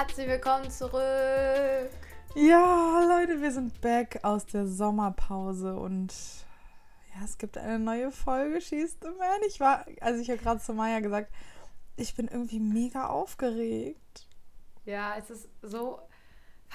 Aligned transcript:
Herzlich 0.00 0.28
willkommen 0.28 0.70
zurück. 0.70 1.90
Ja, 2.34 3.04
Leute, 3.06 3.42
wir 3.42 3.52
sind 3.52 3.82
back 3.82 4.18
aus 4.22 4.46
der 4.46 4.66
Sommerpause 4.66 5.74
und 5.76 6.10
ja, 7.14 7.22
es 7.22 7.36
gibt 7.36 7.58
eine 7.58 7.78
neue 7.78 8.10
Folge 8.10 8.62
Schießt 8.62 9.02
the 9.02 9.10
Man. 9.18 9.40
Ich 9.46 9.60
war, 9.60 9.84
also 10.00 10.22
ich 10.22 10.30
habe 10.30 10.40
gerade 10.40 10.58
zu 10.58 10.72
Maya 10.72 11.00
gesagt, 11.00 11.30
ich 11.96 12.14
bin 12.14 12.28
irgendwie 12.28 12.60
mega 12.60 13.08
aufgeregt. 13.08 14.26
Ja, 14.86 15.16
es 15.18 15.28
ist 15.28 15.50
so, 15.60 16.00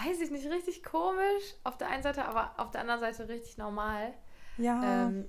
weiß 0.04 0.22
ich 0.22 0.30
nicht, 0.30 0.46
richtig 0.46 0.84
komisch 0.84 1.56
auf 1.64 1.80
der 1.80 1.90
einen 1.90 2.04
Seite, 2.04 2.26
aber 2.26 2.52
auf 2.58 2.70
der 2.70 2.82
anderen 2.82 3.00
Seite 3.00 3.28
richtig 3.28 3.58
normal. 3.58 4.14
Ja. 4.58 5.08
Ähm, 5.08 5.26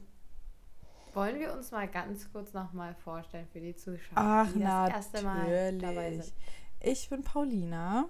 wollen 1.14 1.40
wir 1.40 1.54
uns 1.54 1.70
mal 1.70 1.88
ganz 1.88 2.30
kurz 2.30 2.52
nochmal 2.52 2.94
vorstellen 2.94 3.48
für 3.50 3.60
die 3.60 3.74
Zuschauer, 3.74 4.16
Ach, 4.16 4.52
die 4.52 4.60
das 4.60 4.90
erste 4.90 5.22
Mal 5.22 5.78
dabei 5.78 6.12
sind? 6.12 6.34
Ich 6.80 7.08
bin 7.08 7.22
Paulina 7.22 8.08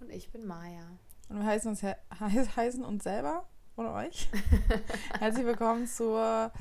Und 0.00 0.10
ich 0.10 0.30
bin 0.30 0.46
Maya. 0.46 0.98
und 1.28 1.38
wir 1.38 1.46
heißen 1.46 1.70
uns, 1.70 1.80
he 1.80 1.92
heiß- 2.10 2.56
heißen 2.56 2.84
uns 2.84 3.04
selber 3.04 3.48
und 3.76 3.86
euch. 3.86 4.28
Herzlich 5.18 5.44
willkommen 5.46 5.86
zur 5.86 6.52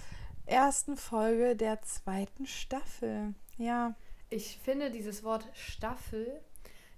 ersten 0.46 0.98
Folge 0.98 1.56
der 1.56 1.82
zweiten 1.82 2.46
Staffel. 2.46 3.34
Ja, 3.58 3.96
Ich 4.30 4.58
finde 4.58 4.92
dieses 4.92 5.24
Wort 5.24 5.48
Staffel, 5.54 6.42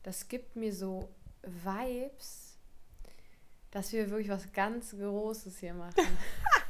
das 0.04 0.28
gibt 0.28 0.56
mir 0.56 0.74
so 0.74 1.10
Vibes, 1.44 2.58
dass 3.72 3.92
wir 3.92 4.10
wirklich 4.10 4.30
was 4.30 4.52
ganz 4.54 4.92
Großes 4.92 5.58
hier 5.60 5.74
machen. 5.74 5.94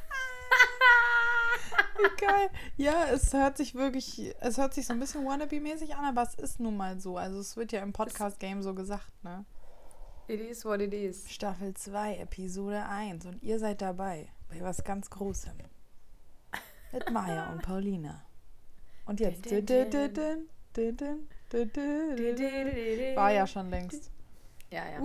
Wie 1.98 2.26
geil. 2.26 2.50
Ja, 2.78 3.06
es 3.12 3.34
hört 3.34 3.58
sich 3.58 3.76
wirklich, 3.76 4.34
es 4.40 4.58
hört 4.58 4.74
sich 4.74 4.86
so 4.86 4.94
ein 4.94 5.00
bisschen 5.00 5.26
wannabe-mäßig 5.26 5.96
an, 5.96 6.06
aber 6.06 6.24
es 6.24 6.36
ist 6.36 6.60
nun 6.60 6.78
mal 6.78 7.00
so. 7.00 7.18
Also 7.18 7.40
es 7.40 7.56
wird 7.58 7.72
ja 7.72 7.82
im 7.82 7.94
Podcast-Game 7.94 8.62
so 8.62 8.74
gesagt, 8.74 9.12
ne? 9.24 9.46
it 10.28 10.40
is 10.40 10.66
what 10.66 10.82
it 10.82 10.94
is. 10.94 11.30
Staffel 11.30 11.74
2, 11.74 12.18
Episode 12.18 12.86
1 12.86 13.26
und 13.26 13.44
ihr 13.44 13.60
seid 13.60 13.82
dabei 13.82 14.30
bei 14.50 14.62
was 14.62 14.84
ganz 14.84 15.10
Großem. 15.10 15.54
Mit 16.92 17.12
Maya 17.12 17.52
und 17.52 17.62
Paulina. 17.62 18.24
Und 19.06 19.20
jetzt. 19.20 19.52
War 23.16 23.32
ja 23.32 23.46
schon 23.46 23.70
längst. 23.70 24.12
Ja, 24.72 24.84
ja. 24.90 25.00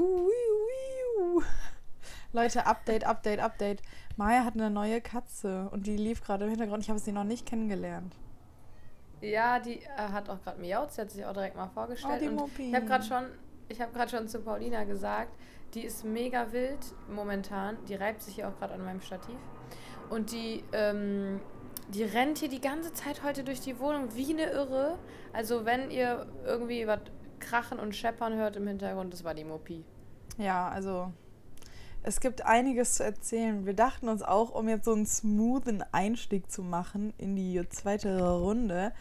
Leute, 2.33 2.65
Update, 2.65 3.05
Update, 3.05 3.41
Update. 3.41 3.83
Maya 4.21 4.45
hat 4.45 4.53
eine 4.53 4.69
neue 4.69 5.01
Katze 5.01 5.71
und 5.73 5.87
die 5.87 5.97
lief 5.97 6.23
gerade 6.23 6.45
im 6.45 6.51
Hintergrund. 6.51 6.83
Ich 6.83 6.91
habe 6.91 6.99
sie 6.99 7.11
noch 7.11 7.25
nicht 7.25 7.47
kennengelernt. 7.47 8.15
Ja, 9.23 9.59
die 9.59 9.79
äh, 9.81 9.87
hat 9.97 10.29
auch 10.29 10.43
gerade 10.43 10.61
miaut, 10.61 10.93
sie 10.93 11.01
hat 11.01 11.11
sich 11.11 11.25
auch 11.25 11.33
direkt 11.33 11.57
mal 11.57 11.69
vorgestellt. 11.69 12.31
Oh, 12.37 12.47
ich 12.59 12.75
habe 12.75 12.85
gerade 12.85 13.03
schon, 13.03 13.25
ich 13.71 13.81
habe 13.81 13.93
gerade 13.95 14.11
schon 14.11 14.29
zu 14.29 14.41
Paulina 14.41 14.85
gesagt, 14.85 15.35
die 15.73 15.87
ist 15.87 16.05
mega 16.05 16.53
wild 16.53 16.81
momentan. 17.09 17.79
Die 17.89 17.95
reibt 17.95 18.21
sich 18.21 18.35
hier 18.35 18.49
auch 18.49 18.59
gerade 18.59 18.75
an 18.75 18.85
meinem 18.85 19.01
Stativ. 19.01 19.39
Und 20.11 20.33
die, 20.33 20.65
ähm, 20.73 21.41
die 21.89 22.03
rennt 22.03 22.37
hier 22.37 22.51
die 22.51 22.61
ganze 22.61 22.93
Zeit 22.93 23.23
heute 23.23 23.43
durch 23.43 23.61
die 23.61 23.79
Wohnung 23.79 24.15
wie 24.17 24.35
eine 24.35 24.51
Irre. 24.51 24.99
Also 25.33 25.65
wenn 25.65 25.91
ihr 25.91 26.27
irgendwie 26.45 26.87
was 26.87 27.01
krachen 27.39 27.79
und 27.79 27.97
scheppern 27.97 28.35
hört 28.35 28.57
im 28.57 28.67
Hintergrund, 28.67 29.15
das 29.15 29.25
war 29.25 29.33
die 29.33 29.45
Muppi. 29.45 29.83
Ja, 30.37 30.69
also 30.69 31.11
es 32.03 32.21
gibt 32.21 32.47
einiges 32.47 32.95
zu 32.95 33.05
erzählen. 33.05 33.67
Wir 33.67 33.75
dachten 33.75 34.09
uns 34.09 34.23
auch, 34.23 34.51
um 34.51 34.69
jetzt 34.69 34.85
so 34.85 34.93
einen 34.93 35.07
smoothen 35.07 35.85
Einstieg 35.93 36.51
zu 36.51 36.63
machen 36.63 37.13
in 37.19 37.37
die 37.37 37.63
zweite 37.69 38.31
Runde, 38.31 38.93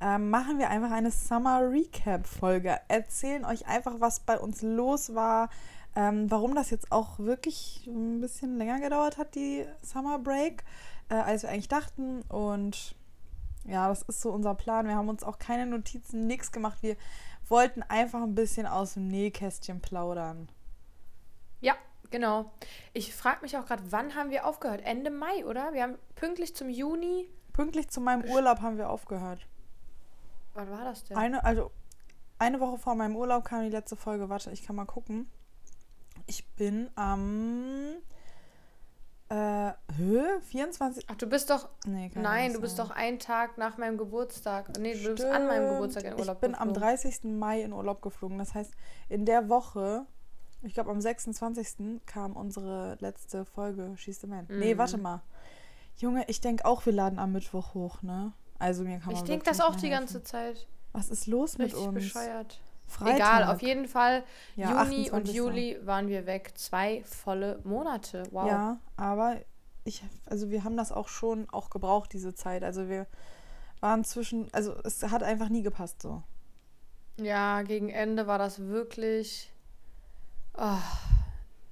ähm, 0.00 0.30
machen 0.30 0.58
wir 0.58 0.70
einfach 0.70 0.90
eine 0.90 1.10
Summer 1.10 1.60
Recap 1.62 2.26
Folge. 2.26 2.78
Erzählen 2.88 3.44
euch 3.44 3.66
einfach, 3.66 4.00
was 4.00 4.20
bei 4.20 4.38
uns 4.38 4.62
los 4.62 5.14
war, 5.14 5.50
ähm, 5.96 6.30
warum 6.30 6.54
das 6.54 6.70
jetzt 6.70 6.92
auch 6.92 7.18
wirklich 7.18 7.86
ein 7.86 8.20
bisschen 8.20 8.58
länger 8.58 8.80
gedauert 8.80 9.18
hat, 9.18 9.34
die 9.34 9.64
Summer 9.82 10.18
Break, 10.18 10.64
äh, 11.08 11.14
als 11.14 11.42
wir 11.42 11.50
eigentlich 11.50 11.68
dachten. 11.68 12.22
Und 12.22 12.96
ja, 13.64 13.88
das 13.88 14.02
ist 14.02 14.20
so 14.20 14.30
unser 14.30 14.54
Plan. 14.54 14.86
Wir 14.86 14.96
haben 14.96 15.08
uns 15.08 15.22
auch 15.22 15.38
keine 15.38 15.66
Notizen, 15.66 16.26
nichts 16.26 16.52
gemacht. 16.52 16.78
Wir 16.80 16.96
wollten 17.48 17.82
einfach 17.82 18.22
ein 18.22 18.34
bisschen 18.34 18.66
aus 18.66 18.94
dem 18.94 19.08
Nähkästchen 19.08 19.80
plaudern. 19.80 20.48
Ja, 21.60 21.74
genau. 22.10 22.50
Ich 22.92 23.14
frage 23.14 23.42
mich 23.42 23.56
auch 23.56 23.66
gerade, 23.66 23.82
wann 23.90 24.14
haben 24.14 24.30
wir 24.30 24.46
aufgehört? 24.46 24.82
Ende 24.84 25.10
Mai, 25.10 25.44
oder? 25.44 25.72
Wir 25.72 25.82
haben 25.82 25.96
pünktlich 26.14 26.54
zum 26.54 26.68
Juni. 26.68 27.28
Pünktlich 27.52 27.88
zu 27.88 28.00
meinem 28.00 28.24
Urlaub 28.30 28.60
haben 28.60 28.78
wir 28.78 28.88
aufgehört. 28.90 29.46
Wann 30.54 30.70
war 30.70 30.84
das 30.84 31.04
denn? 31.04 31.16
Eine, 31.16 31.44
also 31.44 31.70
eine 32.38 32.60
Woche 32.60 32.78
vor 32.78 32.94
meinem 32.94 33.16
Urlaub 33.16 33.44
kam 33.44 33.62
die 33.62 33.70
letzte 33.70 33.96
Folge. 33.96 34.28
Warte, 34.28 34.50
ich 34.50 34.62
kann 34.64 34.76
mal 34.76 34.84
gucken. 34.84 35.28
Ich 36.26 36.46
bin 36.56 36.90
am 36.94 37.96
äh, 39.28 39.72
Höhe 39.96 40.40
24. 40.42 41.04
Ach, 41.08 41.16
du 41.16 41.26
bist 41.26 41.50
doch. 41.50 41.68
Nee, 41.86 42.10
Nein, 42.14 42.52
du 42.54 42.60
bist 42.60 42.76
sein. 42.76 42.86
doch 42.86 42.94
einen 42.94 43.18
Tag 43.18 43.58
nach 43.58 43.76
meinem 43.76 43.98
Geburtstag. 43.98 44.78
Nee, 44.78 44.94
du 44.94 45.10
bist 45.14 45.24
an 45.24 45.46
meinem 45.46 45.64
Stimmt. 45.64 45.74
Geburtstag 45.74 46.04
in 46.04 46.12
Urlaub 46.18 46.36
Ich 46.36 46.40
bin 46.40 46.54
am 46.54 46.68
geflogen. 46.68 46.82
30. 46.96 47.24
Mai 47.24 47.62
in 47.62 47.72
Urlaub 47.72 48.02
geflogen. 48.02 48.38
Das 48.38 48.54
heißt, 48.54 48.72
in 49.08 49.24
der 49.26 49.48
Woche, 49.48 50.06
ich 50.62 50.74
glaube 50.74 50.90
am 50.90 51.00
26. 51.00 52.00
kam 52.06 52.32
unsere 52.36 52.96
letzte 53.00 53.44
Folge 53.44 53.92
Schieß 53.96 54.20
the 54.20 54.26
Man. 54.26 54.46
Nee, 54.48 54.74
Mhm. 54.74 54.78
warte 54.78 54.98
mal. 54.98 55.22
Junge, 55.96 56.24
ich 56.28 56.40
denke 56.40 56.64
auch, 56.64 56.86
wir 56.86 56.92
laden 56.92 57.18
am 57.18 57.32
Mittwoch 57.32 57.74
hoch, 57.74 58.02
ne? 58.02 58.32
Also 58.58 58.84
mir 58.84 58.98
kann 58.98 59.06
man 59.12 59.14
Ich 59.16 59.22
denke 59.22 59.44
das 59.44 59.60
auch 59.60 59.74
die 59.76 59.88
ganze. 59.90 60.22
Zeit. 60.22 60.66
Was 60.92 61.08
ist 61.10 61.26
los 61.26 61.58
mit 61.58 61.68
Richtig 61.68 61.86
uns? 61.86 61.94
bescheuert. 61.94 62.60
Freitag. 62.86 63.14
Egal, 63.16 63.44
auf 63.44 63.60
jeden 63.62 63.86
Fall. 63.86 64.24
Ja, 64.56 64.70
Juni 64.84 65.10
und 65.10 65.28
28.. 65.28 65.34
Juli 65.36 65.78
waren 65.84 66.08
wir 66.08 66.24
weg. 66.26 66.52
Zwei 66.56 67.02
volle 67.04 67.60
Monate. 67.64 68.22
Wow. 68.30 68.46
Ja, 68.48 68.78
aber 68.96 69.36
ich, 69.84 70.02
also 70.26 70.50
wir 70.50 70.64
haben 70.64 70.76
das 70.76 70.90
auch 70.92 71.08
schon 71.08 71.48
auch 71.50 71.68
gebraucht, 71.70 72.12
diese 72.12 72.34
Zeit. 72.34 72.64
Also 72.64 72.88
wir 72.88 73.06
waren 73.80 74.04
zwischen, 74.04 74.48
also 74.52 74.74
es 74.84 75.02
hat 75.02 75.22
einfach 75.22 75.50
nie 75.50 75.62
gepasst 75.62 76.00
so. 76.02 76.22
Ja, 77.20 77.62
gegen 77.62 77.90
Ende 77.90 78.26
war 78.26 78.38
das 78.38 78.58
wirklich. 78.60 79.52
Oh, 80.60 80.78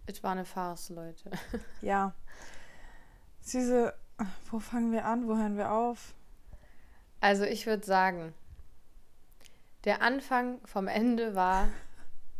es 0.06 0.22
war 0.22 0.32
eine 0.32 0.44
Farce, 0.44 0.90
Leute. 0.90 1.30
Ja. 1.82 2.14
Diese, 3.52 3.94
wo 4.50 4.58
fangen 4.58 4.92
wir 4.92 5.04
an, 5.06 5.28
wo 5.28 5.36
hören 5.36 5.56
wir 5.56 5.70
auf? 5.72 6.14
Also 7.20 7.44
ich 7.44 7.66
würde 7.66 7.84
sagen, 7.86 8.34
der 9.84 10.02
Anfang 10.02 10.60
vom 10.66 10.88
Ende 10.88 11.34
war 11.34 11.68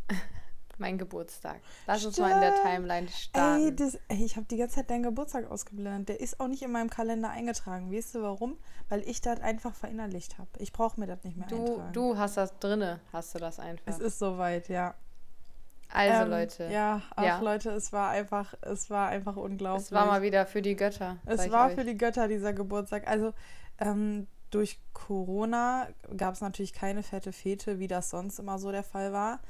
mein 0.78 0.98
Geburtstag. 0.98 1.60
Lass 1.86 2.04
uns 2.04 2.18
mal 2.18 2.32
in 2.32 2.40
der 2.40 2.52
Stimmt. 2.52 2.66
Timeline 2.66 3.06
Ey, 3.06 3.12
starten. 3.12 3.76
das, 3.76 3.98
ey, 4.08 4.24
ich 4.24 4.36
habe 4.36 4.46
die 4.46 4.56
ganze 4.56 4.76
Zeit 4.76 4.90
deinen 4.90 5.04
Geburtstag 5.04 5.50
ausgeblendet. 5.50 6.08
Der 6.08 6.20
ist 6.20 6.38
auch 6.40 6.48
nicht 6.48 6.62
in 6.62 6.72
meinem 6.72 6.90
Kalender 6.90 7.30
eingetragen. 7.30 7.92
Weißt 7.92 8.14
du 8.16 8.22
warum? 8.22 8.58
Weil 8.88 9.00
ich 9.08 9.20
das 9.20 9.40
einfach 9.40 9.74
verinnerlicht 9.74 10.38
habe. 10.38 10.50
Ich 10.58 10.72
brauche 10.72 10.98
mir 11.00 11.06
das 11.06 11.22
nicht 11.24 11.36
mehr 11.36 11.46
Du, 11.48 11.64
eintragen. 11.72 11.92
du 11.92 12.18
hast 12.18 12.36
das 12.36 12.58
drinne, 12.58 13.00
hast 13.12 13.34
du 13.34 13.38
das 13.38 13.58
einfach. 13.60 13.86
Es 13.86 13.98
ist 13.98 14.18
soweit, 14.18 14.68
ja. 14.68 14.94
Also 15.88 16.22
Ähm, 16.24 16.30
Leute, 16.30 16.68
Ja, 16.70 17.02
ach 17.14 17.22
Ja. 17.22 17.40
Leute, 17.40 17.70
es 17.70 17.92
war 17.92 18.10
einfach, 18.10 18.54
es 18.62 18.90
war 18.90 19.08
einfach 19.08 19.36
unglaublich. 19.36 19.84
es 19.86 19.92
war 19.92 20.06
mal 20.06 20.22
wieder 20.22 20.46
für 20.46 20.62
die 20.62 20.76
Götter. 20.76 21.16
Es 21.26 21.50
war 21.50 21.70
für 21.70 21.84
die 21.84 21.96
Götter 21.96 22.28
dieser 22.28 22.52
Geburtstag. 22.52 23.06
Also 23.08 23.32
ähm, 23.78 24.26
durch 24.50 24.78
Corona 24.92 25.88
gab 26.16 26.34
es 26.34 26.40
natürlich 26.40 26.72
keine 26.72 27.02
fette 27.02 27.32
Fete, 27.32 27.78
wie 27.78 27.88
das 27.88 28.10
sonst 28.10 28.38
immer 28.38 28.58
so 28.58 28.70
der 28.72 28.82
Fall 28.84 29.12
war. 29.12 29.40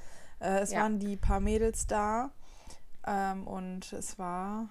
Äh, 0.41 0.58
es 0.60 0.72
Ja. 0.72 0.80
waren 0.82 0.98
die 0.98 1.16
paar 1.16 1.41
Mädels 1.41 1.86
da 1.86 2.30
ähm, 3.06 3.47
und 3.47 3.92
es 3.92 4.18
war, 4.18 4.68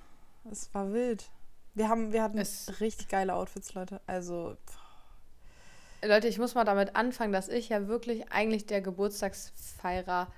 es 0.51 0.73
war 0.73 0.91
wild. 0.93 1.29
Wir 1.73 1.89
haben, 1.89 2.11
wir 2.13 2.21
hatten 2.23 2.37
Es- 2.37 2.79
richtig 2.79 3.07
geile 3.09 3.33
Outfits, 3.35 3.73
Leute. 3.73 3.99
Also 4.07 4.55
Leute, 6.03 6.27
ich 6.27 6.37
muss 6.37 6.53
mal 6.55 6.63
damit 6.65 6.95
anfangen, 6.95 7.33
dass 7.33 7.47
ich 7.47 7.69
ja 7.69 7.87
wirklich 7.87 8.31
eigentlich 8.31 8.65
der 8.67 8.81
Geburtstagsfeierer 8.81 10.25
bin. 10.25 10.33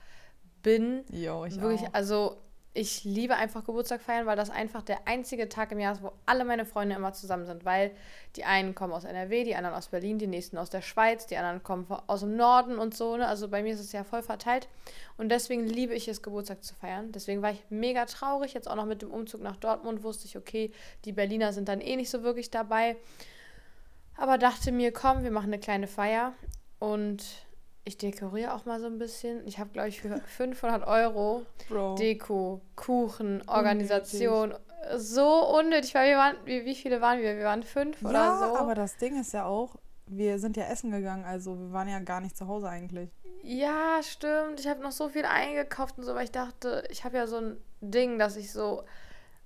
Yo, 1.12 1.46
ich 1.46 1.60
wirklich, 1.60 1.82
auch. 1.82 1.94
also 1.94 2.38
ich 2.78 3.04
liebe 3.04 3.36
einfach 3.36 3.64
Geburtstag 3.64 4.02
feiern, 4.02 4.28
weil 4.28 4.36
das 4.36 4.52
einfach 4.52 4.84
der 4.84 5.08
einzige 5.08 5.50
Tag 5.50 5.72
im 5.72 5.80
Jahr 5.80 5.94
ist, 5.94 6.04
wo 6.04 6.12
alle 6.28 6.46
meine 6.46 6.64
Freunde 6.64 6.96
immer 6.96 7.12
zusammen 7.12 7.48
sind. 7.48 7.66
Weil 7.66 7.90
die 8.36 8.44
einen 8.46 8.76
kommen 8.76 8.94
aus 8.94 9.04
NRW, 9.04 9.44
die 9.44 9.56
anderen 9.56 9.76
aus 9.76 9.88
Berlin, 9.88 10.20
die 10.20 10.28
nächsten 10.28 10.60
aus 10.60 10.70
der 10.70 10.82
Schweiz, 10.82 11.26
die 11.26 11.38
anderen 11.38 11.64
kommen 11.64 11.88
aus 12.06 12.20
dem 12.20 12.36
Norden 12.36 12.78
und 12.78 12.96
so. 12.96 13.18
Ne? 13.18 13.28
Also 13.28 13.48
bei 13.48 13.64
mir 13.64 13.74
ist 13.74 13.80
es 13.80 13.94
ja 13.94 14.04
voll 14.04 14.22
verteilt. 14.22 14.68
Und 15.18 15.30
deswegen 15.30 15.66
liebe 15.66 15.96
ich 15.96 16.08
es, 16.08 16.22
Geburtstag 16.22 16.64
zu 16.64 16.76
feiern. 16.76 17.12
Deswegen 17.12 17.42
war 17.42 17.50
ich 17.50 17.64
mega 17.70 18.06
traurig. 18.06 18.54
Jetzt 18.54 18.70
auch 18.70 18.76
noch 18.76 18.86
mit 18.86 19.02
dem 19.02 19.10
Umzug 19.10 19.42
nach 19.42 19.56
Dortmund 19.56 20.04
wusste 20.04 20.28
ich, 20.28 20.38
okay, 20.38 20.72
die 21.04 21.14
Berliner 21.14 21.54
sind 21.54 21.70
dann 21.70 21.82
eh 21.82 21.96
nicht 21.96 22.12
so 22.12 22.22
wirklich 22.22 22.52
dabei. 22.52 22.96
Aber 24.18 24.38
dachte 24.38 24.72
mir, 24.72 24.92
komm, 24.92 25.24
wir 25.24 25.32
machen 25.32 25.48
eine 25.48 25.60
kleine 25.60 25.88
Feier. 25.88 26.34
Und 26.78 27.24
ich 27.88 27.98
dekoriere 27.98 28.54
auch 28.54 28.66
mal 28.66 28.80
so 28.80 28.88
ein 28.88 29.00
bisschen. 29.00 29.48
Ich 29.48 29.60
habe, 29.60 29.70
glaube 29.72 29.88
ich, 29.88 30.02
für 30.02 30.20
500 30.38 30.86
Euro 30.86 31.46
Bro. 31.70 31.96
Deko, 31.96 32.62
Kuchen, 32.76 33.42
Organisation. 33.48 34.54
So 34.96 35.58
unnötig, 35.58 35.96
weil 35.96 36.10
wir 36.10 36.18
waren, 36.18 36.36
wie, 36.46 36.66
wie 36.66 36.76
viele 36.76 37.02
waren 37.02 37.20
wir? 37.20 37.36
Wir 37.38 37.46
waren 37.46 37.64
fünf 37.64 38.02
oder 38.04 38.14
ja, 38.14 38.38
so. 38.38 38.58
aber 38.58 38.76
das 38.76 38.98
Ding 38.98 39.20
ist 39.20 39.34
ja 39.34 39.46
auch, 39.46 39.76
wir 40.06 40.40
sind 40.40 40.56
ja 40.56 40.66
essen 40.66 40.92
gegangen, 40.92 41.26
also 41.26 41.58
wir 41.58 41.74
waren 41.74 41.90
ja 41.90 42.00
gar 42.00 42.22
nicht 42.22 42.38
zu 42.38 42.48
Hause 42.48 42.70
eigentlich. 42.70 43.10
Ja, 43.44 44.02
stimmt. 44.02 44.60
Ich 44.60 44.68
habe 44.68 44.82
noch 44.82 44.92
so 44.92 45.10
viel 45.10 45.26
eingekauft 45.26 45.98
und 45.98 46.04
so, 46.04 46.16
weil 46.16 46.26
ich 46.26 46.32
dachte, 46.32 46.84
ich 46.90 47.04
habe 47.04 47.18
ja 47.18 47.28
so 47.28 47.38
ein 47.38 47.58
Ding, 47.82 48.20
dass 48.20 48.36
ich 48.36 48.52
so. 48.52 48.84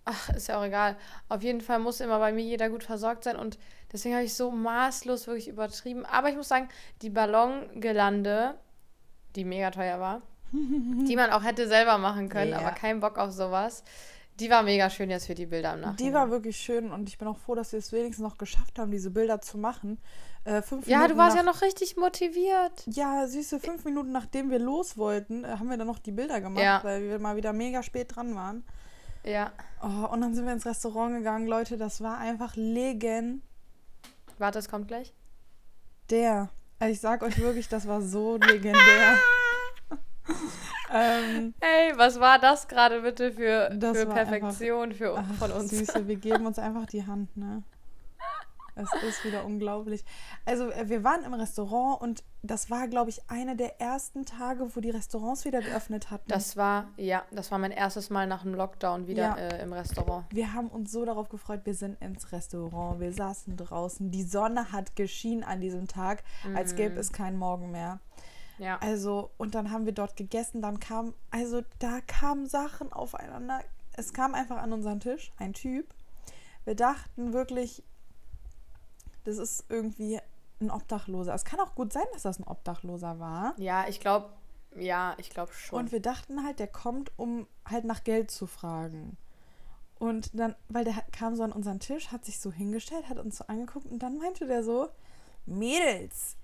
Ach, 0.03 0.29
ist 0.29 0.47
ja 0.47 0.59
auch 0.59 0.63
egal. 0.63 0.97
Auf 1.29 1.43
jeden 1.43 1.61
Fall 1.61 1.77
muss 1.77 1.99
immer 1.99 2.17
bei 2.17 2.33
mir 2.33 2.43
jeder 2.43 2.69
gut 2.69 2.83
versorgt 2.83 3.23
sein 3.23 3.35
und 3.35 3.59
deswegen 3.91 4.15
habe 4.15 4.25
ich 4.25 4.33
so 4.33 4.51
maßlos 4.51 5.27
wirklich 5.27 5.47
übertrieben. 5.47 6.05
Aber 6.05 6.29
ich 6.29 6.35
muss 6.35 6.47
sagen, 6.47 6.69
die 7.01 7.09
Ballongelande, 7.09 8.55
die 9.35 9.45
mega 9.45 9.71
teuer 9.71 9.99
war, 9.99 10.21
die 10.53 11.15
man 11.15 11.31
auch 11.31 11.43
hätte 11.43 11.67
selber 11.67 11.97
machen 11.97 12.29
können, 12.29 12.51
Ja. 12.51 12.59
aber 12.59 12.71
kein 12.71 12.99
Bock 12.99 13.17
auf 13.17 13.31
sowas. 13.31 13.83
Die 14.39 14.49
war 14.49 14.63
mega 14.63 14.89
schön 14.89 15.09
jetzt 15.11 15.27
für 15.27 15.35
die 15.35 15.45
Bilder 15.45 15.73
am 15.73 15.81
Nachhinein. 15.81 15.97
Die 15.97 16.13
war 16.13 16.31
wirklich 16.31 16.57
schön 16.57 16.89
und 16.91 17.07
ich 17.07 17.17
bin 17.17 17.27
auch 17.27 17.37
froh, 17.37 17.53
dass 17.53 17.73
wir 17.73 17.79
es 17.79 17.91
wenigstens 17.91 18.23
noch 18.23 18.37
geschafft 18.37 18.79
haben, 18.79 18.89
diese 18.89 19.11
Bilder 19.11 19.39
zu 19.41 19.57
machen. 19.57 19.99
Äh, 20.45 20.61
fünf 20.63 20.87
Ja, 20.87 20.97
Minuten 20.99 21.13
du 21.13 21.17
warst 21.19 21.35
nach, 21.35 21.43
ja 21.45 21.51
noch 21.51 21.61
richtig 21.61 21.95
motiviert. 21.97 22.83
Ja, 22.87 23.27
süße, 23.27 23.59
fünf 23.59 23.85
Minuten 23.85 24.11
nachdem 24.11 24.49
wir 24.49 24.57
los 24.57 24.97
wollten, 24.97 25.43
äh, 25.43 25.49
haben 25.59 25.69
wir 25.69 25.77
dann 25.77 25.85
noch 25.85 25.99
die 25.99 26.11
Bilder 26.13 26.41
gemacht, 26.41 26.63
Ja. 26.63 26.79
weil 26.83 27.03
wir 27.03 27.19
mal 27.19 27.35
wieder 27.35 27.53
mega 27.53 27.83
spät 27.83 28.15
dran 28.15 28.33
waren. 28.33 28.63
Ja. 29.23 29.51
Oh, 29.83 30.07
und 30.11 30.21
dann 30.21 30.33
sind 30.33 30.45
wir 30.47 30.53
ins 30.53 30.65
Restaurant 30.65 31.15
gegangen, 31.17 31.45
Leute, 31.45 31.77
das 31.77 32.01
war 32.01 32.17
einfach 32.17 32.55
legendär. 32.55 33.41
Warte, 34.41 34.57
es 34.57 34.67
kommt 34.67 34.87
gleich. 34.87 35.13
Also 36.79 36.91
ich 36.91 36.99
sag 36.99 37.21
euch 37.21 37.37
wirklich, 37.39 37.69
das 37.69 37.87
war 37.87 38.01
so 38.01 38.37
legendär. 38.37 39.19
ähm, 40.91 41.53
Ey, 41.59 41.93
was 41.95 42.19
war 42.19 42.39
das 42.39 42.67
gerade 42.67 43.01
bitte 43.03 43.33
für, 43.33 43.69
für 43.93 44.07
Perfektion 44.07 44.93
für, 44.93 45.15
ach, 45.15 45.35
von 45.35 45.51
uns? 45.51 45.69
Süße, 45.69 46.07
wir 46.07 46.15
geben 46.15 46.47
uns 46.47 46.57
einfach 46.57 46.87
die 46.87 47.05
Hand, 47.05 47.37
ne? 47.37 47.61
Es 48.75 48.89
ist 49.03 49.25
wieder 49.25 49.45
unglaublich. 49.45 50.03
Also 50.45 50.69
äh, 50.71 50.87
wir 50.89 51.03
waren 51.03 51.23
im 51.23 51.33
Restaurant 51.33 52.01
und 52.01 52.23
das 52.41 52.69
war, 52.69 52.87
glaube 52.87 53.09
ich, 53.09 53.29
einer 53.29 53.55
der 53.55 53.79
ersten 53.79 54.25
Tage, 54.25 54.75
wo 54.75 54.79
die 54.79 54.89
Restaurants 54.89 55.45
wieder 55.45 55.61
geöffnet 55.61 56.09
hatten. 56.09 56.27
Das 56.29 56.57
war, 56.57 56.87
ja, 56.97 57.23
das 57.31 57.51
war 57.51 57.57
mein 57.59 57.71
erstes 57.71 58.09
Mal 58.09 58.27
nach 58.27 58.43
dem 58.43 58.53
Lockdown 58.55 59.07
wieder 59.07 59.23
Ja. 59.23 59.35
äh, 59.35 59.61
im 59.61 59.73
Restaurant. 59.73 60.25
Wir 60.31 60.53
haben 60.53 60.67
uns 60.69 60.91
so 60.91 61.05
darauf 61.05 61.29
gefreut, 61.29 61.61
wir 61.65 61.75
sind 61.75 62.01
ins 62.01 62.31
Restaurant, 62.31 62.99
wir 62.99 63.13
saßen 63.13 63.57
draußen. 63.57 64.09
Die 64.11 64.23
Sonne 64.23 64.71
hat 64.71 64.95
geschienen 64.95 65.43
an 65.43 65.61
diesem 65.61 65.87
Tag, 65.87 66.23
als 66.55 66.75
gäbe 66.75 66.99
es 66.99 67.11
keinen 67.11 67.37
Morgen 67.37 67.71
mehr. 67.71 67.99
Ja. 68.57 68.77
Also, 68.79 69.31
und 69.37 69.55
dann 69.55 69.71
haben 69.71 69.85
wir 69.85 69.93
dort 69.93 70.15
gegessen, 70.15 70.61
dann 70.61 70.79
kam, 70.79 71.13
also 71.31 71.61
da 71.79 71.99
kamen 72.05 72.47
Sachen 72.47 72.93
aufeinander. 72.93 73.59
Es 73.93 74.13
kam 74.13 74.33
einfach 74.35 74.57
an 74.57 74.71
unseren 74.71 74.99
Tisch 74.99 75.31
ein 75.37 75.53
Typ. 75.53 75.87
Wir 76.63 76.75
dachten 76.75 77.33
wirklich, 77.33 77.83
das 79.23 79.37
ist 79.37 79.65
irgendwie 79.69 80.19
ein 80.59 80.71
Obdachloser. 80.71 81.33
Es 81.33 81.45
kann 81.45 81.59
auch 81.59 81.75
gut 81.75 81.93
sein, 81.93 82.05
dass 82.13 82.23
das 82.23 82.39
ein 82.39 82.47
Obdachloser 82.47 83.19
war. 83.19 83.53
Ja, 83.57 83.87
ich 83.87 83.99
glaube, 83.99 84.29
ja, 84.75 85.15
ich 85.17 85.29
glaube 85.29 85.51
schon. 85.53 85.79
Und 85.79 85.91
wir 85.91 86.01
dachten 86.01 86.43
halt, 86.43 86.59
der 86.59 86.67
kommt, 86.67 87.11
um 87.17 87.47
halt 87.65 87.85
nach 87.85 88.03
Geld 88.03 88.31
zu 88.31 88.47
fragen. 88.47 89.17
Und 89.99 90.31
dann, 90.33 90.55
weil 90.69 90.83
der 90.83 90.95
kam 91.11 91.35
so 91.35 91.43
an 91.43 91.51
unseren 91.51 91.79
Tisch, 91.79 92.11
hat 92.11 92.25
sich 92.25 92.39
so 92.39 92.51
hingestellt, 92.51 93.07
hat 93.07 93.19
uns 93.19 93.37
so 93.37 93.45
angeguckt 93.47 93.85
und 93.85 93.99
dann 93.99 94.17
meinte 94.17 94.47
der 94.47 94.63
so, 94.63 94.89
Mädels, 95.45 96.37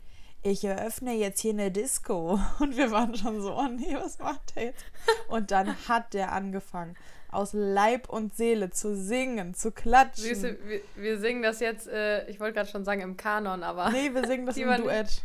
ich 0.43 0.63
eröffne 0.63 1.13
jetzt 1.13 1.41
hier 1.41 1.53
eine 1.53 1.71
Disco. 1.71 2.39
Und 2.59 2.77
wir 2.77 2.91
waren 2.91 3.15
schon 3.15 3.41
so, 3.41 3.55
oh 3.55 3.67
nee, 3.67 3.95
was 3.95 4.19
macht 4.19 4.55
der 4.55 4.65
jetzt? 4.65 4.85
Und 5.29 5.51
dann 5.51 5.75
hat 5.87 6.13
der 6.13 6.31
angefangen, 6.31 6.95
aus 7.31 7.53
Leib 7.53 8.09
und 8.09 8.35
Seele 8.35 8.69
zu 8.69 8.95
singen, 8.95 9.53
zu 9.53 9.71
klatschen. 9.71 10.23
Süße, 10.25 10.57
wir, 10.65 10.81
wir 10.95 11.19
singen 11.19 11.41
das 11.43 11.59
jetzt, 11.59 11.87
äh, 11.87 12.27
ich 12.29 12.39
wollte 12.39 12.55
gerade 12.55 12.69
schon 12.69 12.85
sagen 12.85 13.01
im 13.01 13.17
Kanon, 13.17 13.63
aber. 13.63 13.89
Nee, 13.89 14.13
wir 14.13 14.25
singen 14.27 14.45
das 14.45 14.57
im 14.57 14.75
Duett. 14.75 15.21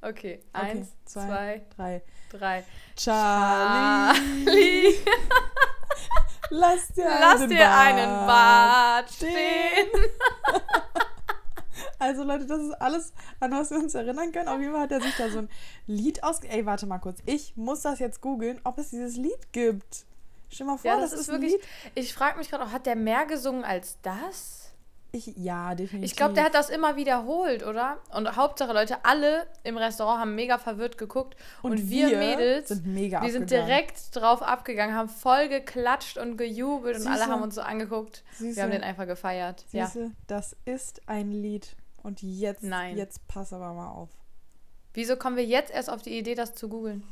Okay, 0.00 0.40
eins, 0.52 0.88
zwei, 1.04 1.62
zwei, 1.74 1.76
drei. 1.76 2.02
drei. 2.30 2.64
Charlie, 2.94 4.94
lass 6.50 6.88
dir, 6.88 7.04
lass 7.04 7.40
einen, 7.40 7.50
dir 7.50 7.58
Bart 7.58 7.78
einen 7.78 8.26
Bart 8.26 9.10
stehen. 9.10 9.30
stehen. 9.30 9.90
Also 12.00 12.22
Leute, 12.22 12.46
das 12.46 12.60
ist 12.60 12.72
alles, 12.80 13.12
an 13.40 13.50
was 13.50 13.70
wir 13.70 13.78
uns 13.78 13.94
erinnern 13.94 14.30
können. 14.30 14.48
Auf 14.48 14.60
jeden 14.60 14.72
Fall 14.72 14.82
hat 14.82 14.92
er 14.92 15.00
sich 15.00 15.16
da 15.16 15.28
so 15.30 15.38
ein 15.38 15.48
Lied 15.86 16.22
aus... 16.22 16.40
Ey, 16.44 16.64
warte 16.64 16.86
mal 16.86 16.98
kurz. 16.98 17.18
Ich 17.26 17.56
muss 17.56 17.82
das 17.82 17.98
jetzt 17.98 18.20
googeln, 18.20 18.60
ob 18.62 18.78
es 18.78 18.90
dieses 18.90 19.16
Lied 19.16 19.52
gibt. 19.52 20.06
Stell 20.48 20.66
mal 20.66 20.76
vor, 20.76 20.90
Ja, 20.90 21.00
das, 21.00 21.10
das, 21.10 21.20
ist 21.20 21.28
wirklich. 21.28 21.56
Ich 21.94 22.14
frage 22.14 22.38
mich 22.38 22.50
gerade 22.50 22.64
auch, 22.64 22.72
hat 22.72 22.86
der 22.86 22.96
mehr 22.96 23.26
gesungen 23.26 23.64
als 23.64 23.98
das? 24.02 24.68
Ich, 25.10 25.34
ja, 25.38 25.74
definitiv. 25.74 26.10
Ich 26.10 26.16
glaube, 26.16 26.34
der 26.34 26.44
hat 26.44 26.54
das 26.54 26.68
immer 26.68 26.96
wiederholt, 26.96 27.64
oder? 27.64 27.96
Und 28.14 28.36
Hauptsache, 28.36 28.74
Leute, 28.74 29.04
alle 29.04 29.46
im 29.64 29.78
Restaurant 29.78 30.20
haben 30.20 30.34
mega 30.34 30.58
verwirrt 30.58 30.98
geguckt. 30.98 31.34
Und, 31.62 31.88
wir, 31.88 32.08
Mädels, 32.18 32.68
sind 32.68 32.86
mega 32.86 33.22
wir 33.22 33.32
sind 33.32 33.50
direkt 33.50 34.14
drauf 34.14 34.42
abgegangen, 34.42 34.94
haben 34.94 35.08
voll 35.08 35.48
geklatscht 35.48 36.18
und 36.18 36.36
gejubelt 36.36 37.00
und 37.00 37.06
alle 37.06 37.26
haben 37.26 37.42
uns 37.42 37.54
so 37.54 37.62
angeguckt. 37.62 38.22
Süße. 38.32 38.56
Wir 38.56 38.62
haben 38.64 38.70
den 38.70 38.82
einfach 38.82 39.06
gefeiert. 39.06 39.64
Ja. 39.72 39.86
Siehste, 39.86 40.10
das 40.26 40.54
ist 40.66 41.00
ein 41.06 41.32
Lied. 41.32 41.74
Und 42.02 42.22
jetzt, 42.22 42.62
Nein. 42.62 42.96
jetzt 42.98 43.26
pass 43.28 43.54
aber 43.54 43.72
mal 43.72 43.90
auf. 43.90 44.10
Wieso 44.92 45.16
kommen 45.16 45.36
wir 45.36 45.44
jetzt 45.44 45.72
erst 45.72 45.88
auf 45.88 46.02
die 46.02 46.18
Idee, 46.18 46.34
das 46.34 46.54
zu 46.54 46.68
googeln? 46.68 47.02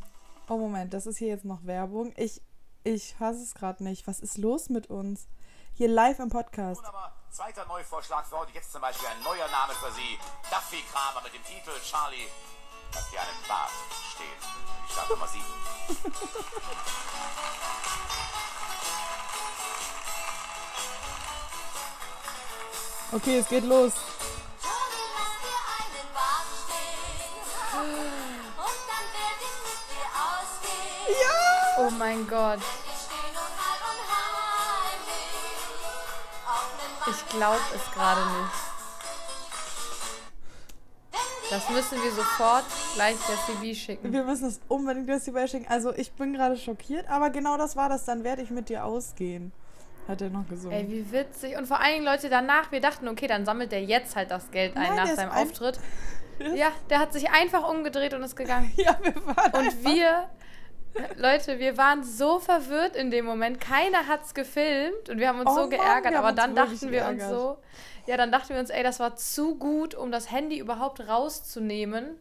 Oh, 0.49 0.59
Moment, 0.59 0.93
das 0.93 1.07
ist 1.07 1.17
hier 1.17 1.29
jetzt 1.29 1.45
noch 1.47 1.65
Werbung. 1.65 2.13
Ich, 2.17 2.43
ich 2.87 3.15
fasse 3.19 3.43
es 3.43 3.55
gerade 3.55 3.83
nicht. 3.83 4.07
Was 4.07 4.21
ist 4.21 4.39
los 4.39 4.69
mit 4.69 4.89
uns? 4.89 5.27
Hier 5.75 5.89
live 5.89 6.21
im 6.21 6.31
Podcast. 6.31 6.85
Aber 6.85 7.13
zweiter 7.31 7.67
Neuvorschlag 7.67 8.25
für 8.27 8.39
heute. 8.39 8.53
Jetzt 8.53 8.71
zum 8.73 8.81
Beispiel 8.81 9.09
ein 9.09 9.23
neuer 9.25 9.49
Name 9.51 9.73
für 9.75 9.91
Sie. 9.93 10.19
Duffy 10.51 10.83
Kramer 10.93 11.23
mit 11.23 11.35
dem 11.35 11.43
Titel 11.45 11.73
Charlie. 11.83 12.29
Lass 12.95 13.11
dir 13.11 13.21
einen 13.21 13.49
Bart 13.49 13.71
stehen. 14.15 14.39
Ich 14.87 14.93
starte 14.93 15.13
Nummer 15.13 15.27
7. 15.27 15.45
Okay, 23.13 23.39
es 23.39 23.49
geht 23.49 23.65
los. 23.65 23.93
Johnny, 24.63 25.03
lass 25.15 25.37
Oh 31.79 31.91
mein 31.99 32.27
Gott. 32.27 32.61
Ich 37.09 37.29
glaube 37.29 37.59
es 37.75 37.93
gerade 37.95 38.21
nicht. 38.21 38.53
Das 41.49 41.71
müssen 41.71 42.03
wir 42.03 42.11
sofort 42.11 42.65
gleich 42.97 43.15
der 43.29 43.37
CB 43.55 43.75
schicken. 43.75 44.13
Wir 44.13 44.25
müssen 44.25 44.49
es 44.49 44.61
unbedingt 44.67 45.09
die 45.27 45.35
Welt 45.35 45.49
schicken. 45.49 45.67
Also, 45.69 45.93
ich 45.95 46.11
bin 46.13 46.33
gerade 46.33 46.57
schockiert, 46.57 47.09
aber 47.09 47.31
genau 47.31 47.57
das 47.57 47.77
war 47.77 47.89
das. 47.89 48.05
Dann 48.05 48.25
werde 48.25 48.43
ich 48.43 48.51
mit 48.51 48.69
dir 48.69 48.85
ausgehen. 48.85 49.53
Hat 50.09 50.21
er 50.21 50.31
noch 50.31 50.49
gesungen. 50.49 50.77
Ey, 50.77 50.89
wie 50.89 51.13
witzig. 51.13 51.57
Und 51.57 51.67
vor 51.67 51.79
allen 51.81 51.95
Dingen, 51.95 52.05
Leute, 52.05 52.29
danach, 52.29 52.73
wir 52.73 52.81
dachten, 52.81 53.07
okay, 53.07 53.29
dann 53.29 53.45
sammelt 53.45 53.71
der 53.71 53.83
jetzt 53.85 54.17
halt 54.17 54.31
das 54.33 54.51
Geld 54.51 54.77
ein 54.77 54.83
Nein, 54.83 54.97
der 54.97 55.05
nach 55.05 55.15
seinem 55.15 55.31
ein- 55.31 55.47
Auftritt. 55.49 55.79
Ja, 56.55 56.71
der 56.91 56.99
hat 56.99 57.15
sich 57.15 57.31
einfach 57.31 57.67
umgedreht 57.67 58.13
und 58.13 58.23
ist 58.23 58.37
gegangen. 58.37 58.71
ja, 58.77 58.95
wir 59.03 59.15
waren 59.27 59.53
Und 59.53 59.85
wir, 59.85 60.29
Leute, 61.17 61.59
wir 61.59 61.77
waren 61.77 62.05
so 62.05 62.39
verwirrt 62.39 62.97
in 62.97 63.11
dem 63.11 63.25
Moment. 63.25 63.61
Keiner 63.61 64.07
hat's 64.07 64.35
gefilmt 64.35 65.09
und 65.09 65.19
wir 65.19 65.29
haben 65.29 65.41
uns 65.41 65.51
Oh 65.51 65.55
so 65.55 65.61
Mann, 65.63 65.71
geärgert. 65.71 66.15
Aber 66.15 66.29
uns 66.29 66.37
dann 66.37 66.55
dachten 66.55 66.91
wir 66.91 67.07
uns 67.07 67.19
geärgert. 67.19 67.31
so, 67.31 67.59
ja, 68.07 68.17
dann 68.17 68.33
dachten 68.33 68.51
wir 68.51 68.61
uns, 68.61 68.71
ey, 68.71 68.83
das 68.83 69.01
war 69.01 69.17
zu 69.17 69.57
gut, 69.57 69.95
um 69.95 70.11
das 70.11 70.31
Handy 70.31 70.59
überhaupt 70.59 71.07
rauszunehmen 71.09 72.19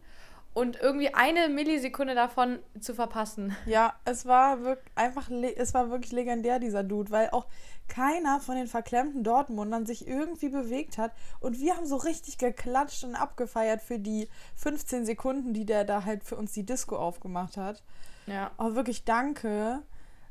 und 0.56 0.80
irgendwie 0.80 1.12
eine 1.12 1.50
Millisekunde 1.50 2.14
davon 2.14 2.58
zu 2.80 2.94
verpassen. 2.94 3.54
Ja, 3.66 3.94
es 4.06 4.24
war 4.24 4.62
wirklich 4.62 4.90
einfach, 4.94 5.30
es 5.30 5.74
war 5.74 5.90
wirklich 5.90 6.12
legendär, 6.12 6.58
dieser 6.58 6.82
Dude, 6.82 7.10
weil 7.10 7.28
auch 7.30 7.46
keiner 7.88 8.40
von 8.40 8.56
den 8.56 8.66
verklemmten 8.66 9.22
Dortmundern 9.22 9.84
sich 9.84 10.08
irgendwie 10.08 10.48
bewegt 10.48 10.96
hat. 10.96 11.12
Und 11.40 11.60
wir 11.60 11.76
haben 11.76 11.86
so 11.86 11.96
richtig 11.96 12.38
geklatscht 12.38 13.04
und 13.04 13.16
abgefeiert 13.16 13.82
für 13.82 13.98
die 13.98 14.28
15 14.56 15.04
Sekunden, 15.04 15.52
die 15.52 15.66
der 15.66 15.84
da 15.84 16.04
halt 16.06 16.24
für 16.24 16.36
uns 16.36 16.52
die 16.52 16.64
Disco 16.64 16.96
aufgemacht 16.96 17.58
hat. 17.58 17.82
Ja. 18.26 18.50
Aber 18.56 18.74
wirklich 18.74 19.04
danke, 19.04 19.82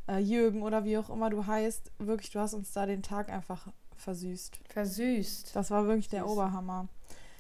äh, 0.08 0.20
Jürgen 0.20 0.64
oder 0.64 0.84
wie 0.84 0.98
auch 0.98 1.10
immer 1.10 1.30
du 1.30 1.46
heißt. 1.46 1.92
Wirklich, 2.00 2.32
du 2.32 2.40
hast 2.40 2.54
uns 2.54 2.72
da 2.74 2.86
den 2.86 3.04
Tag 3.04 3.30
einfach 3.30 3.68
versüßt. 3.96 4.60
Versüßt. 4.70 5.56
Das 5.56 5.72
war 5.72 5.88
wirklich 5.88 6.10
der 6.10 6.24
Süß. 6.24 6.32
Oberhammer. 6.32 6.88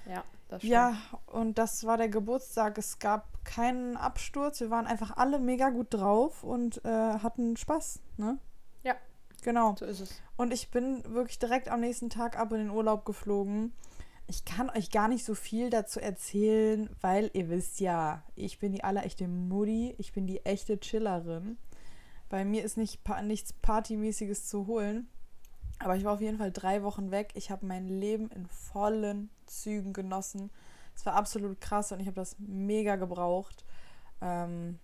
Ja, 0.07 0.23
das 0.49 0.61
stimmt. 0.61 0.71
Ja, 0.71 0.97
und 1.27 1.57
das 1.57 1.85
war 1.85 1.97
der 1.97 2.09
Geburtstag. 2.09 2.77
Es 2.77 2.99
gab 2.99 3.43
keinen 3.43 3.97
Absturz. 3.97 4.59
Wir 4.59 4.69
waren 4.69 4.87
einfach 4.87 5.17
alle 5.17 5.39
mega 5.39 5.69
gut 5.69 5.87
drauf 5.89 6.43
und 6.43 6.83
äh, 6.85 6.89
hatten 6.89 7.57
Spaß, 7.57 7.99
ne? 8.17 8.37
Ja. 8.83 8.95
Genau. 9.43 9.75
So 9.77 9.85
ist 9.85 9.99
es. 9.99 10.21
Und 10.37 10.51
ich 10.53 10.71
bin 10.71 11.03
wirklich 11.13 11.39
direkt 11.39 11.69
am 11.69 11.79
nächsten 11.81 12.09
Tag 12.09 12.37
ab 12.37 12.51
in 12.51 12.57
den 12.59 12.69
Urlaub 12.71 13.05
geflogen. 13.05 13.73
Ich 14.27 14.43
kann 14.43 14.71
euch 14.71 14.89
gar 14.89 15.07
nicht 15.07 15.23
so 15.23 15.35
viel 15.35 15.69
dazu 15.69 15.99
erzählen, 15.99 16.89
weil 17.01 17.29
ihr 17.33 17.49
wisst 17.49 17.79
ja, 17.79 18.23
ich 18.35 18.59
bin 18.59 18.71
die 18.71 18.83
allerechte 18.83 19.27
Mutti, 19.27 19.93
ich 19.99 20.13
bin 20.13 20.25
die 20.25 20.43
echte 20.45 20.79
Chillerin. 20.79 21.57
Bei 22.29 22.43
mir 22.43 22.63
ist 22.63 22.75
nicht 22.75 23.01
nichts 23.23 23.53
Partymäßiges 23.53 24.47
zu 24.47 24.65
holen. 24.65 25.07
Aber 25.79 25.95
ich 25.95 26.03
war 26.03 26.13
auf 26.13 26.21
jeden 26.21 26.37
Fall 26.37 26.51
drei 26.51 26.83
Wochen 26.83 27.11
weg. 27.11 27.31
Ich 27.35 27.51
habe 27.51 27.65
mein 27.65 27.87
Leben 27.87 28.29
in 28.31 28.47
vollen 28.47 29.29
Zügen 29.45 29.93
genossen. 29.93 30.49
Es 30.95 31.05
war 31.05 31.13
absolut 31.13 31.59
krass 31.59 31.91
und 31.91 31.99
ich 31.99 32.07
habe 32.07 32.15
das 32.15 32.37
mega 32.39 32.95
gebraucht. 32.95 33.65
Ähm, 34.21 34.79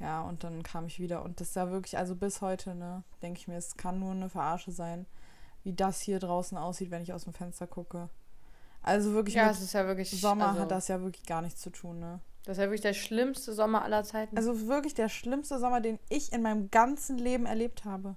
ja, 0.00 0.22
und 0.22 0.42
dann 0.44 0.62
kam 0.62 0.86
ich 0.86 0.98
wieder. 0.98 1.22
Und 1.22 1.40
das 1.40 1.54
ja 1.54 1.70
wirklich, 1.70 1.98
also 1.98 2.16
bis 2.16 2.40
heute, 2.40 2.74
ne, 2.74 3.04
denke 3.22 3.38
ich 3.38 3.48
mir, 3.48 3.56
es 3.56 3.76
kann 3.76 3.98
nur 3.98 4.12
eine 4.12 4.28
Verarsche 4.28 4.72
sein, 4.72 5.06
wie 5.62 5.72
das 5.72 6.00
hier 6.00 6.18
draußen 6.18 6.56
aussieht, 6.56 6.90
wenn 6.90 7.02
ich 7.02 7.12
aus 7.12 7.24
dem 7.24 7.32
Fenster 7.32 7.66
gucke. 7.66 8.08
Also 8.86 9.12
wirklich 9.14 9.34
Ja, 9.34 9.48
mit 9.48 9.72
ja 9.72 9.86
wirklich. 9.86 10.20
Sommer 10.20 10.48
also, 10.48 10.60
hat 10.60 10.70
das 10.70 10.86
ja 10.88 11.00
wirklich 11.02 11.26
gar 11.26 11.42
nichts 11.42 11.60
zu 11.60 11.70
tun, 11.70 11.98
ne? 11.98 12.20
Das 12.44 12.56
ist 12.56 12.62
ja 12.62 12.68
wirklich 12.68 12.82
der 12.82 12.94
schlimmste 12.94 13.52
Sommer 13.52 13.82
aller 13.82 14.04
Zeiten. 14.04 14.36
Also 14.36 14.68
wirklich 14.68 14.94
der 14.94 15.08
schlimmste 15.08 15.58
Sommer, 15.58 15.80
den 15.80 15.98
ich 16.08 16.32
in 16.32 16.42
meinem 16.42 16.70
ganzen 16.70 17.18
Leben 17.18 17.46
erlebt 17.46 17.84
habe. 17.84 18.14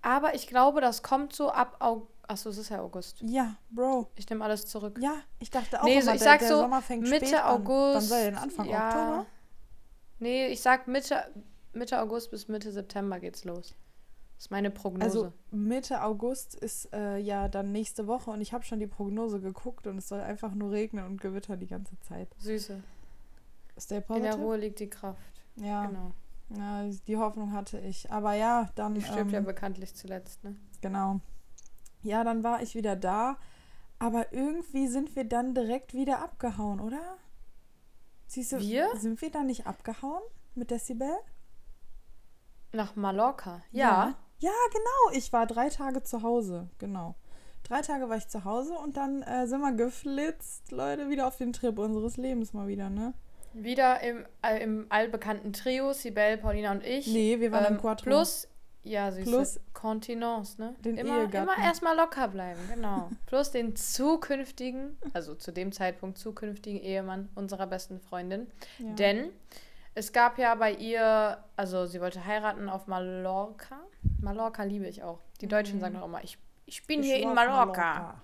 Aber 0.00 0.34
ich 0.34 0.46
glaube, 0.46 0.80
das 0.80 1.02
kommt 1.02 1.34
so 1.34 1.50
ab 1.50 1.76
August. 1.80 2.10
Achso, 2.26 2.48
es 2.48 2.56
ist 2.56 2.70
ja 2.70 2.80
August. 2.80 3.20
Ja, 3.20 3.56
Bro. 3.68 4.08
Ich 4.16 4.28
nehme 4.30 4.42
alles 4.42 4.64
zurück. 4.64 4.98
Ja, 4.98 5.16
ich 5.38 5.50
dachte 5.50 5.78
auch 5.78 5.84
nee, 5.84 5.92
immer, 5.92 6.02
so, 6.02 6.10
ich 6.12 6.18
der, 6.18 6.24
sag 6.24 6.38
der 6.38 6.48
so 6.48 6.56
Sommer 6.56 6.80
fängt 6.80 7.02
Mitte 7.02 7.26
spät 7.26 7.38
an. 7.38 7.60
August. 7.60 7.94
Wann 7.96 8.02
soll 8.02 8.18
der 8.20 8.30
denn 8.30 8.38
Anfang 8.38 8.66
ja. 8.66 8.88
Oktober? 8.88 9.26
Nee, 10.20 10.46
ich 10.46 10.62
sag 10.62 10.88
Mitte, 10.88 11.22
Mitte 11.74 12.00
August 12.00 12.30
bis 12.30 12.48
Mitte 12.48 12.72
September 12.72 13.20
geht's 13.20 13.44
los. 13.44 13.74
Das 14.36 14.46
ist 14.46 14.50
meine 14.50 14.70
Prognose. 14.70 15.04
Also 15.04 15.32
Mitte 15.50 16.02
August 16.02 16.54
ist 16.54 16.92
äh, 16.92 17.18
ja 17.18 17.48
dann 17.48 17.72
nächste 17.72 18.06
Woche 18.06 18.30
und 18.30 18.40
ich 18.40 18.52
habe 18.52 18.64
schon 18.64 18.80
die 18.80 18.86
Prognose 18.86 19.40
geguckt 19.40 19.86
und 19.86 19.98
es 19.98 20.08
soll 20.08 20.20
einfach 20.20 20.54
nur 20.54 20.70
regnen 20.72 21.04
und 21.06 21.20
gewittern 21.20 21.60
die 21.60 21.66
ganze 21.68 21.98
Zeit. 22.00 22.28
Süße. 22.38 22.82
Stay 23.78 23.96
In 23.96 24.00
der 24.00 24.06
positive? 24.06 24.36
Ruhe 24.36 24.56
liegt 24.56 24.80
die 24.80 24.90
Kraft. 24.90 25.20
Ja, 25.56 25.86
Genau. 25.86 26.10
ja, 26.56 26.84
die 27.06 27.16
Hoffnung 27.16 27.52
hatte 27.52 27.78
ich. 27.78 28.10
Aber 28.10 28.34
ja, 28.34 28.68
dann 28.74 28.94
Die 28.94 29.02
stirbt 29.02 29.30
ja 29.32 29.38
ähm, 29.38 29.44
bekanntlich 29.44 29.94
zuletzt, 29.94 30.42
ne? 30.44 30.56
genau. 30.80 31.20
Ja, 32.02 32.22
dann 32.22 32.42
war 32.44 32.60
ich 32.60 32.74
wieder 32.74 32.96
da, 32.96 33.38
aber 33.98 34.32
irgendwie 34.32 34.88
sind 34.88 35.16
wir 35.16 35.24
dann 35.24 35.54
direkt 35.54 35.94
wieder 35.94 36.22
abgehauen, 36.22 36.80
oder? 36.80 37.16
Siehst 38.26 38.52
du, 38.52 38.58
Wir? 38.58 38.88
sind 38.96 39.22
wir 39.22 39.30
dann 39.30 39.46
nicht 39.46 39.66
abgehauen 39.66 40.22
mit 40.54 40.70
Decibel? 40.70 41.10
Nach 42.72 42.96
Mallorca. 42.96 43.62
Ja. 43.70 44.08
Ja, 44.08 44.14
genau. 44.72 45.16
Ich 45.18 45.32
war 45.32 45.46
drei 45.46 45.68
Tage 45.68 46.02
zu 46.02 46.22
Hause. 46.22 46.68
Genau. 46.78 47.14
Drei 47.62 47.80
Tage 47.80 48.08
war 48.08 48.16
ich 48.16 48.28
zu 48.28 48.44
Hause 48.44 48.74
und 48.74 48.96
dann 48.96 49.22
äh, 49.22 49.46
sind 49.46 49.60
wir 49.60 49.72
geflitzt, 49.72 50.70
Leute, 50.70 51.08
wieder 51.08 51.26
auf 51.26 51.36
den 51.36 51.52
Trip 51.52 51.78
unseres 51.78 52.16
Lebens 52.18 52.52
mal 52.52 52.66
wieder, 52.66 52.90
ne? 52.90 53.14
Wieder 53.54 54.00
im, 54.02 54.26
äh, 54.42 54.62
im 54.62 54.86
allbekannten 54.90 55.52
Trio, 55.52 55.92
Sibel, 55.92 56.36
Paulina 56.38 56.72
und 56.72 56.84
ich. 56.84 57.06
Nee, 57.06 57.40
wir 57.40 57.52
waren 57.52 57.64
im 57.66 57.72
Ähm, 57.74 57.80
Quattro. 57.80 58.04
Plus, 58.04 58.48
ja, 58.82 59.10
süße. 59.12 59.30
Plus 59.30 59.60
Kontinence, 59.72 60.58
ne? 60.58 60.74
den 60.84 60.98
immer, 60.98 61.20
Ehegatten. 61.20 61.48
immer 61.48 61.64
erstmal 61.64 61.96
locker 61.96 62.28
bleiben, 62.28 62.60
genau. 62.74 63.10
Plus 63.26 63.50
den 63.50 63.76
zukünftigen, 63.76 64.98
also 65.14 65.34
zu 65.34 65.50
dem 65.52 65.72
Zeitpunkt 65.72 66.18
zukünftigen 66.18 66.82
Ehemann 66.82 67.30
unserer 67.34 67.66
besten 67.66 67.98
Freundin. 68.00 68.48
Ja. 68.78 68.92
Denn 68.94 69.30
es 69.94 70.12
gab 70.12 70.36
ja 70.38 70.54
bei 70.56 70.72
ihr, 70.72 71.38
also 71.56 71.86
sie 71.86 72.00
wollte 72.00 72.26
heiraten 72.26 72.68
auf 72.68 72.88
Mallorca. 72.88 73.80
Mallorca 74.20 74.62
liebe 74.64 74.86
ich 74.86 75.02
auch. 75.02 75.20
Die 75.40 75.46
Deutschen 75.46 75.80
sagen 75.80 75.94
doch 75.94 76.04
immer, 76.04 76.22
ich, 76.24 76.38
ich 76.66 76.86
bin 76.86 77.00
Mhm. 77.00 77.04
Ich 77.04 77.12
hier 77.12 77.22
in 77.22 77.28
auf 77.28 77.34
Mallorca. 77.34 78.22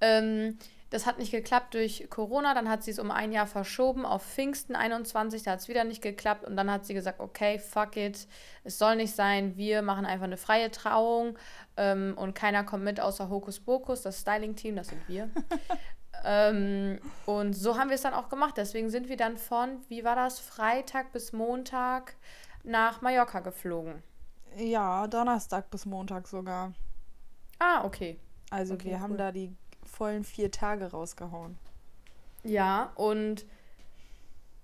Ähm, 0.00 0.58
das 0.90 1.04
hat 1.04 1.18
nicht 1.18 1.30
geklappt 1.30 1.74
durch 1.74 2.08
Corona. 2.08 2.54
Dann 2.54 2.68
hat 2.68 2.82
sie 2.82 2.90
es 2.90 2.98
um 2.98 3.10
ein 3.10 3.32
Jahr 3.32 3.46
verschoben 3.46 4.06
auf 4.06 4.24
Pfingsten 4.24 4.74
21. 4.74 5.42
Da 5.42 5.52
hat 5.52 5.60
es 5.60 5.68
wieder 5.68 5.84
nicht 5.84 6.02
geklappt. 6.02 6.44
Und 6.44 6.56
dann 6.56 6.70
hat 6.70 6.86
sie 6.86 6.94
gesagt, 6.94 7.20
okay, 7.20 7.58
fuck 7.58 7.96
it. 7.96 8.26
Es 8.64 8.78
soll 8.78 8.96
nicht 8.96 9.14
sein. 9.14 9.56
Wir 9.56 9.82
machen 9.82 10.06
einfach 10.06 10.24
eine 10.24 10.38
freie 10.38 10.70
Trauung. 10.70 11.38
Ähm, 11.76 12.14
und 12.16 12.34
keiner 12.34 12.64
kommt 12.64 12.84
mit 12.84 13.00
außer 13.00 13.28
Hokus 13.28 13.60
Pokus, 13.60 14.02
das 14.02 14.20
Styling-Team, 14.20 14.76
das 14.76 14.88
sind 14.88 15.06
wir. 15.08 15.28
ähm, 16.24 17.00
und 17.26 17.52
so 17.52 17.76
haben 17.76 17.90
wir 17.90 17.96
es 17.96 18.02
dann 18.02 18.14
auch 18.14 18.30
gemacht. 18.30 18.54
Deswegen 18.56 18.88
sind 18.88 19.08
wir 19.08 19.16
dann 19.16 19.36
von, 19.36 19.82
wie 19.88 20.04
war 20.04 20.16
das, 20.16 20.38
Freitag 20.38 21.12
bis 21.12 21.32
Montag 21.32 22.14
nach 22.64 23.02
Mallorca 23.02 23.40
geflogen. 23.40 24.02
Ja, 24.56 25.06
Donnerstag 25.06 25.70
bis 25.70 25.86
Montag 25.86 26.26
sogar. 26.28 26.72
Ah, 27.58 27.84
okay. 27.84 28.18
Also 28.50 28.74
Okay, 28.74 28.90
wir 28.90 29.00
haben 29.00 29.12
cool. 29.12 29.18
da 29.18 29.32
die 29.32 29.54
vollen 29.84 30.24
vier 30.24 30.50
Tage 30.50 30.90
rausgehauen. 30.90 31.58
Ja, 32.44 32.92
und 32.94 33.44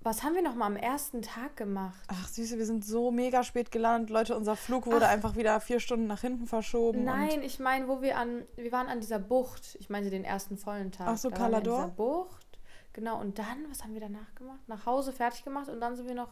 was 0.00 0.22
haben 0.22 0.34
wir 0.34 0.42
noch 0.42 0.54
mal 0.54 0.66
am 0.66 0.76
ersten 0.76 1.22
Tag 1.22 1.56
gemacht? 1.56 1.98
Ach 2.08 2.28
Süße, 2.28 2.58
wir 2.58 2.66
sind 2.66 2.84
so 2.84 3.10
mega 3.10 3.42
spät 3.42 3.70
gelandet. 3.72 4.10
Leute, 4.10 4.36
unser 4.36 4.54
Flug 4.54 4.86
wurde 4.86 5.06
Ach. 5.06 5.10
einfach 5.10 5.34
wieder 5.36 5.58
vier 5.60 5.80
Stunden 5.80 6.06
nach 6.06 6.20
hinten 6.20 6.46
verschoben. 6.46 7.04
Nein, 7.04 7.42
ich 7.42 7.58
meine, 7.58 7.88
wo 7.88 8.02
wir 8.02 8.18
an, 8.18 8.42
wir 8.56 8.70
waren 8.70 8.88
an 8.88 9.00
dieser 9.00 9.18
Bucht. 9.18 9.76
Ich 9.80 9.88
meine 9.90 10.10
den 10.10 10.24
ersten 10.24 10.56
vollen 10.58 10.92
Tag. 10.92 11.08
Ach 11.08 11.16
so, 11.16 11.30
Da 11.30 11.36
wir 11.38 11.44
an 11.44 11.50
Calador? 11.52 11.76
dieser 11.78 11.88
Bucht. 11.88 12.58
Genau, 12.92 13.18
und 13.20 13.38
dann, 13.38 13.64
was 13.70 13.82
haben 13.82 13.94
wir 13.94 14.00
danach 14.00 14.34
gemacht? 14.34 14.60
Nach 14.68 14.84
Hause 14.86 15.12
fertig 15.12 15.42
gemacht 15.42 15.68
und 15.68 15.80
dann 15.80 15.96
sind 15.96 16.06
wir 16.06 16.14
noch, 16.14 16.28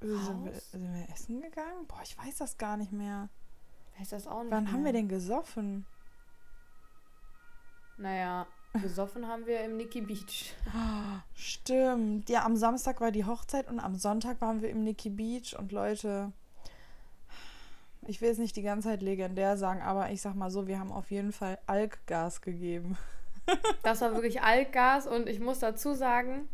sind, 0.00 0.44
wir, 0.44 0.52
sind 0.52 0.92
wir 0.94 1.08
essen 1.12 1.40
gegangen? 1.40 1.86
Boah, 1.88 2.00
ich 2.02 2.16
weiß 2.18 2.36
das 2.38 2.58
gar 2.58 2.76
nicht 2.76 2.92
mehr. 2.92 3.28
weiß 3.98 4.10
das 4.10 4.26
auch 4.26 4.42
nicht 4.42 4.52
Wann 4.52 4.64
mehr. 4.64 4.72
haben 4.72 4.84
wir 4.84 4.92
denn 4.92 5.08
gesoffen? 5.08 5.86
Naja, 7.98 8.46
gesoffen 8.82 9.26
haben 9.26 9.46
wir 9.46 9.62
im 9.62 9.76
Nikki 9.78 10.02
Beach. 10.02 10.54
Stimmt. 11.34 12.28
Ja, 12.28 12.44
am 12.44 12.56
Samstag 12.56 13.00
war 13.00 13.10
die 13.10 13.24
Hochzeit 13.24 13.68
und 13.68 13.80
am 13.80 13.96
Sonntag 13.96 14.40
waren 14.40 14.60
wir 14.60 14.68
im 14.68 14.84
Nikki 14.84 15.08
Beach 15.08 15.56
und 15.58 15.72
Leute, 15.72 16.32
ich 18.02 18.20
will 18.20 18.30
es 18.30 18.38
nicht 18.38 18.54
die 18.56 18.62
ganze 18.62 18.88
Zeit 18.88 19.02
legendär 19.02 19.56
sagen, 19.56 19.80
aber 19.80 20.10
ich 20.10 20.20
sag 20.20 20.34
mal 20.34 20.50
so, 20.50 20.66
wir 20.66 20.78
haben 20.78 20.92
auf 20.92 21.10
jeden 21.10 21.32
Fall 21.32 21.58
Alkgas 21.66 22.42
gegeben. 22.42 22.98
Das 23.82 24.00
war 24.00 24.12
wirklich 24.12 24.42
Altgas 24.42 25.06
und 25.06 25.28
ich 25.28 25.38
muss 25.40 25.60
dazu 25.60 25.94
sagen, 25.94 26.48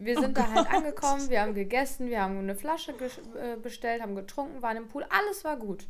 wir 0.00 0.18
sind 0.18 0.36
da 0.36 0.48
halt 0.52 0.70
angekommen, 0.74 1.28
wir 1.28 1.42
haben 1.42 1.54
gegessen, 1.54 2.08
wir 2.08 2.22
haben 2.22 2.38
eine 2.38 2.54
Flasche 2.54 2.92
äh, 2.92 3.56
bestellt, 3.56 4.02
haben 4.02 4.16
getrunken, 4.16 4.62
waren 4.62 4.76
im 4.76 4.88
Pool, 4.88 5.04
alles 5.10 5.44
war 5.44 5.56
gut. 5.56 5.86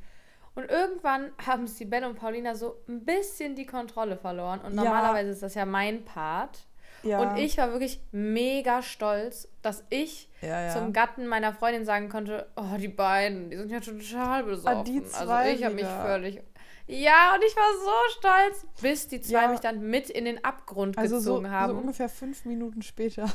Und 0.54 0.68
irgendwann 0.68 1.30
haben 1.46 1.66
Sibel 1.66 2.04
und 2.04 2.16
Paulina 2.18 2.54
so 2.54 2.76
ein 2.88 3.04
bisschen 3.04 3.54
die 3.54 3.66
Kontrolle 3.66 4.16
verloren. 4.16 4.60
Und 4.60 4.74
Ja. 4.74 4.84
normalerweise 4.84 5.30
ist 5.30 5.42
das 5.42 5.54
ja 5.54 5.64
mein 5.64 6.04
Part. 6.04 6.66
Ja. 7.02 7.20
Und 7.20 7.38
ich 7.38 7.56
war 7.56 7.70
wirklich 7.72 7.98
mega 8.12 8.82
stolz, 8.82 9.48
dass 9.62 9.84
ich 9.88 10.28
ja, 10.42 10.64
ja. 10.66 10.70
zum 10.70 10.92
Gatten 10.92 11.26
meiner 11.26 11.54
Freundin 11.54 11.86
sagen 11.86 12.10
konnte, 12.10 12.46
oh, 12.56 12.76
die 12.76 12.88
beiden, 12.88 13.48
die 13.48 13.56
sind 13.56 13.70
ja 13.70 13.80
total 13.80 14.44
besoffen. 14.44 15.04
Ah, 15.14 15.18
also 15.18 15.50
ich 15.50 15.64
habe 15.64 15.74
mich 15.76 15.86
völlig... 15.86 16.42
Ja, 16.86 17.34
und 17.36 17.44
ich 17.44 17.54
war 17.56 17.72
so 17.84 18.18
stolz, 18.18 18.66
bis 18.82 19.06
die 19.08 19.20
zwei 19.20 19.42
Ja. 19.42 19.48
mich 19.48 19.60
dann 19.60 19.80
mit 19.88 20.10
in 20.10 20.24
den 20.24 20.44
Abgrund 20.44 20.98
also 20.98 21.20
so, 21.20 21.34
gezogen 21.34 21.46
so 21.46 21.52
haben. 21.52 21.78
ungefähr 21.78 22.08
fünf 22.08 22.44
Minuten 22.44 22.82
später. 22.82 23.30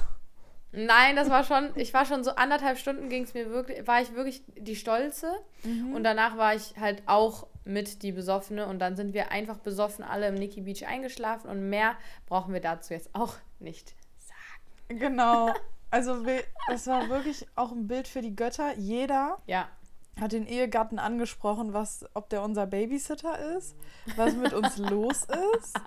Nein, 0.75 1.15
das 1.15 1.29
war 1.29 1.44
schon, 1.44 1.70
ich 1.75 1.94
war 1.94 2.05
schon 2.05 2.24
so 2.24 2.32
anderthalb 2.32 2.77
Stunden 2.77 3.10
ging 3.10 3.24
es 3.24 3.34
mir 3.34 3.50
wirklich, 3.50 3.88
war 3.88 4.01
ich 4.01 4.13
wirklich 4.13 4.44
die 4.58 4.75
Stolze. 4.75 5.32
Mhm. 5.63 5.94
Und 5.94 6.03
danach 6.03 6.38
war 6.38 6.55
ich 6.55 6.75
halt 6.79 7.03
auch 7.05 7.48
mit 7.63 8.03
die 8.03 8.12
Besoffene 8.12 8.67
und 8.67 8.79
dann 8.79 8.96
sind 8.96 9.13
wir 9.13 9.32
einfach 9.32 9.58
besoffen 9.58 10.03
alle 10.03 10.27
im 10.27 10.36
Nikki 10.36 10.62
Beach 10.62 10.86
eingeschlafen 10.86 11.50
und 11.50 11.70
mehr 11.70 11.96
brauchen 12.27 12.53
wir 12.53 12.62
dazu 12.62 12.94
jetzt 12.94 13.10
auch 13.13 13.36
nicht 13.60 13.96
sagen. 14.20 15.00
Genau. 15.00 15.53
Also 15.89 16.25
es 16.72 16.88
war 16.88 17.10
wirklich 17.10 17.48
auch 17.55 17.72
ein 17.72 17.88
Bild 17.88 18.08
für 18.08 18.22
die 18.22 18.36
Götter. 18.36 18.74
Jeder 18.77 19.38
Ja, 19.48 19.70
hat 20.19 20.31
den 20.31 20.48
Ehegatten 20.48 20.98
angesprochen, 21.00 21.74
was, 21.74 22.05
ob 22.13 22.29
der 22.29 22.41
unser 22.43 22.65
Babysitter 22.67 23.38
ist, 23.57 23.75
was 24.15 24.34
mit 24.36 24.53
uns 24.53 24.77
los 24.91 25.27
ist, 25.57 25.77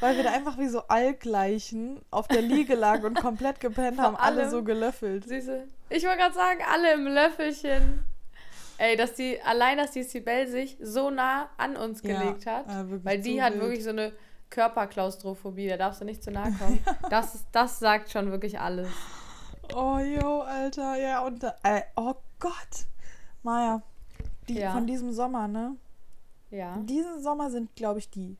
weil 0.00 0.16
wir 0.16 0.24
da 0.24 0.32
einfach 0.32 0.56
wie 0.58 0.68
so 0.68 0.82
Alkleichen 0.88 2.00
auf 2.10 2.26
der 2.28 2.40
Liege 2.42 2.74
lagen 2.74 3.04
und 3.04 3.20
komplett 3.20 3.60
gepennt 3.60 4.00
haben, 4.00 4.16
alle 4.16 4.48
so 4.48 4.62
gelöffelt. 4.64 5.24
süße. 5.28 5.64
Ich 5.90 6.04
wollte 6.04 6.18
gerade 6.18 6.34
sagen, 6.34 6.60
alle 6.72 6.94
im 6.94 7.06
Löffelchen. 7.06 8.02
Ey, 8.78 8.96
dass 8.96 9.14
die, 9.14 9.40
allein, 9.42 9.78
dass 9.78 9.92
die 9.92 10.02
Sibel 10.02 10.46
sich 10.48 10.76
so 10.82 11.08
nah 11.10 11.48
an 11.56 11.76
uns 11.76 12.02
Ja, 12.02 12.18
gelegt 12.20 12.44
hat, 12.46 12.66
äh, 12.68 13.04
weil 13.04 13.20
die 13.20 13.36
zu 13.36 13.42
hat 13.42 13.52
wild. 13.54 13.62
wirklich 13.62 13.84
so 13.84 13.90
eine 13.90 14.12
Körperklaustrophobie, 14.50 15.68
da 15.68 15.76
darfst 15.76 16.00
du 16.00 16.04
nicht 16.04 16.22
zu 16.22 16.30
nahe 16.30 16.52
kommen. 16.52 16.78
Das, 17.10 17.34
ist- 17.34 17.46
das 17.52 17.78
sagt 17.78 18.10
schon 18.10 18.30
wirklich 18.30 18.58
alles. 18.60 18.88
Oh, 19.74 19.98
yo, 19.98 20.40
Alter, 20.42 20.96
ja, 20.96 21.20
und, 21.20 21.42
äh, 21.42 21.82
oh 21.96 22.14
Gott, 22.38 22.86
Maja, 23.46 23.80
die 24.48 24.58
Ja. 24.58 24.72
von 24.72 24.86
diesem 24.88 25.12
Sommer, 25.12 25.46
ne? 25.48 25.76
Ja. 26.50 26.76
Diesen 26.78 27.22
Sommer 27.22 27.48
sind, 27.50 27.74
glaube 27.76 28.00
ich, 28.00 28.10
die 28.10 28.36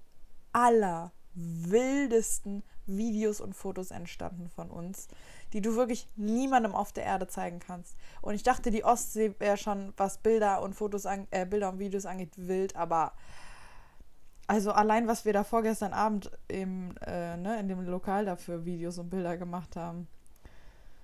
allerwildesten 0.52 2.64
Videos 2.86 3.40
und 3.40 3.54
Fotos 3.54 3.92
entstanden 3.92 4.48
von 4.48 4.68
uns, 4.70 5.06
die 5.52 5.60
du 5.60 5.76
wirklich 5.76 6.08
niemandem 6.16 6.75
auf 6.75 6.92
der 6.92 7.04
Erde 7.04 7.28
zeigen 7.28 7.60
kannst. 7.60 7.94
Und 8.20 8.34
ich 8.34 8.42
dachte, 8.42 8.70
die 8.72 8.82
Ostsee 8.84 9.32
wäre 9.38 9.56
schon, 9.56 9.92
was 9.96 10.18
Bilder 10.18 10.60
und 10.62 10.75
Fotos 10.75 11.06
an, 11.06 11.28
äh, 11.30 11.46
Bilder 11.46 11.68
und 11.70 11.78
Videos 11.78 12.04
angeht, 12.04 12.32
wild, 12.36 12.75
aber 12.76 13.12
also 14.48 14.70
allein, 14.72 15.06
was 15.08 15.25
wir 15.25 15.32
da 15.32 15.42
vorgestern 15.44 15.92
Abend 15.92 16.30
im, 16.48 16.94
äh, 17.04 17.36
ne, 17.36 17.58
in 17.60 17.68
dem 17.68 17.84
Lokal 17.84 18.25
dafür 18.25 18.64
Videos 18.64 18.98
und 18.98 19.10
Bilder 19.10 19.36
gemacht 19.36 19.76
haben. 19.76 20.08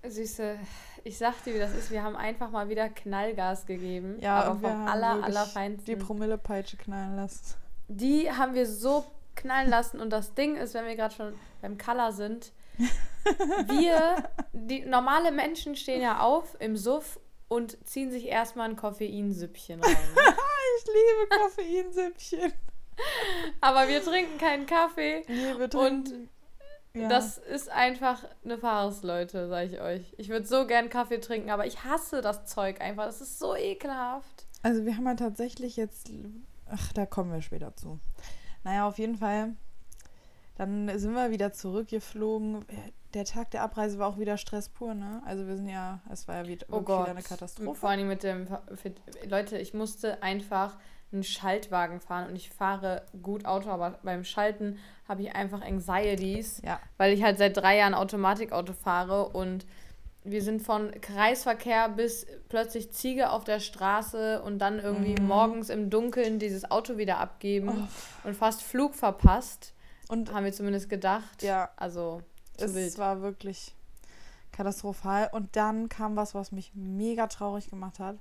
Süße, 0.06 0.59
ich 1.04 1.18
sag 1.18 1.42
dir, 1.44 1.54
wie 1.54 1.59
das 1.59 1.75
ist. 1.75 1.90
Wir 1.90 2.02
haben 2.02 2.16
einfach 2.16 2.50
mal 2.50 2.68
wieder 2.68 2.88
Knallgas 2.88 3.66
gegeben. 3.66 4.18
Ja, 4.21 4.40
aber 4.42 4.50
und 4.52 4.62
wir 4.62 4.68
vom 4.71 4.78
haben 4.80 4.88
aller, 4.88 5.25
allerfeinsten. 5.25 5.85
die 5.85 5.97
Promillepeitsche 5.97 6.76
knallen 6.76 7.16
lassen. 7.16 7.54
Die 7.88 8.30
haben 8.30 8.54
wir 8.54 8.66
so 8.66 9.04
knallen 9.37 9.71
lassen. 9.71 10.00
Und 10.00 10.11
das 10.11 10.35
Ding 10.35 10.56
ist, 10.56 10.75
wenn 10.75 10.87
wir 10.87 10.97
gerade 10.97 11.14
schon 11.14 11.35
beim 11.61 11.78
Color 11.78 12.12
sind, 12.12 12.52
Wir, 13.68 14.28
die 14.52 14.85
normale 14.85 15.30
Menschen 15.30 15.76
stehen 15.76 16.00
ja 16.02 16.21
auf 16.21 16.56
im 16.61 16.76
Suff 16.76 17.21
und 17.49 17.76
ziehen 17.87 18.11
sich 18.11 18.26
erstmal 18.26 18.68
ein 18.68 18.76
Koffeinsüppchen 18.76 19.80
rein. 19.82 19.97
Ich 20.78 20.87
liebe 20.87 21.38
Koffeinsüppchen. 21.92 22.52
Aber 23.61 23.88
wir 23.88 24.02
trinken 24.02 24.38
keinen 24.38 24.64
Kaffee. 24.64 25.23
Nee, 25.28 25.54
wir 25.59 25.64
Und 25.64 25.71
trinken- 25.71 26.28
ja. 26.94 27.08
das 27.08 27.38
ist 27.38 27.70
einfach 27.70 28.25
eine 28.44 28.58
Farce, 28.58 29.02
Leute, 29.02 29.49
sag 29.49 29.66
ich 29.66 29.80
euch. 29.80 30.14
Ich 30.18 30.28
würde 30.28 30.46
so 30.46 30.66
gern 30.66 30.88
Kaffee 30.88 31.18
trinken, 31.18 31.50
aber 31.50 31.66
ich 31.66 31.84
hasse 31.84 32.20
das 32.20 32.46
Zeug 32.46 32.80
einfach. 32.80 33.06
Das 33.06 33.20
ist 33.20 33.38
so 33.38 33.56
ekelhaft. 33.56 34.46
Also 34.62 34.84
wir 34.84 34.96
haben 34.96 35.06
ja 35.06 35.14
tatsächlich 35.14 35.76
jetzt, 35.76 36.11
ach, 36.66 36.92
da 36.92 37.06
kommen 37.06 37.32
wir 37.32 37.42
später 37.42 37.75
zu. 37.75 37.99
Naja, 38.64 38.87
auf 38.87 38.99
jeden 38.99 39.16
Fall, 39.16 39.56
dann 40.56 40.99
sind 40.99 41.14
wir 41.14 41.30
wieder 41.30 41.52
zurückgeflogen. 41.52 42.64
Der 43.14 43.25
Tag 43.25 43.50
der 43.50 43.62
Abreise 43.62 43.99
war 43.99 44.08
auch 44.08 44.18
wieder 44.18 44.37
Stress 44.37 44.68
pur, 44.68 44.94
ne? 44.94 45.20
Also 45.26 45.46
wir 45.46 45.56
sind 45.56 45.68
ja, 45.68 46.00
es 46.11 46.28
war 46.28 46.37
ja 46.37 46.46
wieder, 46.46 46.66
Oh 46.70 46.80
Gott. 46.80 47.02
wieder 47.02 47.11
eine 47.11 47.22
Katastrophe. 47.22 47.78
Vor 47.80 47.90
allem 47.90 48.08
mit 48.08 48.22
dem. 48.22 48.46
Leute, 49.26 49.58
ich 49.58 49.75
musste 49.75 50.22
einfach 50.22 50.78
einen 51.12 51.25
Schaltwagen 51.25 52.00
fahren 52.00 52.28
und 52.28 52.37
ich 52.37 52.50
fahre 52.50 53.02
gut 53.23 53.45
Auto, 53.45 53.69
aber 53.71 53.99
beim 54.02 54.25
Schalten 54.25 54.78
habe 55.09 55.23
ich 55.23 55.35
einfach 55.35 55.61
Anxieties, 55.62 56.62
Ja. 56.64 56.81
weil 56.97 57.12
ich 57.12 57.23
halt 57.23 57.38
seit 57.38 57.57
drei 57.57 57.76
Jahren 57.78 57.95
Automatikauto 57.95 58.73
fahre 58.73 59.28
und 59.28 59.66
wir 60.25 60.40
sind 60.40 60.62
von 60.62 60.92
Kreisverkehr 61.00 61.88
bis 61.88 62.26
plötzlich 62.49 62.92
Ziege 62.92 63.31
auf 63.31 63.42
der 63.45 63.59
Straße 63.61 64.40
und 64.42 64.59
dann 64.61 64.78
irgendwie 64.78 65.21
Mhm. 65.21 65.26
morgens 65.26 65.69
im 65.69 65.90
Dunkeln 65.90 66.38
dieses 66.38 66.71
Auto 66.71 66.97
wieder 66.97 67.19
abgeben 67.19 67.88
Oh. 68.25 68.28
und 68.28 68.35
fast 68.37 68.62
Flug 68.62 68.95
verpasst, 68.95 69.75
Und 70.09 70.33
haben 70.33 70.45
wir 70.45 70.52
zumindest 70.52 70.88
gedacht. 70.90 71.42
ja, 71.42 71.71
Also 71.76 72.23
es 72.59 72.75
wild. 72.75 72.99
war 72.99 73.21
wirklich 73.23 73.75
katastrophal. 74.52 75.28
Und 75.33 75.57
dann 75.57 75.88
kam 75.88 76.16
was, 76.16 76.35
was 76.35 76.52
mich 76.52 76.73
mega 76.75 77.26
traurig 77.26 77.71
gemacht 77.71 77.99
hat. 77.99 78.16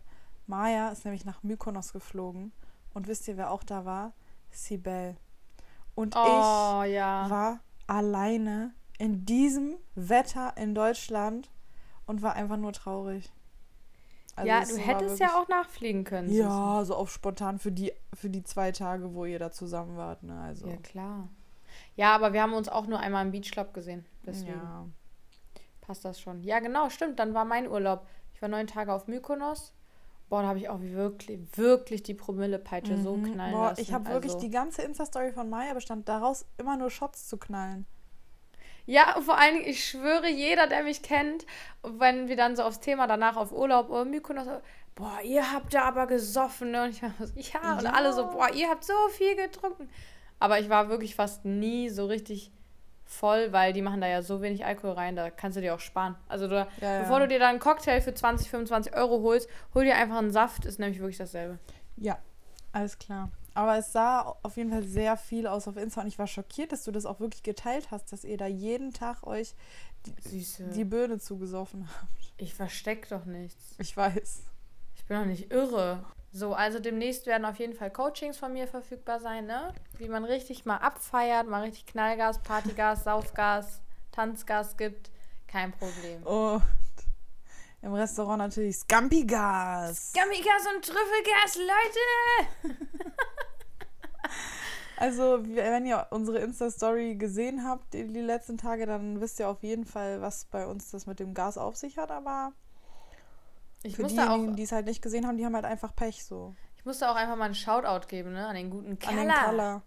Maya 0.47 0.89
ist 0.89 1.05
nämlich 1.05 1.25
nach 1.25 1.43
Mykonos 1.43 1.93
geflogen. 1.93 2.51
Und 2.93 3.07
wisst 3.07 3.27
ihr, 3.27 3.37
wer 3.37 3.51
auch 3.51 3.63
da 3.63 3.85
war? 3.85 4.13
Sibel. 4.49 5.15
Und 5.95 6.15
ich 6.15 6.21
Oh 6.21 6.83
ja. 6.83 7.29
war 7.29 7.59
alleine 7.87 8.73
in 8.97 9.25
diesem 9.25 9.77
Wetter 9.95 10.55
in 10.57 10.75
Deutschland 10.75 11.49
und 12.05 12.21
war 12.21 12.35
einfach 12.35 12.57
nur 12.57 12.73
traurig. 12.73 13.31
Also 14.35 14.47
ja, 14.47 14.63
du 14.63 14.77
hättest 14.77 15.19
ja 15.19 15.39
auch 15.39 15.47
nachfliegen 15.49 16.03
können. 16.03 16.31
Ja, 16.31 16.83
so 16.85 16.95
auf 16.95 17.11
spontan 17.11 17.59
für 17.59 17.71
die, 17.71 17.91
für 18.13 18.29
die 18.29 18.43
zwei 18.43 18.71
Tage, 18.71 19.13
wo 19.13 19.25
ihr 19.25 19.39
da 19.39 19.51
zusammen 19.51 19.97
wart. 19.97 20.23
Ne? 20.23 20.39
Also, 20.39 20.67
Ja, 20.67 20.77
klar. 20.77 21.29
Ja, 21.95 22.15
aber 22.15 22.33
wir 22.33 22.41
haben 22.41 22.53
uns 22.53 22.69
auch 22.69 22.87
nur 22.87 22.99
einmal 22.99 23.25
im 23.25 23.31
Beach 23.31 23.51
Club 23.51 23.73
gesehen. 23.73 24.05
Deswegen 24.25 24.59
ja. 24.59 24.87
passt 25.81 26.05
das 26.05 26.19
schon. 26.19 26.43
Ja, 26.43 26.59
genau, 26.59 26.89
stimmt. 26.89 27.19
Dann 27.19 27.33
war 27.33 27.45
mein 27.45 27.67
Urlaub. 27.67 28.07
Ich 28.33 28.41
war 28.41 28.49
neun 28.49 28.67
Tage 28.67 28.93
auf 28.93 29.07
Mykonos. 29.07 29.73
Boah, 30.31 30.43
da 30.43 30.47
habe 30.47 30.59
ich 30.59 30.69
auch 30.69 30.79
wirklich, 30.79 31.41
wirklich 31.57 32.03
die 32.03 32.13
Promillepeitsche 32.13 32.97
so 32.97 33.17
Mhm. 33.17 33.33
knallen 33.33 33.51
Boah, 33.51 33.69
lassen. 33.71 33.81
ich 33.81 33.91
habe 33.91 34.05
wirklich 34.09 34.31
also. 34.31 34.45
die 34.45 34.49
ganze 34.49 34.81
Insta-Story 34.81 35.33
von 35.33 35.49
Maya 35.49 35.73
bestand 35.73 36.07
daraus, 36.07 36.45
immer 36.57 36.77
nur 36.77 36.89
Shots 36.89 37.27
zu 37.27 37.35
knallen. 37.37 37.85
Ja, 38.85 39.19
vor 39.19 39.37
allen 39.37 39.55
Dingen, 39.57 39.67
ich 39.69 39.83
schwöre, 39.83 40.29
jeder, 40.29 40.67
der 40.67 40.83
mich 40.83 41.03
kennt, 41.03 41.45
wenn 41.83 42.29
wir 42.29 42.37
dann 42.37 42.55
so 42.55 42.63
aufs 42.63 42.79
Thema 42.79 43.07
danach 43.07 43.35
auf 43.35 43.51
Urlaub, 43.51 43.89
oh, 43.89 44.05
Mykonos, 44.05 44.47
boah, 44.95 45.19
ihr 45.21 45.51
habt 45.51 45.73
da 45.73 45.81
aber 45.83 46.07
gesoffen, 46.07 46.71
ne? 46.71 46.85
Und 46.85 46.91
ich 46.91 47.03
war 47.03 47.11
so, 47.19 47.25
ja, 47.35 47.77
und 47.77 47.83
Ja. 47.83 47.91
alle 47.91 48.13
so, 48.13 48.25
boah, 48.27 48.49
ihr 48.53 48.69
habt 48.69 48.85
so 48.85 48.93
viel 49.09 49.35
getrunken. 49.35 49.89
Aber 50.39 50.59
ich 50.61 50.69
war 50.69 50.87
wirklich 50.87 51.13
fast 51.13 51.43
nie 51.43 51.89
so 51.89 52.05
richtig 52.05 52.53
voll, 53.11 53.51
weil 53.51 53.73
die 53.73 53.81
machen 53.81 54.01
da 54.01 54.07
ja 54.07 54.21
so 54.21 54.41
wenig 54.41 54.65
Alkohol 54.65 54.93
rein, 54.93 55.15
da 55.15 55.29
kannst 55.29 55.57
du 55.57 55.61
dir 55.61 55.75
auch 55.75 55.79
sparen. 55.79 56.15
Also 56.27 56.47
du, 56.47 56.55
Ja, 56.81 56.99
bevor 57.01 57.19
ja. 57.19 57.25
du 57.25 57.27
dir 57.27 57.39
da 57.39 57.49
einen 57.49 57.59
Cocktail 57.59 58.01
für 58.01 58.13
20, 58.13 58.49
25 58.49 58.95
Euro 58.95 59.21
holst, 59.21 59.49
hol 59.73 59.83
dir 59.83 59.95
einfach 59.95 60.17
einen 60.17 60.31
Saft, 60.31 60.65
ist 60.65 60.79
nämlich 60.79 60.99
wirklich 60.99 61.17
dasselbe. 61.17 61.59
Ja, 61.97 62.17
alles 62.71 62.97
klar. 62.97 63.29
Aber 63.53 63.77
es 63.77 63.91
sah 63.91 64.21
auf 64.43 64.55
jeden 64.55 64.71
Fall 64.71 64.83
sehr 64.83 65.17
viel 65.17 65.45
aus 65.45 65.67
auf 65.67 65.75
Insta 65.75 66.01
und 66.01 66.07
ich 66.07 66.17
war 66.17 66.27
schockiert, 66.27 66.71
dass 66.71 66.83
du 66.85 66.91
das 66.91 67.05
auch 67.05 67.19
wirklich 67.19 67.43
geteilt 67.43 67.91
hast, 67.91 68.13
dass 68.13 68.23
ihr 68.23 68.37
da 68.37 68.47
jeden 68.47 68.93
Tag 68.93 69.27
euch 69.27 69.55
Süße. 70.21 70.69
die 70.69 70.85
Birne 70.85 71.19
zugesoffen 71.19 71.87
habt. 72.01 72.33
ich 72.37 72.53
versteck 72.53 73.09
doch 73.09 73.25
nichts. 73.25 73.75
Ich 73.77 73.95
weiß. 73.95 74.43
Ich 74.95 75.05
bin 75.05 75.17
doch 75.19 75.25
nicht 75.25 75.51
irre. 75.51 76.03
So, 76.33 76.53
also 76.53 76.79
demnächst 76.79 77.25
werden 77.25 77.45
auf 77.45 77.57
jeden 77.57 77.73
Fall 77.73 77.91
Coachings 77.91 78.37
von 78.37 78.53
mir 78.53 78.67
verfügbar 78.67 79.19
sein, 79.19 79.45
ne? 79.47 79.73
Wie 79.97 80.07
man 80.07 80.23
richtig 80.23 80.65
mal 80.65 80.77
abfeiert, 80.77 81.47
mal 81.47 81.63
richtig 81.63 81.85
Knallgas, 81.87 82.39
Partygas, 82.39 83.03
Saufgas, 83.03 83.81
Tanzgas 84.11 84.77
gibt. 84.77 85.11
Kein 85.47 85.73
Problem. 85.73 86.23
Und 86.23 86.63
im 87.81 87.93
Restaurant 87.93 88.37
natürlich 88.37 88.77
Scampi-Gas. 88.77 90.13
Gummigas 90.13 90.67
und 90.73 90.85
Trüffelgas, 90.85 91.57
Leute! 91.57 92.77
Also, 95.01 95.39
wenn 95.43 95.87
ihr 95.87 96.05
unsere 96.11 96.37
Insta-Story 96.37 97.15
gesehen 97.15 97.65
habt 97.67 97.95
die 97.95 98.03
letzten 98.03 98.59
Tage, 98.59 98.85
dann 98.85 99.19
wisst 99.19 99.39
ihr 99.39 99.49
auf 99.49 99.63
jeden 99.63 99.83
Fall, 99.83 100.21
was 100.21 100.45
bei 100.45 100.67
uns 100.67 100.91
das 100.91 101.07
mit 101.07 101.19
dem 101.19 101.33
Gas 101.33 101.57
auf 101.57 101.75
sich 101.75 101.97
hat. 101.97 102.11
Aber 102.11 102.53
Ich 103.83 103.95
für 103.95 104.03
diejenigen, 104.03 104.55
die 104.55 104.63
es 104.63 104.71
halt 104.71 104.85
nicht 104.85 105.01
gesehen 105.01 105.25
haben, 105.27 105.37
die 105.37 105.45
haben 105.45 105.55
halt 105.55 105.65
einfach 105.65 105.95
Pech 105.95 106.23
so. 106.23 106.55
ich 106.77 106.85
musste 106.85 107.09
auch 107.09 107.15
einfach 107.15 107.35
mal 107.35 107.45
einen 107.45 107.55
Shoutout 107.55 108.07
geben, 108.07 108.33
ne? 108.33 108.47
An 108.47 108.55
den 108.55 108.69
guten 108.69 108.91
An 108.91 108.99
Color. 108.99 109.23
den 109.23 109.31
Color. 109.33 109.81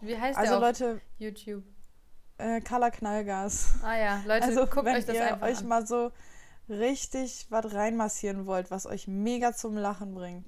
Wie 0.00 0.18
heißt 0.18 0.38
Also 0.38 0.48
der 0.50 0.58
auf 0.58 0.64
Leute, 0.80 1.00
YouTube? 1.18 1.64
äh, 2.38 2.60
Color 2.60 2.90
Knallgas. 2.90 3.74
Ah 3.82 3.96
ja, 3.96 4.22
Leute, 4.26 4.44
Also 4.46 4.66
guckt 4.66 4.84
wenn 4.84 4.96
euch 4.96 5.06
das 5.06 5.14
ihr 5.14 5.24
einfach 5.26 5.46
euch 5.46 5.58
an. 5.58 5.68
mal 5.68 5.86
so 5.86 6.10
richtig 6.68 7.46
was 7.50 7.72
reinmassieren 7.72 8.46
wollt, 8.46 8.70
was 8.70 8.86
euch 8.86 9.06
mega 9.08 9.52
zum 9.54 9.76
Lachen 9.76 10.14
bringt, 10.14 10.46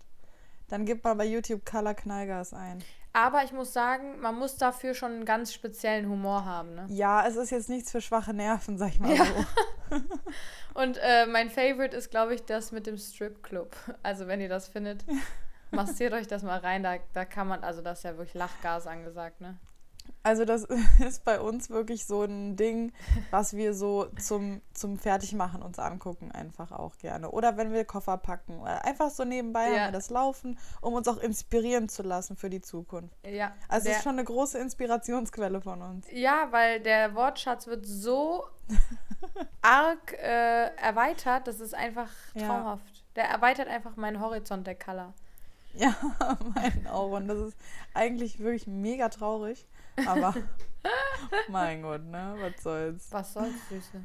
dann 0.68 0.84
gebt 0.84 1.04
mal 1.04 1.14
bei 1.14 1.24
YouTube 1.24 1.64
Color 1.64 1.94
Knallgas 1.94 2.52
ein. 2.52 2.82
Aber 3.12 3.42
ich 3.42 3.52
muss 3.52 3.72
sagen, 3.72 4.20
man 4.20 4.36
muss 4.38 4.56
dafür 4.56 4.94
schon 4.94 5.12
einen 5.12 5.24
ganz 5.24 5.52
speziellen 5.52 6.08
Humor 6.08 6.44
haben, 6.44 6.74
ne? 6.74 6.86
Ja, 6.88 7.26
es 7.26 7.36
ist 7.36 7.50
jetzt 7.50 7.68
nichts 7.68 7.90
für 7.90 8.00
schwache 8.00 8.34
Nerven, 8.34 8.78
sag 8.78 8.90
ich 8.90 9.00
mal 9.00 9.14
Ja. 9.14 9.24
so. 9.24 9.96
Und 10.74 10.98
äh, 10.98 11.26
mein 11.26 11.50
Favorite 11.50 11.96
ist, 11.96 12.10
glaube 12.10 12.34
ich, 12.34 12.44
das 12.44 12.70
mit 12.70 12.86
dem 12.86 12.96
Stripclub. 12.96 13.74
Also 14.02 14.26
wenn 14.28 14.40
ihr 14.40 14.48
das 14.48 14.68
findet, 14.68 15.04
massiert 15.70 16.12
euch 16.12 16.28
das 16.28 16.42
mal 16.42 16.58
rein. 16.58 16.82
Da, 16.82 16.96
da 17.14 17.24
kann 17.24 17.48
man, 17.48 17.64
also 17.64 17.82
das 17.82 17.98
ist 17.98 18.04
ja 18.04 18.16
wirklich 18.16 18.34
Lachgas 18.34 18.86
angesagt, 18.86 19.40
ne? 19.40 19.58
Also 20.22 20.44
das 20.44 20.64
ist 21.06 21.24
bei 21.24 21.40
uns 21.40 21.70
wirklich 21.70 22.04
so 22.06 22.22
ein 22.22 22.56
Ding, 22.56 22.92
was 23.30 23.54
wir 23.54 23.72
so 23.74 24.06
zum, 24.20 24.60
zum 24.74 24.98
Fertigmachen 24.98 25.62
uns 25.62 25.78
angucken, 25.78 26.30
einfach 26.32 26.72
auch 26.72 26.96
gerne. 26.98 27.30
Oder 27.30 27.56
wenn 27.56 27.72
wir 27.72 27.84
Koffer 27.84 28.16
packen. 28.18 28.60
Oder 28.60 28.84
einfach 28.84 29.10
so 29.10 29.24
nebenbei 29.24 29.70
Ja. 29.70 29.76
haben 29.80 29.88
wir 29.88 29.92
das 29.92 30.10
laufen, 30.10 30.58
um 30.80 30.94
uns 30.94 31.08
auch 31.08 31.18
inspirieren 31.18 31.88
zu 31.88 32.02
lassen 32.02 32.36
für 32.36 32.50
die 32.50 32.60
Zukunft. 32.60 33.16
Ja. 33.26 33.52
Also 33.68 33.84
der, 33.84 33.92
es 33.92 33.98
ist 33.98 34.04
schon 34.04 34.12
eine 34.14 34.24
große 34.24 34.58
Inspirationsquelle 34.58 35.60
von 35.60 35.80
uns. 35.82 36.06
ja, 36.12 36.48
weil 36.50 36.80
der 36.80 37.14
Wortschatz 37.14 37.66
wird 37.66 37.86
so 37.86 38.44
arg 39.62 40.12
äh, 40.14 40.74
erweitert, 40.76 41.46
das 41.46 41.60
ist 41.60 41.74
einfach 41.74 42.10
Ja. 42.34 42.46
traumhaft. 42.46 43.04
Der 43.16 43.24
erweitert 43.24 43.68
einfach 43.68 43.96
meinen 43.96 44.20
Horizont, 44.20 44.66
der 44.66 44.74
Color. 44.76 45.12
Ja, 45.74 45.94
meinen 46.54 46.86
auch. 46.86 47.10
Und 47.12 47.28
das 47.28 47.38
ist 47.38 47.56
eigentlich 47.94 48.38
wirklich 48.40 48.66
mega 48.66 49.08
traurig. 49.08 49.66
Aber 50.06 50.34
mein 51.48 51.82
Gott, 51.82 52.04
ne? 52.04 52.37
Was 52.40 52.62
soll's. 52.62 53.06
Was 53.11 53.32
soll's, 53.32 53.68
Süße. 53.68 54.04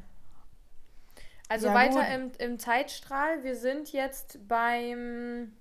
Also 1.48 1.66
Ja, 1.68 1.74
weiter 1.74 2.08
im, 2.14 2.32
im 2.38 2.58
Zeitstrahl. 2.58 3.42
Wir 3.42 3.56
sind 3.56 3.92
jetzt 3.92 4.46
beim. 4.48 5.52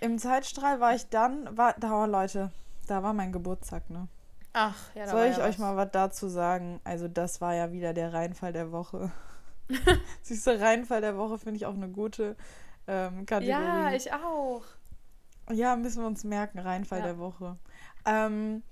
Im 0.00 0.18
Zeitstrahl 0.18 0.80
war 0.80 0.94
ich 0.94 1.08
dann, 1.08 1.56
war, 1.56 1.74
da, 1.78 2.02
oh, 2.02 2.06
Leute, 2.06 2.50
da 2.86 3.02
war 3.02 3.12
mein 3.12 3.32
Geburtstag, 3.32 3.88
ne? 3.90 4.08
Ach, 4.52 4.76
ja, 4.94 5.04
da 5.04 5.10
Soll 5.10 5.20
war 5.20 5.26
ich 5.30 5.36
ja 5.36 5.44
euch 5.44 5.54
was. 5.54 5.58
mal 5.58 5.76
was 5.76 5.90
dazu 5.92 6.28
sagen? 6.28 6.80
Also, 6.84 7.06
das 7.08 7.40
war 7.40 7.54
ja 7.54 7.72
wieder 7.72 7.92
der 7.94 8.12
Reinfall 8.12 8.52
der 8.52 8.72
Woche. 8.72 9.12
Süße 10.22 10.60
Reinfall 10.60 11.00
der 11.00 11.16
Woche 11.16 11.38
finde 11.38 11.56
ich 11.56 11.66
auch 11.66 11.74
eine 11.74 11.88
gute 11.88 12.36
ähm, 12.86 13.26
Kategorie. 13.26 13.50
Ja, 13.50 13.92
ich 13.92 14.12
auch. 14.12 14.62
Ja, 15.50 15.76
müssen 15.76 16.02
wir 16.02 16.06
uns 16.06 16.24
merken, 16.24 16.58
Reinfall 16.58 17.00
Ja. 17.00 17.04
der 17.06 17.18
Woche. 17.18 17.56
Ähm, 18.04 18.62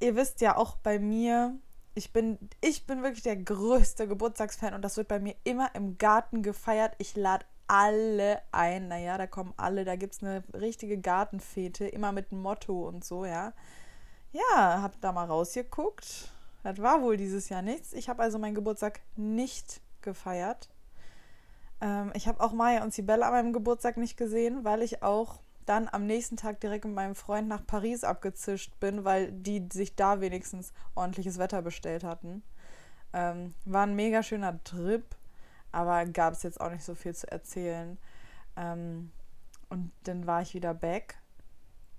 ihr 0.00 0.16
wisst 0.16 0.40
ja 0.40 0.56
auch 0.56 0.76
bei 0.76 0.98
mir, 0.98 1.56
ich 1.94 2.12
bin, 2.12 2.38
ich 2.60 2.86
bin 2.86 3.02
wirklich 3.02 3.22
der 3.22 3.36
größte 3.36 4.06
Geburtstagsfan 4.06 4.74
und 4.74 4.82
das 4.82 4.96
wird 4.96 5.08
bei 5.08 5.18
mir 5.18 5.34
immer 5.44 5.74
im 5.74 5.98
Garten 5.98 6.42
gefeiert. 6.42 6.94
Ich 6.98 7.16
lade 7.16 7.46
alle 7.66 8.42
ein. 8.52 8.88
Naja, 8.88 9.18
da 9.18 9.26
kommen 9.26 9.54
alle, 9.56 9.84
da 9.84 9.96
gibt 9.96 10.14
es 10.14 10.22
eine 10.22 10.44
richtige 10.54 10.98
Gartenfete, 10.98 11.86
immer 11.86 12.12
mit 12.12 12.32
Motto 12.32 12.86
und 12.86 13.04
so, 13.04 13.24
ja. 13.24 13.52
Ja, 14.32 14.82
hab 14.82 15.00
da 15.00 15.12
mal 15.12 15.24
rausgeguckt. 15.24 16.30
Das 16.62 16.82
war 16.82 17.00
wohl 17.00 17.16
dieses 17.16 17.48
Jahr 17.48 17.62
nichts. 17.62 17.92
Ich 17.92 18.08
habe 18.08 18.22
also 18.22 18.38
meinen 18.38 18.54
Geburtstag 18.54 19.00
nicht 19.14 19.80
gefeiert. 20.02 20.68
Ähm, 21.80 22.12
ich 22.14 22.28
habe 22.28 22.40
auch 22.40 22.52
Maya 22.52 22.82
und 22.82 22.92
Sibella 22.92 23.28
an 23.28 23.32
meinem 23.32 23.52
Geburtstag 23.52 23.96
nicht 23.96 24.16
gesehen, 24.16 24.64
weil 24.64 24.82
ich 24.82 25.02
auch 25.02 25.40
dann 25.66 25.88
am 25.90 26.06
nächsten 26.06 26.36
Tag 26.36 26.60
direkt 26.60 26.84
mit 26.84 26.94
meinem 26.94 27.14
Freund 27.14 27.48
nach 27.48 27.66
Paris 27.66 28.04
abgezischt 28.04 28.78
bin, 28.80 29.04
weil 29.04 29.32
die 29.32 29.68
sich 29.72 29.94
da 29.96 30.20
wenigstens 30.20 30.72
ordentliches 30.94 31.38
Wetter 31.38 31.62
bestellt 31.62 32.04
hatten. 32.04 32.42
Ähm, 33.12 33.54
war 33.64 33.82
ein 33.82 33.96
mega 33.96 34.22
schöner 34.22 34.62
Trip, 34.64 35.04
aber 35.72 36.06
gab 36.06 36.34
es 36.34 36.42
jetzt 36.42 36.60
auch 36.60 36.70
nicht 36.70 36.84
so 36.84 36.94
viel 36.94 37.14
zu 37.14 37.30
erzählen. 37.30 37.98
Ähm, 38.56 39.10
und 39.68 39.92
dann 40.04 40.26
war 40.26 40.42
ich 40.42 40.54
wieder 40.54 40.74
back 40.74 41.18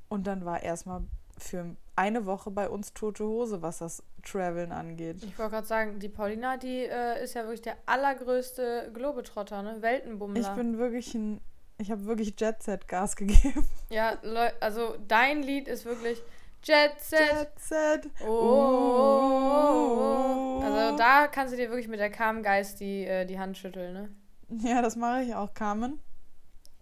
und 0.10 0.28
dann 0.28 0.46
war 0.46 0.64
erstmal 0.64 1.04
für 1.38 1.76
eine 1.96 2.26
Woche 2.26 2.52
bei 2.52 2.70
uns 2.70 2.94
tote 2.94 3.26
Hose, 3.26 3.62
was 3.62 3.80
das 3.80 4.04
Traveln 4.24 4.72
angeht. 4.72 5.24
Ich 5.24 5.38
wollte 5.38 5.52
gerade 5.52 5.68
sagen, 5.68 6.00
die 6.00 6.10
Paulina, 6.10 6.58
die 6.58 6.84
äh, 6.84 7.24
ist 7.24 7.34
ja 7.34 7.44
wirklich 7.44 7.62
der 7.62 7.78
allergrößte 7.86 8.92
Globetrotter, 8.94 9.62
ne? 9.64 9.82
Weltenbummler. 9.82 10.40
Ich 10.40 10.48
bin 10.50 10.78
wirklich 10.78 11.14
ein, 11.16 11.42
ich 11.78 11.92
habe 11.92 12.06
wirklich 12.06 12.40
Jet 12.40 12.62
Set 12.64 12.88
Gas 12.88 13.16
gegeben. 13.18 13.68
Ja, 13.90 14.18
also 14.60 14.96
dein 15.08 15.44
Lied 15.44 15.68
ist 15.68 15.86
wirklich 15.86 16.22
Jet 16.64 17.00
Set. 17.00 17.20
Jet 17.20 17.60
Set. 17.60 18.10
Oh, 18.22 18.28
oh, 18.28 19.98
oh, 20.00 20.60
oh. 20.60 20.62
Also 20.64 20.98
da 20.98 21.28
kannst 21.28 21.54
du 21.54 21.58
dir 21.58 21.70
wirklich 21.70 21.88
mit 21.88 22.00
der 22.00 22.10
Carmen 22.10 22.44
Geist 22.44 22.80
die, 22.80 23.06
äh, 23.06 23.26
die 23.26 23.40
Hand 23.40 23.58
schütteln, 23.58 23.94
ne? 23.94 24.10
Ja, 24.50 24.82
das 24.82 24.96
mache 24.96 25.24
ich 25.24 25.36
auch, 25.36 25.54
Carmen. 25.54 26.00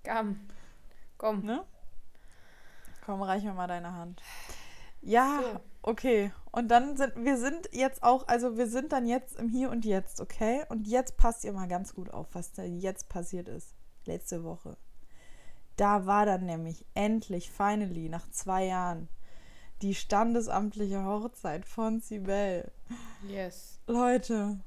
Carmen, 0.03 0.47
komm. 1.17 1.43
Ne? 1.43 1.63
Komm, 3.05 3.21
reich 3.21 3.43
mir 3.43 3.53
mal 3.53 3.67
deine 3.67 3.91
Hand. 3.93 4.21
Ja, 5.01 5.39
So. 5.41 5.59
okay. 5.83 6.31
Und 6.51 6.69
dann 6.69 6.95
sind 6.95 7.13
wir 7.17 7.37
sind 7.37 7.69
jetzt 7.71 8.01
auch, 8.01 8.27
also 8.27 8.57
wir 8.57 8.67
sind 8.67 8.91
dann 8.91 9.05
jetzt 9.05 9.37
im 9.37 9.49
Hier 9.49 9.69
und 9.69 9.83
Jetzt, 9.85 10.21
okay? 10.21 10.63
Und 10.69 10.87
jetzt 10.87 11.17
passt 11.17 11.43
ihr 11.43 11.53
mal 11.53 11.67
ganz 11.67 11.93
gut 11.93 12.09
auf, 12.11 12.27
was 12.33 12.53
da 12.53 12.63
jetzt 12.63 13.09
passiert 13.09 13.47
ist. 13.49 13.73
Letzte 14.05 14.43
Woche. 14.43 14.77
Da 15.75 16.05
war 16.05 16.25
dann 16.25 16.45
nämlich 16.45 16.85
endlich, 16.93 17.51
finally, 17.51 18.07
nach 18.09 18.29
zwei 18.31 18.65
Jahren, 18.65 19.09
die 19.81 19.93
standesamtliche 19.93 21.03
Hochzeit 21.03 21.65
von 21.65 21.99
Sibel. 21.99 22.71
Yes. 23.27 23.79
Leute, 23.87 24.59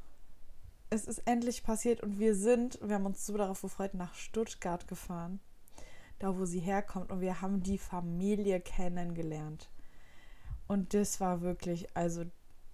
es 0.91 1.07
ist 1.07 1.23
endlich 1.27 1.63
passiert 1.63 2.03
und 2.03 2.19
wir 2.19 2.35
sind, 2.35 2.79
wir 2.83 2.95
haben 2.97 3.07
uns 3.07 3.25
so 3.25 3.37
darauf 3.37 3.63
gefreut, 3.63 3.95
nach 3.95 4.15
Stuttgart 4.15 4.87
gefahren. 4.87 5.41
Da, 6.19 6.37
wo 6.37 6.45
sie 6.45 6.59
herkommt. 6.59 7.13
Und 7.13 7.21
wir 7.21 7.41
haben 7.41 7.63
die 7.63 7.79
Familie 7.79 8.61
kennengelernt. 8.61 9.69
Und 10.67 10.93
das 10.93 11.21
war 11.21 11.43
wirklich, 11.43 11.87
also, 11.97 12.25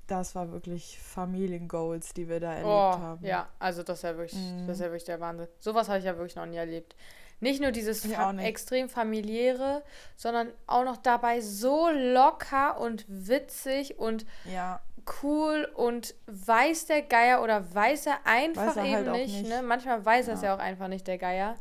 das 0.06 0.34
war 0.34 0.50
wirklich 0.50 0.98
Familiengoals, 0.98 2.14
die 2.14 2.26
wir 2.28 2.40
da 2.40 2.52
erlebt 2.52 2.66
Oh, 2.68 2.98
haben. 2.98 3.24
ja, 3.24 3.48
also 3.58 3.82
das 3.82 3.98
ist 3.98 4.02
ja 4.02 4.16
wirklich, 4.16 4.40
Mhm. 4.40 4.66
das 4.66 4.76
ist 4.76 4.80
ja 4.80 4.86
wirklich 4.86 5.04
der 5.04 5.20
Wahnsinn. 5.20 5.46
Sowas 5.58 5.88
habe 5.88 5.98
ich 5.98 6.04
ja 6.06 6.16
wirklich 6.16 6.36
noch 6.36 6.46
nie 6.46 6.56
erlebt. 6.56 6.96
Nicht 7.44 7.60
nur 7.60 7.72
dieses 7.72 8.06
fa 8.06 8.32
extrem 8.38 8.88
familiäre, 8.88 9.82
sondern 10.16 10.50
auch 10.66 10.84
noch 10.84 10.96
dabei 10.96 11.40
so 11.40 11.88
locker 11.90 12.80
und 12.80 13.04
witzig 13.06 13.98
und 13.98 14.24
Ja, 14.50 14.80
cool 15.22 15.68
und 15.74 16.14
weiß 16.26 16.86
der 16.86 17.02
Geier 17.02 17.42
oder 17.42 17.74
weiß 17.74 18.06
er 18.06 18.18
einfach 18.24 18.68
Weiß 18.68 18.76
er 18.76 18.84
eben 18.84 18.94
halt 18.94 19.12
nicht, 19.12 19.42
nicht. 19.42 19.48
Ne? 19.50 19.60
Manchmal 19.62 20.02
weiß 20.04 20.28
er 20.28 20.34
es 20.34 20.40
Ja. 20.42 20.48
ja 20.48 20.54
auch 20.56 20.58
einfach 20.58 20.88
nicht, 20.88 21.06
der 21.06 21.18
Geier. 21.18 21.56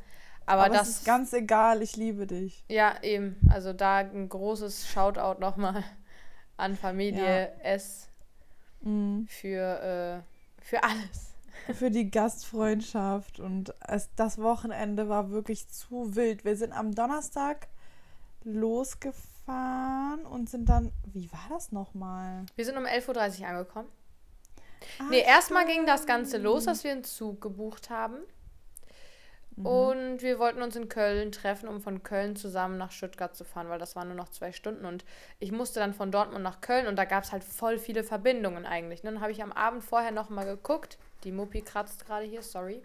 Aber, 0.46 0.64
aber, 0.66 0.74
das 0.76 0.88
ist 0.90 1.06
ganz 1.06 1.34
egal, 1.34 1.82
ich 1.82 1.96
liebe 1.98 2.26
dich. 2.28 2.64
Ja, 2.70 2.96
eben. 3.02 3.36
Also 3.50 3.74
da 3.74 3.98
ein 3.98 4.30
großes 4.30 4.88
Shoutout 4.88 5.40
nochmal 5.42 5.84
an 6.58 6.76
Familie 6.78 7.52
S 7.62 8.08
Mhm. 8.82 9.28
für, 9.30 10.24
äh, 10.24 10.64
für 10.64 10.84
alles. 10.84 11.33
Für 11.72 11.92
die 11.92 12.12
Gastfreundschaft 12.12 13.40
und 13.40 13.74
es, 13.88 14.10
das 14.16 14.38
Wochenende 14.38 15.08
war 15.08 15.32
wirklich 15.32 15.70
zu 15.70 16.16
wild. 16.16 16.44
Wir 16.44 16.58
sind 16.58 16.74
am 16.74 16.94
Donnerstag 16.94 17.68
losgefahren 18.44 20.26
und 20.26 20.50
sind 20.50 20.68
dann, 20.68 20.92
wie 21.14 21.32
war 21.32 21.46
das 21.50 21.72
nochmal? 21.72 22.46
Wir 22.56 22.66
sind 22.66 22.78
um 22.78 22.86
11.30 22.86 23.42
Uhr 23.42 23.48
angekommen. 23.48 23.88
Ah, 25.00 25.04
Nee, 25.10 25.22
erstmal 25.22 25.66
ging 25.66 25.86
das 25.86 26.06
Ganze 26.06 26.38
los, 26.38 26.66
dass 26.66 26.84
wir 26.84 26.92
einen 26.92 27.04
Zug 27.06 27.40
gebucht 27.42 27.90
haben. 27.90 28.18
Mhm. 29.56 29.66
Und 29.66 30.22
wir 30.22 30.40
wollten 30.40 30.62
uns 30.62 30.76
in 30.76 30.90
Köln 30.90 31.32
treffen, 31.32 31.70
um 31.70 31.80
von 31.80 32.04
Köln 32.04 32.36
zusammen 32.36 32.78
nach 32.78 32.92
Stuttgart 32.92 33.36
zu 33.36 33.46
fahren, 33.46 33.70
weil 33.70 33.80
das 33.80 33.96
waren 33.96 34.08
nur 34.08 34.18
noch 34.18 34.30
zwei 34.30 34.52
Stunden. 34.52 34.86
Und 34.86 35.06
ich 35.40 35.52
musste 35.52 35.80
dann 35.80 35.94
von 35.94 36.12
Dortmund 36.12 36.44
nach 36.44 36.62
Köln 36.62 36.88
und 36.88 36.96
da 36.96 37.06
gab 37.06 37.24
es 37.24 37.32
halt 37.32 37.44
voll 37.44 37.78
viele 37.78 38.04
Verbindungen 38.04 38.66
eigentlich. 38.66 39.04
ne? 39.04 39.12
Dann 39.12 39.22
habe 39.22 39.32
ich 39.32 39.44
am 39.44 39.52
Abend 39.52 39.84
vorher 39.84 40.12
nochmal 40.12 40.46
geguckt. 40.46 40.98
Die 41.24 41.32
Muppi 41.32 41.62
kratzt 41.62 42.06
gerade 42.06 42.26
hier, 42.26 42.42
sorry. 42.42 42.82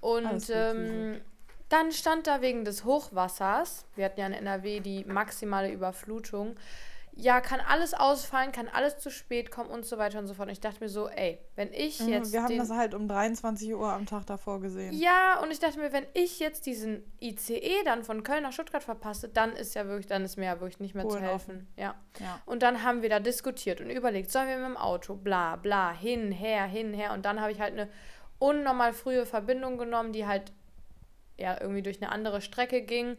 Und 0.00 0.50
ähm, 0.50 1.20
dann 1.68 1.92
stand 1.92 2.26
da 2.26 2.40
wegen 2.40 2.64
des 2.64 2.84
Hochwassers, 2.84 3.84
wir 3.94 4.06
hatten 4.06 4.20
ja 4.20 4.26
in 4.26 4.32
NRW 4.32 4.80
die 4.80 5.04
maximale 5.04 5.70
Überflutung, 5.70 6.56
ja, 7.12 7.40
kann 7.40 7.60
alles 7.60 7.92
ausfallen, 7.92 8.52
kann 8.52 8.68
alles 8.68 8.98
zu 8.98 9.10
spät 9.10 9.50
kommen 9.50 9.68
und 9.70 9.84
so 9.84 9.98
weiter 9.98 10.18
und 10.18 10.26
so 10.26 10.34
fort. 10.34 10.48
Und 10.48 10.52
ich 10.52 10.60
dachte 10.60 10.80
mir 10.80 10.88
so, 10.88 11.08
ey, 11.08 11.38
wenn 11.56 11.72
ich 11.72 12.00
Mhm, 12.00 12.08
jetzt. 12.08 12.32
wir 12.32 12.42
haben 12.42 12.56
das 12.56 12.70
halt 12.70 12.94
um 12.94 13.08
23 13.08 13.74
Uhr 13.74 13.92
am 13.92 14.06
Tag 14.06 14.24
davor 14.26 14.60
gesehen. 14.60 14.92
ja, 14.94 15.38
und 15.42 15.50
ich 15.50 15.58
dachte 15.58 15.78
mir, 15.78 15.92
wenn 15.92 16.06
ich 16.14 16.38
jetzt 16.38 16.66
diesen 16.66 17.02
ICE 17.20 17.82
dann 17.84 18.04
von 18.04 18.22
Köln 18.22 18.42
nach 18.44 18.52
Stuttgart 18.52 18.82
verpasse, 18.82 19.28
dann 19.28 19.52
ist 19.52 19.74
ja 19.74 19.86
wirklich, 19.86 20.06
dann 20.06 20.24
ist 20.24 20.36
mir 20.38 20.46
ja 20.46 20.60
wirklich 20.60 20.80
nicht 20.80 20.94
mehr 20.94 21.04
zu 21.04 21.10
Polen 21.16 21.22
helfen. 21.24 21.66
Ja. 21.76 21.94
Ja. 22.20 22.40
Und 22.46 22.62
dann 22.62 22.82
haben 22.84 23.02
wir 23.02 23.08
da 23.10 23.20
diskutiert 23.20 23.80
und 23.80 23.90
überlegt, 23.90 24.30
sollen 24.30 24.48
wir 24.48 24.56
mit 24.56 24.66
dem 24.68 24.76
Auto, 24.76 25.14
bla, 25.16 25.56
bla, 25.56 25.92
hin, 25.92 26.32
her, 26.32 26.64
hin, 26.64 26.94
her. 26.94 27.12
Und 27.12 27.24
dann 27.26 27.40
habe 27.40 27.52
ich 27.52 27.60
halt 27.60 27.72
eine 27.72 27.88
unnormal 28.38 28.92
frühe 28.94 29.26
Verbindung 29.26 29.76
genommen, 29.76 30.12
die 30.12 30.26
halt 30.26 30.52
ja 31.36 31.60
irgendwie 31.60 31.82
durch 31.82 32.00
eine 32.00 32.12
andere 32.12 32.40
Strecke 32.40 32.82
ging. 32.82 33.16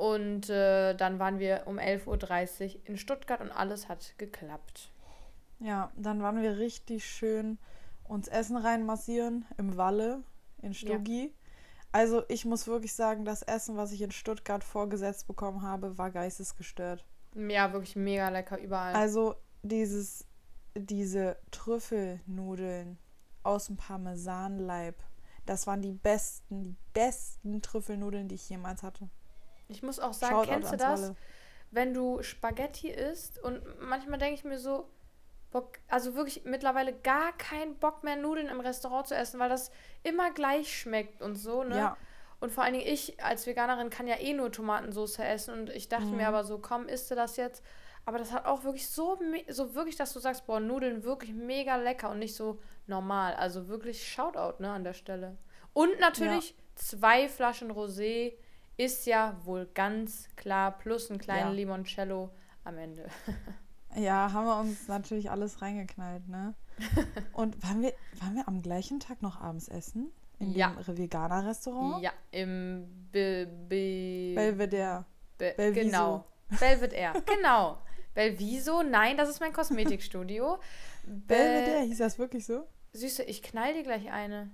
Und 0.00 0.48
äh, 0.48 0.94
dann 0.94 1.18
waren 1.18 1.38
wir 1.38 1.64
um 1.66 1.78
11.30 1.78 2.06
Uhr 2.74 2.80
in 2.86 2.96
Stuttgart 2.96 3.42
und 3.42 3.50
alles 3.50 3.90
hat 3.90 4.14
geklappt. 4.16 4.90
Ja, 5.58 5.92
dann 5.94 6.22
waren 6.22 6.40
wir 6.40 6.56
richtig 6.56 7.04
schön 7.04 7.58
uns 8.04 8.26
Essen 8.26 8.56
reinmassieren 8.56 9.44
im 9.58 9.76
Walle 9.76 10.22
in 10.62 10.72
Stuggi. 10.72 11.34
Also 11.92 12.22
ich 12.28 12.46
muss 12.46 12.66
wirklich 12.66 12.94
sagen, 12.94 13.26
das 13.26 13.42
Essen, 13.42 13.76
was 13.76 13.92
ich 13.92 14.00
in 14.00 14.10
Stuttgart 14.10 14.64
vorgesetzt 14.64 15.26
bekommen 15.26 15.60
habe, 15.60 15.98
war 15.98 16.10
geistesgestört. 16.10 17.04
Ja, 17.34 17.74
wirklich 17.74 17.94
mega 17.94 18.30
lecker 18.30 18.58
überall. 18.58 18.94
Also 18.94 19.34
dieses, 19.62 20.24
diese 20.74 21.36
Trüffelnudeln 21.50 22.96
aus 23.42 23.66
dem 23.66 23.76
Parmesanleib, 23.76 24.96
das 25.44 25.66
waren 25.66 25.82
die 25.82 25.92
besten, 25.92 26.64
die 26.64 26.76
besten 26.94 27.60
Trüffelnudeln, 27.60 28.28
die 28.28 28.36
ich 28.36 28.48
jemals 28.48 28.82
hatte. 28.82 29.10
Ich 29.70 29.82
muss 29.82 29.98
auch 30.00 30.12
sagen, 30.12 30.34
Shoutout 30.36 30.50
kennst 30.50 30.72
du 30.72 30.76
das? 30.76 31.00
Walle. 31.02 31.16
wenn 31.70 31.94
du 31.94 32.22
Spaghetti 32.22 32.90
isst 32.90 33.38
und 33.42 33.62
manchmal 33.80 34.18
denke 34.18 34.34
ich 34.34 34.44
mir 34.44 34.58
so, 34.58 34.88
Bock, 35.50 35.78
also 35.88 36.14
wirklich 36.14 36.44
mittlerweile 36.44 36.92
gar 36.92 37.32
keinen 37.36 37.76
Bock 37.76 38.04
mehr 38.04 38.16
Nudeln 38.16 38.48
im 38.48 38.60
Restaurant 38.60 39.08
zu 39.08 39.14
essen, 39.16 39.40
weil 39.40 39.48
das 39.48 39.70
immer 40.04 40.30
gleich 40.32 40.78
schmeckt 40.78 41.22
und 41.22 41.36
so, 41.36 41.64
ne? 41.64 41.76
Ja, 41.76 41.96
Und 42.40 42.52
vor 42.52 42.64
allen 42.64 42.74
Dingen 42.74 42.86
ich 42.86 43.22
als 43.22 43.46
Veganerin 43.46 43.90
kann 43.90 44.06
ja 44.06 44.16
eh 44.18 44.32
nur 44.32 44.50
Tomatensauce 44.52 45.18
essen 45.18 45.54
und 45.54 45.70
ich 45.70 45.88
dachte 45.88 46.06
Mhm. 46.10 46.16
mir 46.16 46.28
aber 46.28 46.44
so, 46.44 46.58
komm, 46.58 46.88
isst 46.88 47.10
du 47.10 47.14
das 47.14 47.36
jetzt? 47.36 47.62
Aber 48.06 48.18
das 48.18 48.32
hat 48.32 48.46
auch 48.46 48.64
wirklich 48.64 48.88
so, 48.88 49.18
so 49.48 49.74
wirklich, 49.74 49.96
dass 49.96 50.12
du 50.12 50.20
sagst, 50.20 50.46
boah, 50.46 50.58
Nudeln 50.60 51.04
wirklich 51.04 51.32
mega 51.34 51.76
lecker 51.76 52.10
und 52.10 52.18
nicht 52.20 52.34
so 52.34 52.58
normal. 52.86 53.34
Also 53.34 53.68
wirklich 53.68 54.08
Shoutout, 54.10 54.62
ne, 54.62 54.70
an 54.72 54.84
der 54.84 54.94
Stelle. 54.94 55.36
Und 55.74 56.00
natürlich 56.00 56.54
zwei 56.76 57.28
Flaschen 57.28 57.70
Rosé 57.70 58.34
ist 58.80 59.06
ja 59.06 59.36
wohl 59.44 59.66
ganz 59.74 60.28
klar, 60.36 60.78
plus 60.78 61.10
ein 61.10 61.18
kleinen 61.18 61.48
Ja. 61.50 61.52
Limoncello 61.54 62.30
am 62.64 62.78
Ende. 62.78 63.06
ja, 63.96 64.32
haben 64.32 64.46
wir 64.46 64.58
uns 64.58 64.88
natürlich 64.88 65.30
alles 65.30 65.60
reingeknallt, 65.60 66.26
ne? 66.28 66.54
Und 67.32 67.62
waren 67.62 67.82
wir, 67.82 67.92
waren 68.20 68.34
wir 68.36 68.48
am 68.48 68.62
gleichen 68.62 69.00
Tag 69.00 69.20
noch 69.20 69.40
abends 69.40 69.68
essen? 69.68 70.10
In 70.38 70.52
Ja. 70.54 70.70
dem 70.70 70.96
Veganer-Restaurant? 70.96 72.02
Ja, 72.02 72.12
im 72.30 72.86
Be 73.12 73.46
Be 73.68 74.32
Belvedere. 74.34 75.04
Be 75.36 75.52
Belviso. 75.56 75.84
Genau. 75.90 76.24
Belvedere, 76.58 77.22
genau. 77.26 77.82
Belviso, 78.14 78.82
nein, 78.82 79.18
das 79.18 79.28
ist 79.28 79.40
mein 79.40 79.52
Kosmetikstudio. 79.52 80.58
Be 81.04 81.34
Belvedere, 81.34 81.82
hieß 81.82 81.98
das 81.98 82.18
wirklich 82.18 82.46
so? 82.46 82.66
Süße, 82.94 83.22
ich 83.24 83.42
knall 83.42 83.74
dir 83.74 83.82
gleich 83.82 84.10
eine. 84.10 84.50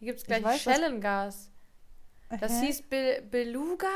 Hier 0.00 0.06
gibt 0.08 0.16
es 0.18 0.22
Ich 0.24 0.26
gleich 0.28 0.42
weiß, 0.44 0.60
Schellengas. 0.60 1.51
Das 2.40 2.52
Hä? 2.60 2.66
hieß 2.66 2.82
Be 2.82 3.22
Beluga? 3.30 3.88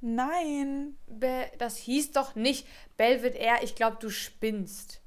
Nein. 0.00 0.96
Be 1.06 1.50
das 1.58 1.76
hieß 1.76 2.12
doch 2.12 2.34
nicht 2.34 2.66
Belvedere, 2.96 3.58
ich 3.62 3.74
glaube, 3.74 3.96
du 4.00 4.10
spinnst. 4.10 5.00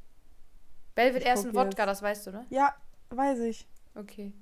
Belvedere 0.95 1.34
ist 1.34 1.45
ein 1.45 1.54
Wodka, 1.54 1.86
das 1.86 2.01
weißt 2.01 2.27
du, 2.27 2.32
ne? 2.32 2.45
Ja, 2.49 2.75
weiß 3.10 3.39
ich. 3.39 3.67
Okay. 3.95 4.34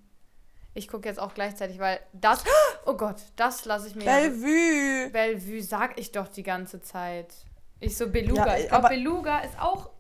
Ich 0.73 0.87
gucke 0.87 1.07
jetzt 1.09 1.19
auch 1.19 1.33
gleichzeitig, 1.33 1.79
weil 1.79 1.99
das. 2.13 2.43
Oh 2.85 2.93
Gott, 2.95 3.17
das 3.35 3.65
lasse 3.65 3.87
ich 3.89 3.95
mir. 3.95 4.05
ja 4.05 4.23
so- 4.23 4.29
Bellevue. 4.41 5.09
Bellevue 5.11 5.61
sag 5.61 5.99
ich 5.99 6.11
doch 6.11 6.27
die 6.27 6.41
ganze 6.43 6.81
Zeit. 6.81 7.33
Ich 7.79 7.95
so 7.97 8.09
Beluga. 8.09 8.47
Ja, 8.47 8.57
ich 8.57 8.67
glaube, 8.69 8.85
aber- 8.87 8.95
Beluga 8.95 9.39
ist 9.39 9.59
auch 9.59 9.91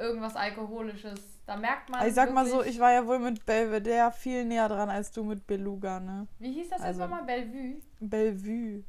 irgendwas 0.00 0.36
Alkoholisches. 0.36 1.20
Da 1.46 1.56
merkt 1.56 1.88
man. 1.90 2.06
Ich 2.06 2.14
sag 2.14 2.32
mal 2.32 2.46
so, 2.46 2.62
ich 2.62 2.78
war 2.80 2.92
ja 2.92 3.06
wohl 3.06 3.18
mit 3.18 3.44
Belvedere 3.46 4.12
viel 4.12 4.44
näher 4.44 4.68
dran 4.68 4.88
als 4.88 5.12
du 5.12 5.24
mit 5.24 5.46
Beluga, 5.46 6.00
ne? 6.00 6.26
Wie 6.38 6.52
hieß 6.52 6.70
das 6.70 6.80
also- 6.80 7.00
jetzt 7.00 7.10
nochmal? 7.10 7.24
Bellevue? 7.24 7.80
Bellevue. 8.00 8.84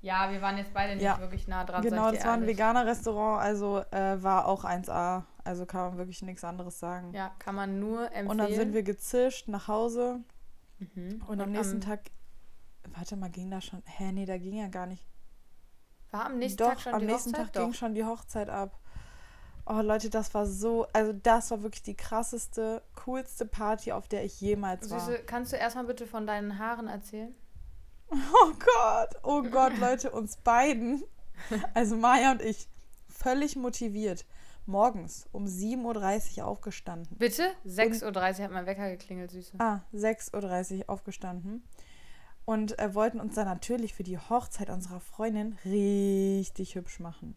Ja, 0.00 0.30
wir 0.32 0.42
waren 0.42 0.56
jetzt 0.58 0.74
beide 0.74 0.94
nicht 0.94 1.04
Ja. 1.04 1.20
wirklich 1.20 1.46
nah 1.46 1.64
dran. 1.64 1.80
genau, 1.82 2.10
das 2.10 2.24
war 2.24 2.32
ein 2.32 2.44
veganer 2.46 2.84
Restaurant, 2.86 3.40
also 3.40 3.84
äh, 3.92 4.20
war 4.20 4.46
auch 4.46 4.64
1A. 4.64 5.24
Also 5.44 5.64
kann 5.64 5.90
man 5.90 5.98
wirklich 5.98 6.22
nichts 6.22 6.44
anderes 6.44 6.78
sagen. 6.78 7.12
Ja, 7.14 7.32
kann 7.38 7.54
man 7.54 7.78
nur 7.80 8.04
empfehlen. 8.06 8.28
Und 8.28 8.38
dann 8.38 8.52
sind 8.52 8.74
wir 8.74 8.82
gezischt 8.82 9.48
nach 9.48 9.68
Hause. 9.68 10.20
Mhm. 10.78 11.22
Und, 11.26 11.40
am 11.40 11.50
nächsten 11.52 11.80
Tag. 11.80 12.00
Warte 12.96 13.16
mal, 13.16 13.30
ging 13.30 13.50
da 13.50 13.60
schon. 13.60 13.82
Hä, 13.86 14.12
nee, 14.12 14.24
da 14.26 14.38
ging 14.38 14.54
ja 14.56 14.68
gar 14.68 14.86
nicht. 14.86 15.06
War 16.10 16.26
am 16.26 16.38
nächsten 16.38 16.58
Doch, 16.58 16.70
Tag 16.70 16.80
schon 16.80 16.94
am 16.94 17.00
die 17.00 17.06
nächsten 17.06 17.30
Hochzeit? 17.30 17.46
Tag 17.46 17.52
ging 17.62 17.70
Doch. 17.72 17.78
schon 17.78 17.94
die 17.94 18.04
Hochzeit 18.04 18.50
ab. 18.50 18.78
Oh 19.74 19.80
Leute, 19.80 20.10
das 20.10 20.34
war 20.34 20.46
so, 20.46 20.86
also 20.92 21.14
das 21.14 21.50
war 21.50 21.62
wirklich 21.62 21.82
die 21.82 21.96
krasseste, 21.96 22.82
coolste 22.94 23.46
Party, 23.46 23.92
auf 23.92 24.06
der 24.06 24.22
ich 24.22 24.38
jemals 24.38 24.90
war. 24.90 25.00
Süße, 25.00 25.20
kannst 25.24 25.52
du 25.52 25.56
erstmal 25.56 25.84
bitte 25.86 26.06
von 26.06 26.26
deinen 26.26 26.58
Haaren 26.58 26.88
erzählen? 26.88 27.34
Oh 28.14 28.52
Gott, 28.52 29.08
oh 29.22 29.42
Gott, 29.42 29.78
Leute, 29.78 30.10
uns 30.10 30.36
beiden, 30.36 31.02
also 31.72 31.96
Maya 31.96 32.32
und 32.32 32.42
ich, 32.42 32.68
völlig 33.08 33.56
motiviert, 33.56 34.26
morgens 34.66 35.26
um 35.32 35.46
7.30 35.46 36.40
Uhr 36.40 36.46
aufgestanden. 36.46 37.16
Bitte? 37.16 37.50
6.30 37.66 38.04
Uhr 38.04 38.44
hat 38.44 38.50
mein 38.50 38.66
Wecker 38.66 38.90
geklingelt, 38.90 39.30
Süße. 39.30 39.52
Ah, 39.58 39.80
6.30 39.94 40.80
Uhr 40.80 40.90
aufgestanden. 40.90 41.64
Und 42.44 42.78
äh, 42.78 42.94
wollten 42.94 43.18
uns 43.18 43.36
dann 43.36 43.46
natürlich 43.46 43.94
für 43.94 44.02
die 44.02 44.18
Hochzeit 44.18 44.68
unserer 44.68 45.00
Freundin 45.00 45.56
richtig 45.64 46.74
hübsch 46.74 47.00
machen. 47.00 47.34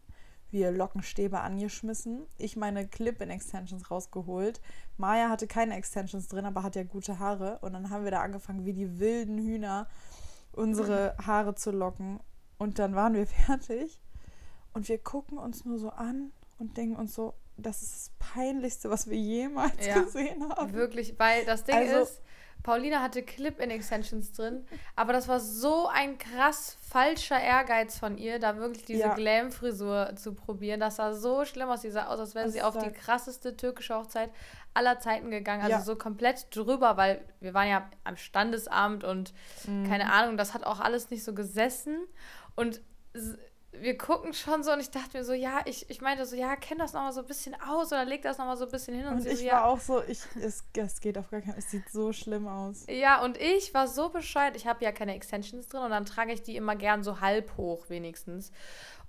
Wir 0.52 0.72
Lockenstäbe 0.72 1.42
angeschmissen. 1.42 2.26
Ich 2.38 2.56
meine 2.56 2.88
Clip-in-Extensions 2.88 3.92
rausgeholt. 3.92 4.62
Maya 4.98 5.30
hatte 5.30 5.48
keine 5.48 5.76
Extensions 5.76 6.28
drin, 6.28 6.46
aber 6.46 6.64
hat 6.64 6.76
ja 6.76 6.84
gute 6.84 7.20
Haare. 7.20 7.60
Und 7.62 7.74
dann 7.74 7.90
haben 7.90 8.04
wir 8.04 8.12
da 8.12 8.22
angefangen, 8.22 8.66
wie 8.66 8.74
die 8.74 9.00
wilden 9.00 9.38
Hühner 9.38 9.88
unsere 10.54 11.16
Haare 11.26 11.56
zu 11.56 11.72
locken. 11.72 12.20
Und 12.58 12.80
dann 12.80 12.96
waren 12.96 13.14
wir 13.14 13.28
fertig. 13.46 14.00
Und 14.74 14.88
wir 14.88 14.98
gucken 14.98 15.38
uns 15.38 15.66
nur 15.66 15.78
so 15.80 15.90
an 15.90 16.32
und 16.58 16.78
denken 16.78 16.96
uns 16.96 17.16
so, 17.16 17.34
das 17.58 17.82
ist 17.82 17.94
das 17.94 18.12
Peinlichste, 18.34 18.90
was 18.90 19.10
wir 19.10 19.18
jemals 19.18 19.86
Ja. 19.86 20.02
gesehen 20.02 20.48
haben. 20.50 20.74
Wirklich, 20.74 21.18
weil 21.18 21.46
das 21.46 21.64
Ding 21.64 21.76
Also- 21.76 22.02
ist, 22.04 22.22
Paulina 22.66 23.00
hatte 23.04 23.22
Clip-in-Extensions 23.22 24.32
drin, 24.34 24.66
aber 24.96 25.14
das 25.14 25.28
war 25.28 25.40
so 25.40 25.88
ein 25.88 26.18
krass 26.18 26.78
falscher 26.82 27.40
Ehrgeiz 27.40 28.00
von 28.00 28.18
ihr, 28.18 28.40
da 28.40 28.58
wirklich 28.58 28.86
diese 28.86 29.02
Ja. 29.02 29.14
Glam-Frisur 29.14 30.16
zu 30.16 30.34
probieren. 30.34 30.80
Das 30.80 30.96
sah 30.96 31.14
so 31.14 31.46
schlimm 31.46 31.70
aus. 31.70 31.84
Sie 31.84 31.92
sah 31.92 32.08
aus, 32.08 32.20
als 32.20 32.34
wäre 32.34 32.50
sie 32.50 32.64
auf 32.64 32.76
die 32.76 32.90
krasseste 32.92 33.56
türkische 33.56 33.94
Hochzeit 33.96 34.32
aller 34.74 35.00
Zeiten 35.00 35.30
gegangen. 35.30 35.62
Also 35.62 35.74
Ja. 35.78 35.82
so 35.82 35.96
komplett 35.96 36.48
drüber, 36.56 36.98
weil 36.98 37.24
wir 37.40 37.54
waren 37.54 37.68
ja 37.70 37.88
am 38.04 38.18
Standesamt 38.18 39.04
und 39.04 39.32
Mhm. 39.68 39.88
keine 39.88 40.12
Ahnung, 40.12 40.36
das 40.36 40.56
hat 40.56 40.64
auch 40.64 40.80
alles 40.80 41.12
nicht 41.12 41.24
so 41.24 41.36
gesessen. 41.36 42.00
Und 42.56 42.82
wir 43.82 43.98
gucken 43.98 44.34
schon 44.34 44.64
so 44.64 44.72
und 44.72 44.80
ich 44.80 44.90
dachte 44.90 45.18
mir 45.18 45.24
so, 45.24 45.34
ja, 45.34 45.62
ich, 45.66 45.90
ich 45.90 46.02
meinte 46.02 46.26
so, 46.26 46.36
ja, 46.36 46.56
kenn 46.56 46.78
das 46.78 46.94
nochmal 46.94 47.14
so 47.14 47.22
ein 47.22 47.28
bisschen 47.28 47.56
aus 47.62 47.92
oder 47.92 48.06
leg 48.06 48.22
das 48.22 48.38
nochmal 48.38 48.58
so 48.58 48.66
ein 48.66 48.72
bisschen 48.72 48.96
hin. 48.96 49.08
Und, 49.08 49.16
Und 49.16 49.22
sie 49.22 49.30
ich 49.30 49.40
so, 49.40 49.46
war 49.46 49.52
ja, 49.52 49.66
auch 49.66 49.80
so, 49.80 50.04
ich, 50.04 50.20
es, 50.42 50.64
es 50.74 51.02
geht 51.02 51.18
auf 51.18 51.30
gar 51.30 51.42
keinen 51.42 51.58
Es 51.58 51.72
sieht 51.72 51.90
so 51.90 52.14
schlimm 52.14 52.48
aus. 52.48 52.86
Ja, 52.90 53.24
und 53.24 53.38
ich 53.38 53.74
war 53.74 53.88
so 53.88 54.10
bescheuert. 54.10 54.56
Ich 54.56 54.68
habe 54.68 54.84
ja 54.84 54.92
keine 54.92 55.16
Extensions 55.16 55.68
drin 55.68 55.82
und 55.82 55.92
dann 55.92 56.06
trage 56.06 56.34
ich 56.34 56.44
die 56.44 56.56
immer 56.56 56.76
gern 56.76 57.04
so 57.04 57.22
halb 57.22 57.58
hoch 57.58 57.90
wenigstens. 57.90 58.52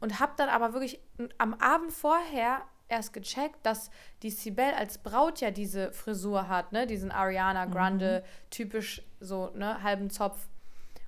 Und 0.00 0.20
habe 0.20 0.32
dann 0.36 0.48
aber 0.48 0.72
wirklich 0.72 1.00
am 1.38 1.54
Abend 1.54 1.92
vorher 1.92 2.62
erst 2.88 3.12
gecheckt, 3.12 3.64
dass 3.64 3.90
die 4.22 4.30
Sibel 4.30 4.64
als 4.76 4.98
Braut 4.98 5.40
ja 5.40 5.50
diese 5.50 5.92
Frisur 5.92 6.48
hat, 6.48 6.72
ne? 6.72 6.86
Diesen 6.86 7.10
Ariana 7.10 7.66
Grande, 7.66 8.24
typisch 8.50 9.02
so, 9.20 9.50
ne? 9.54 9.82
Halben 9.82 10.10
Zopf. 10.10 10.48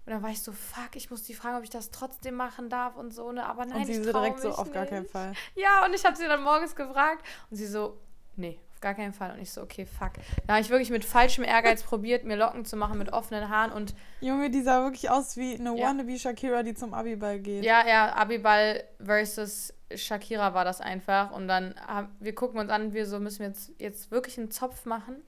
Und 0.08 0.14
dann 0.14 0.22
war 0.22 0.30
ich 0.30 0.42
so, 0.42 0.52
fuck, 0.52 0.96
ich 0.96 1.10
muss 1.10 1.22
die 1.24 1.34
fragen, 1.34 1.58
ob 1.58 1.64
ich 1.64 1.68
das 1.68 1.90
trotzdem 1.90 2.34
machen 2.34 2.70
darf 2.70 2.96
und 2.96 3.12
so, 3.12 3.30
ne? 3.30 3.44
Aber 3.44 3.66
nein, 3.66 3.80
und 3.80 3.84
sie 3.86 3.92
ich 3.92 3.98
so 3.98 4.04
direkt 4.12 4.40
so, 4.40 4.52
auf 4.52 4.72
gar 4.72 4.86
keinen 4.86 5.02
nicht. 5.02 5.12
Fall. 5.12 5.34
Ja, 5.54 5.84
und 5.84 5.92
ich 5.94 6.02
habe 6.06 6.16
sie 6.16 6.24
dann 6.24 6.42
morgens 6.42 6.74
gefragt 6.74 7.22
und 7.50 7.58
sie 7.58 7.66
so, 7.66 7.98
nee, 8.36 8.58
auf 8.72 8.80
gar 8.80 8.94
keinen 8.94 9.12
Fall. 9.12 9.32
Und 9.32 9.40
ich 9.40 9.52
so, 9.52 9.60
okay, 9.60 9.84
fuck. 9.84 10.12
Da 10.46 10.54
habe 10.54 10.62
ich 10.62 10.70
wirklich 10.70 10.88
mit 10.88 11.04
falschem 11.04 11.44
Ehrgeiz 11.44 11.82
probiert, 11.84 12.24
mir 12.24 12.36
Locken 12.36 12.64
zu 12.64 12.76
machen 12.76 12.96
mit 12.96 13.12
offenen 13.12 13.50
Haaren 13.50 13.70
und 13.70 13.94
Junge, 14.22 14.48
die 14.48 14.62
sah 14.62 14.82
wirklich 14.82 15.10
aus 15.10 15.36
wie 15.36 15.56
eine 15.58 15.76
Ja. 15.76 15.88
wannabe 15.88 16.18
Shakira, 16.18 16.62
die 16.62 16.72
zum 16.72 16.94
Abiball 16.94 17.38
geht. 17.38 17.62
ja, 17.62 17.86
ja, 17.86 18.14
Abiball 18.14 18.84
versus 19.04 19.74
Shakira 19.94 20.54
war 20.54 20.64
das 20.64 20.80
einfach. 20.80 21.32
Und 21.32 21.48
dann 21.48 21.74
haben, 21.86 22.08
wir 22.18 22.34
gucken 22.34 22.60
uns 22.60 22.70
an, 22.70 22.94
wir 22.94 23.04
so 23.04 23.20
müssen 23.20 23.40
wir 23.40 23.48
jetzt, 23.48 23.72
jetzt 23.78 24.10
wirklich 24.10 24.38
einen 24.38 24.50
Zopf 24.50 24.86
machen. 24.86 25.22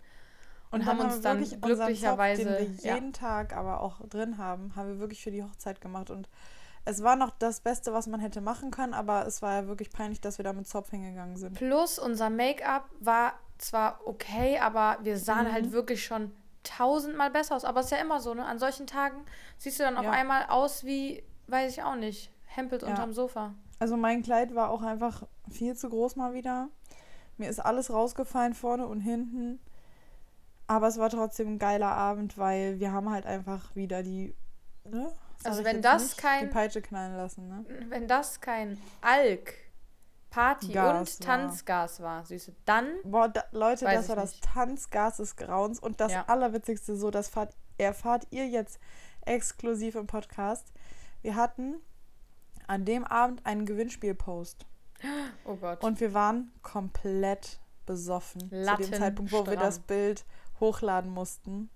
Und, 0.70 0.86
haben 0.86 1.00
uns 1.00 1.20
dann 1.20 1.38
glücklicherweise. 1.42 2.42
Zopf, 2.44 2.56
den 2.58 2.78
wir 2.78 2.84
ja. 2.84 2.94
jeden 2.94 3.12
Tag 3.12 3.56
aber 3.56 3.80
auch 3.80 4.00
drin 4.08 4.38
haben, 4.38 4.74
haben 4.76 4.88
wir 4.88 4.98
wirklich 5.00 5.22
für 5.22 5.30
die 5.32 5.42
Hochzeit 5.42 5.80
gemacht. 5.80 6.10
Und 6.10 6.28
es 6.84 7.02
war 7.02 7.16
noch 7.16 7.30
das 7.30 7.60
Beste, 7.60 7.92
was 7.92 8.06
man 8.06 8.20
hätte 8.20 8.40
machen 8.40 8.70
können, 8.70 8.94
aber 8.94 9.26
es 9.26 9.42
war 9.42 9.54
ja 9.62 9.66
wirklich 9.66 9.90
peinlich, 9.90 10.20
dass 10.20 10.38
wir 10.38 10.44
da 10.44 10.52
mit 10.52 10.68
Zopf 10.68 10.90
hingegangen 10.90 11.36
sind. 11.36 11.54
Plus 11.54 11.98
unser 11.98 12.30
Make-up 12.30 12.88
war 13.00 13.34
zwar 13.58 14.00
okay, 14.06 14.58
aber 14.58 14.98
wir 15.02 15.18
sahen 15.18 15.48
Mhm. 15.48 15.52
halt 15.52 15.72
wirklich 15.72 16.04
schon 16.04 16.30
tausendmal 16.62 17.30
besser 17.30 17.56
aus. 17.56 17.64
Aber 17.64 17.80
es 17.80 17.86
ist 17.86 17.92
ja 17.92 17.98
immer 17.98 18.20
so, 18.20 18.34
ne? 18.34 18.44
An 18.44 18.58
solchen 18.58 18.86
Tagen 18.86 19.24
siehst 19.58 19.78
du 19.80 19.82
dann 19.84 19.96
auf 19.96 20.04
Ja. 20.04 20.10
einmal 20.12 20.46
aus 20.48 20.84
wie, 20.84 21.22
weiß 21.48 21.72
ich 21.72 21.82
auch 21.82 21.96
nicht, 21.96 22.30
Hempels 22.46 22.82
Ja. 22.82 22.90
unterm 22.90 23.12
Sofa. 23.12 23.54
Also 23.78 23.96
mein 23.96 24.22
Kleid 24.22 24.54
war 24.54 24.70
auch 24.70 24.82
einfach 24.82 25.24
viel 25.50 25.74
zu 25.74 25.88
groß 25.88 26.16
mal 26.16 26.32
wieder. 26.34 26.68
Mir 27.38 27.48
ist 27.48 27.58
alles 27.58 27.90
rausgefallen 27.90 28.54
vorne 28.54 28.86
und 28.86 29.00
hinten. 29.00 29.58
Aber 30.70 30.86
es 30.86 30.98
war 30.98 31.10
trotzdem 31.10 31.54
ein 31.54 31.58
geiler 31.58 31.90
Abend, 31.90 32.38
weil 32.38 32.78
wir 32.78 32.92
haben 32.92 33.10
halt 33.10 33.26
einfach 33.26 33.74
wieder 33.74 34.04
die. 34.04 34.36
Ne? 34.84 35.10
Also 35.42 35.64
wenn 35.64 35.82
das 35.82 36.16
kein- 36.16 36.46
Die 36.46 36.52
Peitsche 36.52 36.80
knallen 36.80 37.16
lassen, 37.16 37.48
ne? 37.48 37.64
Wenn 37.88 38.06
das 38.06 38.40
kein 38.40 38.78
Alk, 39.00 39.52
Party 40.30 40.68
Gas 40.72 41.16
und 41.18 41.26
war. 41.26 41.36
Tanzgas 41.38 42.00
war, 42.00 42.24
süße, 42.24 42.54
dann 42.66 42.86
Boah, 43.02 43.28
da, 43.28 43.42
Leute, 43.50 43.84
das 43.84 44.08
war 44.08 44.14
das 44.14 44.30
nicht. 44.30 44.44
Tanzgas 44.44 45.16
des 45.16 45.34
Grauens. 45.34 45.80
Und 45.80 46.00
das 46.00 46.12
Ja. 46.12 46.24
Allerwitzigste, 46.28 46.94
so, 46.94 47.10
das 47.10 47.28
fahrt, 47.28 47.52
erfahrt 47.78 48.28
ihr 48.30 48.46
jetzt 48.46 48.78
exklusiv 49.22 49.96
im 49.96 50.06
Podcast. 50.06 50.72
Wir 51.22 51.34
hatten 51.34 51.80
an 52.68 52.84
dem 52.84 53.02
Abend 53.04 53.44
einen 53.44 53.66
Gewinnspielpost. 53.66 54.66
Oh 55.44 55.56
Gott. 55.56 55.82
Und 55.82 55.98
wir 55.98 56.14
waren 56.14 56.52
komplett 56.62 57.58
besoffen 57.86 58.50
zu 58.50 58.76
dem. 58.76 58.92
Zeitpunkt, 58.92 59.32
wo 59.32 59.44
wir 59.48 59.56
das 59.56 59.80
Bild 59.80 60.24
hochladen 60.60 61.10
mussten. 61.10 61.70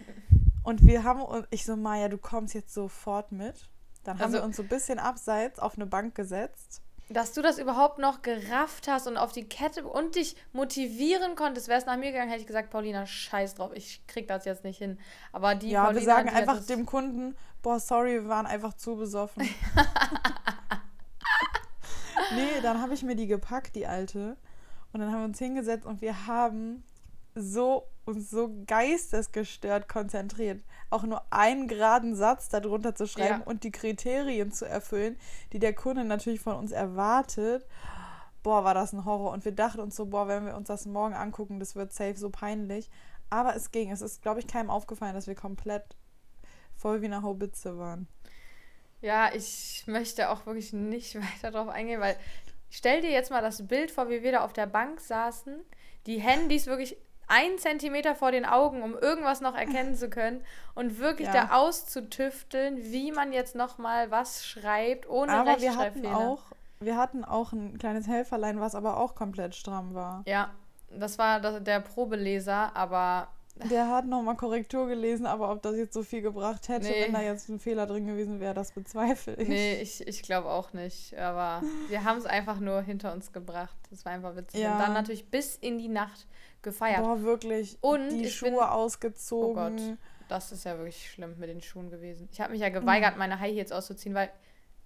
Und 0.64 0.86
wir 0.86 1.02
haben, 1.02 1.22
und 1.22 1.46
ich 1.50 1.64
so, 1.64 1.74
Maja, 1.74 2.08
du 2.08 2.18
kommst 2.18 2.54
jetzt 2.54 2.72
sofort 2.72 3.32
mit. 3.32 3.68
Dann 4.04 4.18
haben 4.18 4.26
Also- 4.26 4.38
wir 4.38 4.44
uns 4.44 4.56
so 4.56 4.62
ein 4.62 4.68
bisschen 4.68 4.98
abseits 5.00 5.58
auf 5.58 5.74
eine 5.74 5.86
Bank 5.86 6.14
gesetzt. 6.14 6.82
Dass 7.08 7.32
du 7.32 7.42
das 7.42 7.58
überhaupt 7.58 7.98
noch 7.98 8.22
gerafft 8.22 8.86
hast 8.88 9.06
und 9.08 9.16
auf 9.16 9.32
die 9.32 9.44
Kette 9.44 9.84
und 9.84 10.14
dich 10.14 10.36
motivieren 10.52 11.34
konntest, 11.34 11.66
wäre 11.68 11.78
es 11.80 11.84
nach 11.84 11.96
mir 11.96 12.12
gegangen, 12.12 12.30
hätte 12.30 12.40
ich 12.42 12.46
gesagt, 12.46 12.70
Paulina, 12.70 13.06
scheiß 13.06 13.56
drauf, 13.56 13.72
ich 13.74 14.06
krieg 14.06 14.28
das 14.28 14.44
jetzt 14.44 14.62
nicht 14.64 14.78
hin. 14.78 14.98
Aber 15.32 15.54
die 15.56 15.70
ja, 15.70 15.84
Paulina, 15.84 16.00
wir 16.00 16.06
sagen 16.06 16.28
einfach 16.30 16.64
dem 16.64 16.86
Kunden, 16.86 17.36
boah, 17.60 17.80
sorry, 17.80 18.22
wir 18.22 18.28
waren 18.28 18.46
einfach 18.46 18.74
zu 18.74 18.96
besoffen. 18.96 19.42
nee, 22.34 22.60
dann 22.62 22.80
habe 22.80 22.94
ich 22.94 23.02
mir 23.02 23.16
die 23.16 23.26
gepackt, 23.26 23.74
die 23.74 23.86
alte. 23.86 24.36
Und 24.92 25.00
dann 25.00 25.10
haben 25.10 25.20
wir 25.20 25.26
uns 25.26 25.38
hingesetzt 25.38 25.86
und 25.86 26.00
wir 26.00 26.26
haben 26.26 26.84
so 27.34 27.88
uns 28.04 28.30
so 28.30 28.50
geistesgestört 28.66 29.88
konzentriert, 29.88 30.62
auch 30.90 31.04
nur 31.04 31.22
einen 31.30 31.68
geraden 31.68 32.16
Satz 32.16 32.48
darunter 32.48 32.94
zu 32.94 33.06
schreiben 33.06 33.40
Ja. 33.40 33.46
und 33.46 33.62
die 33.64 33.70
Kriterien 33.70 34.50
zu 34.50 34.66
erfüllen, 34.66 35.16
die 35.52 35.60
der 35.60 35.72
Kunde 35.72 36.04
natürlich 36.04 36.40
von 36.40 36.56
uns 36.56 36.72
erwartet. 36.72 37.64
Boah, 38.42 38.64
war 38.64 38.74
das 38.74 38.92
ein 38.92 39.04
Horror. 39.04 39.30
Und 39.32 39.44
wir 39.44 39.52
dachten 39.52 39.80
uns 39.80 39.94
so, 39.94 40.06
boah, 40.06 40.26
wenn 40.26 40.44
wir 40.46 40.56
uns 40.56 40.66
das 40.66 40.84
morgen 40.84 41.14
angucken, 41.14 41.60
das 41.60 41.76
wird 41.76 41.92
safe 41.92 42.16
so 42.16 42.28
peinlich. 42.28 42.90
Aber 43.30 43.54
es 43.54 43.70
ging. 43.70 43.92
Es 43.92 44.02
ist, 44.02 44.20
glaube 44.20 44.40
ich, 44.40 44.48
keinem 44.48 44.68
aufgefallen, 44.68 45.14
dass 45.14 45.28
wir 45.28 45.36
komplett 45.36 45.84
voll 46.74 47.02
wie 47.02 47.06
eine 47.06 47.22
Haubitze 47.22 47.78
waren. 47.78 48.08
Ja, 49.00 49.32
ich 49.32 49.84
möchte 49.86 50.28
auch 50.28 50.44
wirklich 50.44 50.72
nicht 50.72 51.14
weiter 51.20 51.52
drauf 51.52 51.68
eingehen, 51.68 52.00
weil 52.00 52.16
stell 52.68 53.00
dir 53.00 53.10
jetzt 53.10 53.30
mal 53.30 53.42
das 53.42 53.66
Bild 53.68 53.92
vor, 53.92 54.08
wie 54.10 54.24
wir 54.24 54.32
da 54.32 54.44
auf 54.44 54.52
der 54.52 54.66
Bank 54.66 55.00
saßen, 55.00 55.60
die 56.06 56.20
Handys 56.20 56.66
wirklich 56.66 56.96
ein 57.28 57.58
Zentimeter 57.58 58.14
vor 58.14 58.30
den 58.32 58.44
Augen, 58.44 58.82
um 58.82 58.94
irgendwas 58.96 59.40
noch 59.40 59.54
erkennen 59.56 59.94
zu 59.94 60.10
können 60.10 60.44
und 60.74 60.98
wirklich 60.98 61.28
Ja. 61.28 61.46
da 61.48 61.56
auszutüfteln, 61.56 62.76
wie 62.92 63.12
man 63.12 63.32
jetzt 63.32 63.54
noch 63.54 63.78
mal 63.78 64.10
was 64.10 64.44
schreibt, 64.46 65.08
ohne 65.08 65.32
aber 65.32 65.60
wir 65.60 65.76
hatten 65.76 66.06
auch, 66.06 66.42
wir 66.80 66.96
hatten 66.96 67.24
auch 67.24 67.52
ein 67.52 67.78
kleines 67.78 68.06
Helferlein, 68.06 68.60
was 68.60 68.74
aber 68.74 68.96
auch 68.98 69.14
komplett 69.14 69.54
stramm 69.54 69.94
war. 69.94 70.22
Ja, 70.26 70.50
das 70.90 71.18
war 71.18 71.40
der 71.60 71.80
Probeleser, 71.80 72.76
aber 72.76 73.28
Der 73.70 73.88
hat 73.88 74.06
nochmal 74.06 74.36
Korrektur 74.36 74.88
gelesen, 74.88 75.26
aber 75.26 75.50
ob 75.52 75.62
das 75.62 75.76
jetzt 75.76 75.92
so 75.94 76.02
viel 76.02 76.22
gebracht 76.22 76.68
hätte, 76.68 76.88
Nee. 76.88 77.04
wenn 77.04 77.12
da 77.12 77.20
jetzt 77.20 77.48
ein 77.48 77.60
Fehler 77.60 77.86
drin 77.86 78.06
gewesen 78.06 78.40
wäre, 78.40 78.54
das 78.54 78.72
bezweifle 78.72 79.34
ich. 79.36 79.46
nee, 79.48 79.80
ich, 79.80 80.06
ich 80.06 80.22
glaube 80.22 80.48
auch 80.50 80.72
nicht. 80.72 81.16
Aber 81.18 81.62
wir 81.88 82.04
haben 82.04 82.18
es 82.18 82.26
einfach 82.26 82.58
nur 82.60 82.80
hinter 82.82 83.12
uns 83.12 83.32
gebracht. 83.32 83.76
Das 83.90 84.04
war 84.04 84.12
einfach 84.12 84.36
witzig. 84.36 84.60
Ja. 84.60 84.72
Und 84.72 84.78
dann 84.80 84.92
natürlich 84.94 85.30
bis 85.30 85.56
in 85.56 85.78
die 85.78 85.88
Nacht 85.88 86.26
gefeiert. 86.62 87.00
Boah, 87.02 87.22
wirklich. 87.22 87.78
Und 87.80 88.08
die 88.10 88.30
Schuhe 88.30 88.50
bin- 88.50 88.58
Oh 88.58 88.62
ausgezogen. 88.62 89.76
Gott. 89.76 89.98
Das 90.28 90.52
ist 90.52 90.64
ja 90.64 90.76
wirklich 90.78 91.10
schlimm 91.10 91.34
mit 91.38 91.48
den 91.50 91.60
Schuhen 91.60 91.90
gewesen. 91.90 92.28
Ich 92.32 92.40
habe 92.40 92.52
mich 92.52 92.60
ja 92.60 92.68
geweigert, 92.70 93.18
meine 93.18 93.38
High 93.40 93.54
Heels 93.54 93.72
auszuziehen, 93.72 94.14
weil 94.14 94.30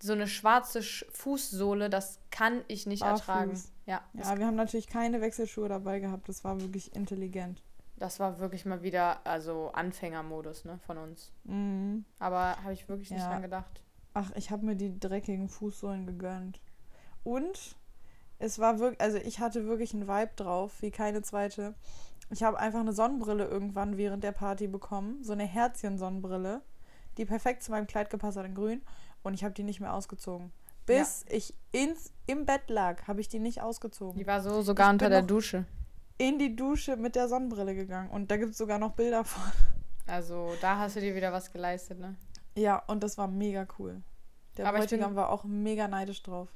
so 0.03 0.13
eine 0.13 0.27
schwarze 0.27 0.83
Sch 0.83 1.07
Fußsohle, 1.11 1.89
das 1.89 2.19
kann 2.31 2.63
ich 2.69 2.87
nicht 2.87 3.01
Barfuß. 3.01 3.21
ertragen. 3.21 3.63
Ja, 3.87 4.01
Ja, 4.15 4.39
wir 4.39 4.47
haben 4.47 4.57
natürlich 4.57 4.89
keine 4.89 5.21
Wechselschuhe 5.21 5.69
dabei 5.69 6.01
gehabt. 6.01 6.29
Das 6.29 6.43
war 6.45 6.61
wirklich 6.61 6.95
intelligent. 6.97 7.63
das 7.99 8.21
war 8.21 8.39
wirklich 8.41 8.67
mal 8.67 8.83
wieder 8.83 9.27
also 9.27 9.71
Anfängermodus 9.73 10.65
ne, 10.67 10.79
von 10.87 10.99
uns. 10.99 11.33
Mhm. 11.45 12.05
Aber 12.19 12.57
habe 12.63 12.75
ich 12.75 12.89
wirklich 12.91 13.11
nicht 13.11 13.21
Ja. 13.23 13.31
dran 13.31 13.41
gedacht. 13.43 13.83
Ach, 14.13 14.31
ich 14.35 14.51
habe 14.51 14.67
mir 14.67 14.77
die 14.77 14.99
dreckigen 15.01 15.49
Fußsohlen 15.49 16.07
gegönnt. 16.07 16.61
Und 17.25 17.77
es 18.39 18.59
war 18.59 18.79
wirklich, 18.79 19.01
also 19.01 19.19
ich 19.19 19.41
hatte 19.41 19.67
wirklich 19.67 19.95
einen 19.95 20.09
Vibe 20.09 20.33
drauf, 20.37 20.73
wie 20.81 20.91
keine 20.91 21.23
zweite. 21.23 21.75
Ich 22.31 22.43
habe 22.43 22.59
einfach 22.59 22.81
eine 22.81 22.93
Sonnenbrille 22.93 23.47
irgendwann 23.47 23.97
während 23.97 24.25
der 24.25 24.33
Party 24.33 24.67
bekommen. 24.67 25.23
So 25.23 25.33
eine 25.33 25.45
Herzchen-Sonnenbrille, 25.45 26.61
die 27.17 27.25
perfekt 27.25 27.63
zu 27.63 27.71
meinem 27.71 27.87
Kleid 27.87 28.11
gepasst 28.11 28.37
hat 28.37 28.45
in 28.45 28.55
grün. 28.55 28.83
Und 29.23 29.35
ich 29.35 29.45
habe 29.45 29.55
die 29.55 29.63
nicht 29.63 29.81
mehr 29.81 29.95
ausgezogen. 29.95 30.53
Bis 30.87 31.25
ich 31.29 31.55
ins, 31.73 32.13
im 32.27 32.47
Bett 32.47 32.69
lag, 32.69 33.09
habe 33.09 33.21
ich 33.21 33.29
die 33.29 33.41
nicht 33.41 33.61
ausgezogen. 33.61 34.19
Die 34.19 34.27
war 34.27 34.41
so 34.41 34.63
sogar 34.63 34.89
Ich 34.89 34.93
unter 34.93 35.09
der 35.09 35.23
Dusche. 35.23 35.65
In 36.19 36.39
die 36.39 36.55
Dusche 36.55 36.97
mit 36.97 37.17
der 37.17 37.29
Sonnenbrille 37.29 37.75
gegangen. 37.75 38.11
Und 38.11 38.31
da 38.31 38.37
gibt 38.37 38.53
es 38.53 38.59
sogar 38.59 38.79
noch 38.79 38.93
Bilder 38.93 39.25
von. 39.25 39.53
Also 40.07 40.53
da 40.61 40.79
hast 40.79 40.97
du 40.97 41.01
dir 41.01 41.15
wieder 41.17 41.33
was 41.33 41.53
geleistet, 41.53 41.99
ne? 41.99 42.15
Ja, 42.55 42.83
und 42.87 43.03
das 43.03 43.19
war 43.19 43.27
mega 43.27 43.67
cool. 43.79 44.03
Der 44.57 44.67
Aber 44.67 44.79
Bräutigam 44.79 45.17
war 45.17 45.31
auch 45.31 45.45
mega 45.45 45.89
neidisch 45.89 46.23
drauf. 46.23 46.49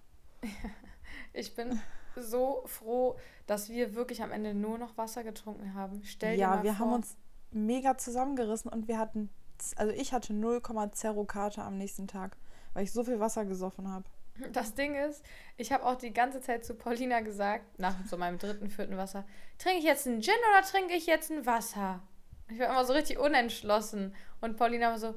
Ich 1.32 1.54
bin 1.54 1.80
so 2.16 2.62
froh, 2.66 3.16
dass 3.46 3.68
wir 3.68 3.94
wirklich 3.94 4.22
am 4.22 4.32
Ende 4.32 4.54
nur 4.54 4.78
noch 4.78 4.96
Wasser 4.96 5.24
getrunken 5.24 5.74
haben. 5.74 6.02
Stell 6.04 6.36
dir 6.36 6.40
ja, 6.40 6.48
mal 6.56 6.62
wir 6.62 6.74
vor. 6.74 6.86
haben 6.86 6.94
uns 6.94 7.16
mega 7.50 7.96
zusammengerissen 7.96 8.70
und 8.70 8.88
wir 8.88 8.98
hatten, 8.98 9.30
also 9.76 9.92
ich 9.92 10.12
hatte 10.12 10.32
0,0 10.32 11.26
Karte 11.26 11.62
am 11.62 11.76
nächsten 11.76 12.06
Tag, 12.06 12.36
weil 12.74 12.84
ich 12.84 12.92
so 12.92 13.04
viel 13.04 13.20
Wasser 13.20 13.44
gesoffen 13.44 13.88
habe. 13.88 14.04
Das 14.52 14.74
Ding 14.74 14.94
ist, 14.94 15.22
ich 15.58 15.70
habe 15.70 15.84
auch 15.84 15.96
die 15.96 16.12
ganze 16.12 16.40
Zeit 16.40 16.64
zu 16.64 16.74
Paulina 16.74 17.20
gesagt, 17.20 17.78
nach 17.78 17.94
so 18.06 18.16
meinem 18.16 18.38
dritten, 18.38 18.70
vierten 18.70 18.96
Wasser, 18.96 19.24
trinke 19.58 19.80
ich 19.80 19.84
jetzt 19.84 20.06
einen 20.06 20.22
Gin 20.22 20.34
oder 20.50 20.66
trinke 20.66 20.94
ich 20.94 21.06
jetzt 21.06 21.30
ein 21.30 21.44
Wasser? 21.44 22.00
Ich 22.48 22.58
war 22.58 22.70
immer 22.70 22.84
so 22.84 22.94
richtig 22.94 23.18
unentschlossen. 23.18 24.14
Und 24.40 24.56
Paulina 24.56 24.90
war 24.90 24.98
so, 24.98 25.14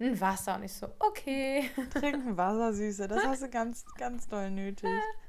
ein 0.00 0.20
Wasser. 0.20 0.56
Und 0.56 0.64
ich 0.64 0.74
so, 0.74 0.88
okay. 0.98 1.70
Trinken 1.92 2.36
Wasser, 2.36 2.72
Süße, 2.72 3.08
das 3.08 3.24
hast 3.24 3.42
du 3.42 3.48
ganz, 3.48 3.84
ganz 3.96 4.28
doll 4.28 4.50
nötig. 4.50 4.90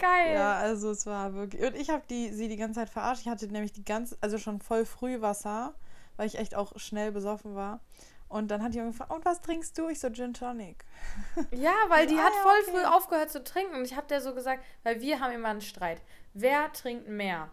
Geil. 0.00 0.34
Ja, 0.34 0.54
also 0.54 0.90
es 0.90 1.06
war 1.06 1.34
wirklich. 1.34 1.62
Und 1.62 1.76
ich 1.76 1.90
habe 1.90 2.02
die, 2.10 2.32
sie 2.32 2.48
die 2.48 2.56
ganze 2.56 2.80
Zeit 2.80 2.88
verarscht. 2.90 3.22
Ich 3.22 3.28
hatte 3.28 3.46
nämlich 3.48 3.72
die 3.72 3.84
ganze, 3.84 4.16
also 4.20 4.38
schon 4.38 4.60
voll 4.60 4.84
früh 4.84 5.20
Wasser, 5.20 5.74
weil 6.16 6.26
ich 6.26 6.38
echt 6.38 6.54
auch 6.54 6.72
schnell 6.78 7.12
besoffen 7.12 7.54
war. 7.54 7.80
Und 8.28 8.48
dann 8.52 8.62
hat 8.62 8.74
die 8.74 8.78
gefragt, 8.78 9.12
und 9.12 9.24
was 9.24 9.40
trinkst 9.40 9.76
du? 9.76 9.88
Ich 9.88 9.98
so 10.00 10.08
Gin 10.10 10.32
Tonic. 10.34 10.84
Ja, 11.50 11.74
weil 11.88 12.06
die 12.06 12.16
Ah, 12.16 12.24
hat 12.24 12.32
voll 12.34 12.58
okay. 12.62 12.70
früh 12.70 12.84
aufgehört 12.84 13.30
zu 13.30 13.42
trinken. 13.42 13.74
Und 13.74 13.84
ich 13.84 13.96
habe 13.96 14.06
der 14.06 14.20
so 14.20 14.34
gesagt, 14.34 14.64
weil 14.84 15.00
wir 15.00 15.20
haben 15.20 15.32
immer 15.32 15.48
einen 15.48 15.60
Streit. 15.60 16.00
Wer 16.32 16.72
trinkt 16.72 17.08
mehr? 17.08 17.50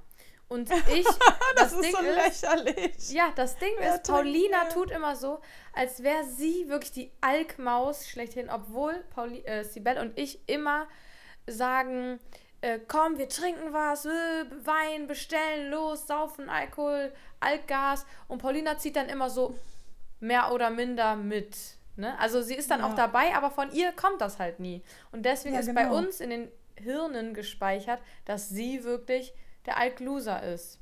Und 0.49 0.69
ich, 0.93 1.03
Das, 1.05 1.17
das, 1.55 1.73
ist 1.73 1.83
Ding 1.83 1.91
so 1.93 1.97
ist, 2.03 2.15
lächerlich. 2.15 3.09
Ja, 3.11 3.31
das 3.35 3.57
Ding 3.57 3.73
Wer 3.79 3.95
ist, 3.95 4.03
Paulina 4.07 4.63
mehr? 4.65 4.69
tut 4.69 4.91
immer 4.91 5.15
so, 5.15 5.39
als 5.73 6.03
wäre 6.03 6.23
sie 6.25 6.69
wirklich 6.69 6.91
die 6.91 7.11
Alkmaus 7.21 8.07
schlechthin, 8.07 8.49
obwohl 8.49 9.03
Pauli 9.09 9.39
äh, 9.45 9.63
Sibel 9.63 9.97
und 9.97 10.17
ich 10.17 10.47
immer 10.47 10.87
sagen, 11.47 12.19
äh, 12.61 12.79
komm, 12.87 13.17
wir 13.17 13.29
trinken 13.29 13.71
was, 13.73 14.05
äh, 14.05 14.09
Wein, 14.63 15.07
bestellen, 15.07 15.71
los, 15.71 16.07
saufen, 16.07 16.49
Alkohol, 16.49 17.11
Alkgas. 17.39 18.05
Und 18.27 18.41
Paulina 18.41 18.77
zieht 18.77 18.95
dann 18.95 19.09
immer 19.09 19.29
so 19.29 19.55
mehr 20.19 20.51
oder 20.51 20.69
minder 20.69 21.15
mit. 21.15 21.55
Ne? 21.95 22.17
Also 22.19 22.41
sie 22.41 22.55
ist 22.55 22.69
dann 22.71 22.79
Ja. 22.81 22.87
auch 22.89 22.95
dabei, 22.95 23.35
aber 23.35 23.51
von 23.51 23.71
ihr 23.71 23.91
kommt 23.91 24.21
das 24.21 24.39
halt 24.39 24.59
nie. 24.59 24.83
Und 25.11 25.23
deswegen 25.23 25.55
Ja, 25.55 25.61
ist 25.61 25.73
bei 25.73 25.83
genau. 25.83 25.97
uns 25.97 26.19
in 26.19 26.29
den 26.29 26.51
Hirnen 26.75 27.33
gespeichert, 27.33 28.01
dass 28.25 28.49
sie 28.49 28.83
wirklich 28.83 29.33
der 29.65 29.77
Alkloser 29.77 30.43
ist. 30.43 30.79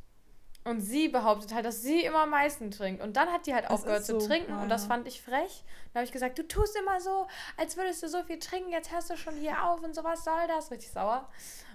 Und 0.65 0.81
sie 0.81 1.09
behauptet 1.09 1.53
halt, 1.53 1.63
dass 1.65 1.83
sie 1.83 2.03
immer 2.03 2.23
am 2.23 2.31
meisten 2.31 2.71
trinkt. 2.71 3.01
Und 3.03 3.15
dann 3.17 3.29
hat 3.29 3.45
die 3.45 3.53
halt 3.53 3.69
aufgehört 3.69 3.99
ist 4.01 4.07
zu 4.07 4.19
so, 4.19 4.27
trinken. 4.27 4.49
ja, 4.49 4.63
Und 4.63 4.69
das 4.69 4.85
fand 4.87 5.07
ich 5.07 5.21
frech. 5.21 5.63
Dann 5.93 5.99
habe 6.01 6.05
ich 6.05 6.11
gesagt, 6.11 6.39
du 6.39 6.47
tust 6.47 6.75
immer 6.75 6.99
so, 6.99 7.27
als 7.55 7.77
würdest 7.77 8.01
du 8.01 8.09
so 8.09 8.23
viel 8.23 8.39
trinken. 8.39 8.71
Jetzt 8.71 8.91
hörst 8.91 9.11
du 9.11 9.15
schon 9.15 9.35
hier 9.35 9.63
auf 9.63 9.83
und 9.83 9.93
so, 9.93 10.03
was 10.03 10.23
soll 10.23 10.47
das? 10.47 10.71
Richtig 10.71 10.89
sauer. 10.91 11.29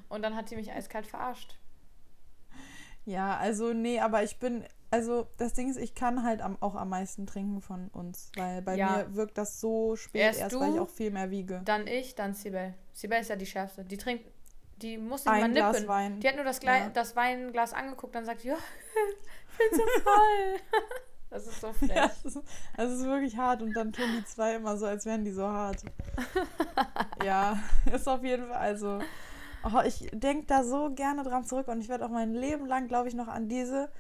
Und 0.08 0.22
dann 0.22 0.34
hat 0.34 0.50
die 0.50 0.56
mich 0.56 0.72
eiskalt 0.72 1.06
verarscht. 1.06 1.56
Ja, 3.04 3.36
also 3.36 3.72
nee, 3.72 4.00
aber 4.00 4.22
ich 4.24 4.38
bin, 4.38 4.64
also 4.90 5.28
das 5.38 5.54
Ding 5.54 5.70
ist, 5.70 5.78
ich 5.78 5.94
kann 5.94 6.22
halt 6.24 6.42
am, 6.42 6.60
auch 6.60 6.74
am 6.74 6.88
meisten 6.88 7.26
trinken 7.26 7.60
von 7.60 7.88
uns, 7.88 8.30
weil 8.36 8.60
bei 8.60 8.76
Ja. 8.76 8.98
mir 9.04 9.14
wirkt 9.14 9.38
das 9.38 9.60
so 9.60 9.96
spät 9.96 10.20
Erst 10.20 10.40
erst, 10.40 10.54
du, 10.54 10.60
weil 10.60 10.74
ich 10.74 10.80
auch 10.80 10.88
viel 10.90 11.10
mehr 11.10 11.30
wiege. 11.30 11.62
Dann 11.64 11.86
ich, 11.86 12.14
dann 12.16 12.34
Sibel. 12.34 12.74
Sibel 12.92 13.18
ist 13.20 13.30
ja 13.30 13.36
die 13.36 13.46
schärfste. 13.46 13.84
Die 13.84 13.96
trinkt, 13.96 14.24
die 14.82 14.98
muss 14.98 15.24
nicht 15.24 15.32
mal 15.34 15.42
Ein 15.42 15.52
Glas 15.52 15.72
nippen. 15.74 15.88
Wein. 15.88 16.20
Die 16.20 16.28
hat 16.28 16.36
nur 16.36 16.44
das, 16.44 16.60
Gle 16.60 16.70
Ja. 16.70 16.88
das 16.88 17.16
Weinglas 17.16 17.72
angeguckt, 17.72 18.14
dann 18.14 18.24
sagt, 18.24 18.44
ja, 18.44 18.54
ich 19.52 19.58
bin 19.70 19.78
so 19.78 19.84
voll. 20.02 20.80
das 21.30 21.46
ist 21.46 21.60
so 21.60 21.72
frech. 21.72 21.90
Ja, 21.90 22.10
das 22.22 22.24
ist, 22.36 22.42
das 22.76 22.90
ist 22.92 23.04
wirklich 23.04 23.36
hart 23.36 23.62
und 23.62 23.72
dann 23.74 23.92
tun 23.92 24.06
die 24.18 24.24
zwei 24.24 24.54
immer 24.54 24.76
so, 24.76 24.86
als 24.86 25.06
wären 25.06 25.24
die 25.24 25.32
so 25.32 25.46
hart. 25.46 25.82
ja, 27.24 27.58
ist 27.92 28.08
auf 28.08 28.22
jeden 28.24 28.48
Fall, 28.48 28.56
also, 28.58 28.98
oh, 29.64 29.80
ich 29.84 30.08
denke 30.12 30.46
da 30.46 30.64
so 30.64 30.90
gerne 30.94 31.22
dran 31.22 31.44
zurück 31.44 31.68
und 31.68 31.80
ich 31.80 31.88
werde 31.88 32.04
auch 32.06 32.10
mein 32.10 32.32
Leben 32.32 32.66
lang, 32.66 32.88
glaube 32.88 33.08
ich, 33.08 33.14
noch 33.14 33.28
an 33.28 33.48
diese, 33.48 33.90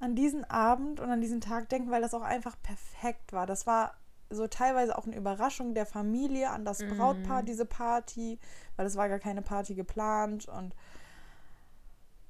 an 0.00 0.14
diesen 0.14 0.44
Abend 0.44 1.00
und 1.00 1.10
an 1.10 1.20
diesen 1.20 1.40
Tag 1.40 1.68
denken, 1.68 1.90
weil 1.90 2.02
das 2.02 2.14
auch 2.14 2.22
einfach 2.22 2.56
perfekt 2.62 3.32
war. 3.32 3.46
Das 3.46 3.66
war 3.66 3.94
so 4.34 4.46
teilweise 4.46 4.96
auch 4.96 5.06
eine 5.06 5.16
Überraschung 5.16 5.74
der 5.74 5.86
Familie 5.86 6.50
an 6.50 6.64
das 6.64 6.78
Brautpaar, 6.78 7.42
diese 7.42 7.66
Party, 7.66 8.38
weil 8.76 8.86
es 8.86 8.96
war 8.96 9.08
gar 9.08 9.18
keine 9.18 9.42
Party 9.42 9.74
geplant 9.74 10.48
und 10.48 10.74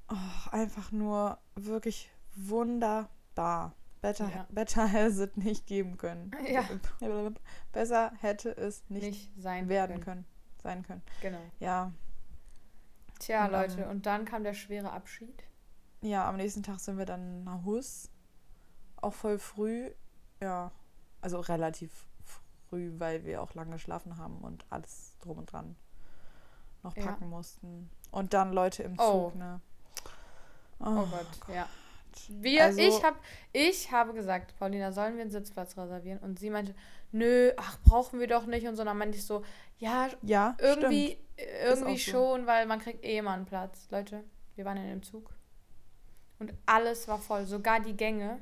oh, 0.09 0.49
einfach 0.51 0.91
nur 0.91 1.37
wirklich 1.55 2.11
wunderbar. 2.35 3.73
Better, 4.01 4.29
Ja. 4.29 4.45
better 4.49 4.91
has 4.91 5.17
it 5.19 5.37
nicht 5.37 5.65
geben 5.65 5.95
können. 5.97 6.31
Ja. 6.45 6.67
Besser 7.71 8.11
hätte 8.19 8.49
es 8.49 8.83
nicht, 8.89 9.03
Nicht 9.03 9.31
sein 9.41 9.69
werden 9.69 10.01
können. 10.01 10.03
können. 10.03 10.25
Sein 10.61 10.83
können. 10.83 11.01
Genau. 11.21 11.39
Ja. 11.59 11.93
Tja, 13.19 13.45
Und, 13.45 13.51
Leute, 13.53 13.81
ähm, 13.81 13.89
und 13.89 14.05
dann 14.05 14.25
kam 14.25 14.43
der 14.43 14.53
schwere 14.53 14.91
Abschied. 14.91 15.43
Ja, 16.01 16.27
am 16.27 16.35
nächsten 16.35 16.63
Tag 16.63 16.81
sind 16.81 16.97
wir 16.97 17.05
dann 17.05 17.45
nach 17.45 17.63
Hus. 17.63 18.09
Auch 18.97 19.13
voll 19.13 19.39
früh. 19.39 19.89
Ja. 20.41 20.71
Also 21.23 21.39
relativ 21.39 21.91
früh, 22.69 22.91
weil 22.97 23.23
wir 23.23 23.41
auch 23.41 23.53
lange 23.53 23.71
geschlafen 23.71 24.17
haben 24.17 24.39
und 24.39 24.65
alles 24.69 25.15
drum 25.21 25.37
und 25.37 25.51
dran 25.51 25.75
noch 26.83 26.95
Ja. 26.97 27.05
packen 27.05 27.29
mussten. 27.29 27.89
Und 28.11 28.33
dann 28.33 28.51
Leute 28.51 28.83
im 28.83 28.95
Oh. 28.99 29.29
Zug, 29.29 29.35
ne? 29.35 29.61
Oh, 30.79 31.05
Gott, 31.05 31.27
ja. 31.53 31.67
Wir, 32.27 32.65
Also- 32.65 32.79
ich, 32.79 33.03
hab, 33.03 33.15
ich 33.53 33.91
habe 33.91 34.13
gesagt, 34.13 34.53
Paulina, 34.59 34.91
sollen 34.91 35.15
wir 35.15 35.21
einen 35.21 35.31
Sitzplatz 35.31 35.77
reservieren? 35.77 36.19
Und 36.19 36.39
sie 36.39 36.49
meinte, 36.49 36.75
nö, 37.11 37.51
ach, 37.57 37.79
brauchen 37.85 38.19
wir 38.19 38.27
doch 38.27 38.45
nicht. 38.45 38.67
Und 38.67 38.75
so, 38.75 38.83
dann 38.83 38.97
meinte 38.97 39.17
ich 39.17 39.25
so, 39.25 39.43
ja, 39.79 40.09
Ja, 40.21 40.55
irgendwie, 40.59 41.17
stimmt. 41.37 41.49
irgendwie 41.63 41.93
auch 41.93 41.97
so. 41.97 42.11
schon, 42.11 42.45
weil 42.47 42.65
man 42.65 42.79
kriegt 42.79 43.03
eh 43.03 43.17
immer 43.17 43.31
einen 43.31 43.45
Platz. 43.45 43.87
Leute, 43.89 44.23
wir 44.55 44.65
waren 44.65 44.77
in 44.77 44.89
dem 44.89 45.03
Zug. 45.03 45.33
Und 46.39 46.53
alles 46.65 47.07
war 47.07 47.17
voll. 47.17 47.45
Sogar 47.45 47.79
die 47.79 47.95
Gänge, 47.95 48.39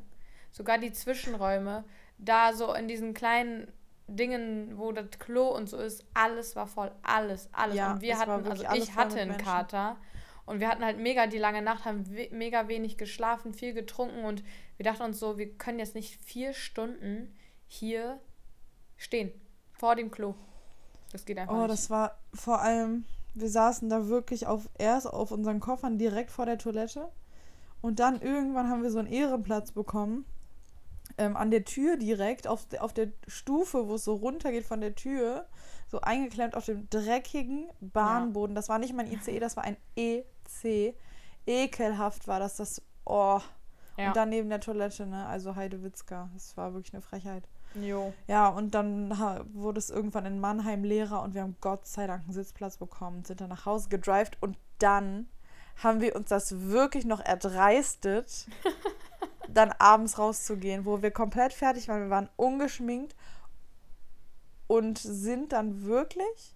sogar 0.52 0.78
die 0.80 0.92
Zwischenräume, 0.92 1.86
da 2.22 2.54
so 2.54 2.74
in 2.74 2.88
diesen 2.88 3.14
kleinen 3.14 3.68
Dingen, 4.08 4.78
wo 4.78 4.92
das 4.92 5.10
Klo 5.20 5.50
und 5.50 5.68
so 5.68 5.78
ist, 5.78 6.06
alles 6.14 6.56
war 6.56 6.68
voll. 6.68 6.92
Alles, 7.04 7.50
alles. 7.52 7.76
Ja, 7.76 7.94
und 7.94 8.02
wir 8.02 8.18
hatten, 8.18 8.32
also 8.46 8.64
ich 8.76 8.96
hatte 8.96 9.20
einen 9.20 9.32
Menschen. 9.32 9.46
Kater. 9.46 9.98
Und 10.46 10.60
wir 10.60 10.68
hatten 10.70 10.84
halt 10.84 10.98
mega 10.98 11.28
die 11.28 11.38
lange 11.38 11.62
Nacht, 11.62 11.86
haben 11.86 12.06
we 12.10 12.28
mega 12.32 12.68
wenig 12.68 12.98
geschlafen, 12.98 13.54
viel 13.54 13.74
getrunken 13.74 14.26
und 14.26 14.44
wir 14.78 14.84
dachten 14.84 15.04
uns 15.04 15.20
so, 15.20 15.38
wir 15.38 15.54
können 15.58 15.80
jetzt 15.80 15.96
nicht 15.96 16.20
vier 16.24 16.54
Stunden 16.54 17.34
hier 17.68 18.20
stehen, 18.98 19.32
vor 19.72 19.96
dem 19.96 20.12
Klo. 20.12 20.34
Das 21.12 21.26
geht 21.26 21.38
einfach 21.38 21.54
Oh, 21.54 21.60
nicht. 21.62 21.72
das 21.72 21.90
war 21.90 22.18
vor 22.34 22.62
allem, 22.62 23.06
wir 23.34 23.50
saßen 23.50 23.88
da 23.90 24.08
wirklich 24.08 24.48
auf 24.48 24.68
erst 24.78 25.08
auf 25.08 25.32
unseren 25.32 25.60
Koffern 25.60 25.98
direkt 25.98 26.32
vor 26.32 26.46
der 26.46 26.58
Toilette 26.58 27.10
und 27.82 28.00
dann 28.00 28.20
irgendwann 28.20 28.68
haben 28.68 28.84
wir 28.84 28.92
so 28.92 29.00
einen 29.00 29.12
Ehrenplatz 29.12 29.72
bekommen. 29.72 30.26
Ähm, 31.18 31.36
an 31.38 31.52
der 31.52 31.64
Tür 31.66 31.98
direkt, 31.98 32.48
auf, 32.48 32.66
der- 32.68 32.84
auf 32.84 32.94
der 32.94 33.10
Stufe, 33.28 33.88
wo 33.88 33.96
es 33.96 34.04
so 34.06 34.14
runtergeht 34.16 34.66
von 34.66 34.82
der 34.82 34.96
Tür, 34.96 35.46
so 35.88 36.00
eingeklemmt 36.02 36.56
auf 36.56 36.66
dem 36.66 36.90
dreckigen 36.90 37.70
Bahnboden. 37.82 38.56
Das 38.56 38.70
war 38.70 38.80
nicht 38.80 38.94
mein 38.94 39.12
ICE, 39.12 39.40
das 39.40 39.58
war 39.58 39.64
ein 39.64 39.78
EC. 39.96 40.96
Ekelhaft 41.46 42.28
war 42.28 42.40
das, 42.40 42.58
das, 42.58 42.82
oh. 43.06 43.40
Ja. 43.98 44.08
Und 44.08 44.16
dann 44.16 44.30
neben 44.30 44.50
der 44.50 44.62
Toilette, 44.62 45.06
ne, 45.06 45.26
also 45.28 45.56
Heidewitzka. 45.56 46.30
Das 46.34 46.56
war 46.56 46.74
wirklich 46.74 46.94
eine 46.94 47.02
Frechheit. 47.02 47.44
Jo. 47.76 48.14
Ja, 48.28 48.48
und 48.50 48.74
dann 48.74 49.10
wurde 49.54 49.80
es 49.80 49.90
irgendwann 49.90 50.26
in 50.26 50.40
Mannheim 50.40 50.84
leerer 50.84 51.22
und 51.22 51.34
wir 51.34 51.42
haben 51.42 51.56
Gott 51.62 51.86
sei 51.88 52.08
Dank 52.08 52.24
einen 52.24 52.34
Sitzplatz 52.34 52.78
bekommen, 52.78 53.24
sind 53.26 53.42
dann 53.42 53.50
nach 53.50 53.66
Hause 53.66 53.90
gedrived 53.90 54.38
und 54.42 54.58
dann 54.80 55.28
haben 55.84 56.00
wir 56.02 56.16
uns 56.16 56.30
das 56.30 56.60
wirklich 56.70 57.06
noch 57.06 57.24
erdreistet, 57.24 58.48
dann 59.54 59.72
abends 59.74 60.18
rauszugehen, 60.18 60.86
wo 60.86 61.02
wir 61.02 61.12
komplett 61.12 61.54
fertig 61.54 61.88
waren. 61.88 62.02
Wir 62.04 62.10
waren 62.10 62.30
ungeschminkt 62.36 63.16
und 64.68 64.98
sind 64.98 65.52
dann 65.52 65.84
wirklich 65.84 66.56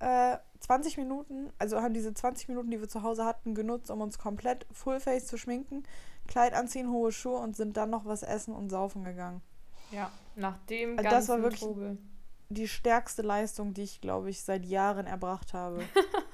äh, 0.00 0.36
20 0.60 0.98
Minuten, 0.98 1.50
also 1.58 1.80
haben 1.80 1.94
diese 1.94 2.12
20 2.12 2.48
Minuten, 2.48 2.70
die 2.70 2.80
wir 2.80 2.88
zu 2.88 3.02
Hause 3.02 3.24
hatten, 3.24 3.54
genutzt, 3.54 3.90
um 3.90 4.00
uns 4.00 4.18
komplett 4.18 4.66
Fullface 4.72 5.26
zu 5.26 5.38
schminken, 5.38 5.84
Kleid 6.26 6.54
anziehen, 6.54 6.90
hohe 6.90 7.10
Schuhe 7.12 7.38
und 7.38 7.56
sind 7.56 7.76
dann 7.76 7.90
noch 7.90 8.04
was 8.04 8.22
essen 8.22 8.54
und 8.54 8.68
saufen 8.70 9.04
gegangen. 9.04 9.40
Ja, 9.90 10.10
nach 10.36 10.58
dem 10.68 10.98
Also 10.98 11.02
ganzen 11.02 11.16
das 11.16 11.28
war 11.28 11.42
wirklich- 11.42 11.60
Trubel. 11.60 11.98
Die 12.52 12.66
stärkste 12.66 13.22
Leistung, 13.22 13.74
die 13.74 13.82
ich, 13.82 14.00
glaube 14.00 14.28
ich, 14.28 14.42
seit 14.42 14.64
Jahren 14.66 15.06
erbracht 15.06 15.54
habe. 15.54 15.82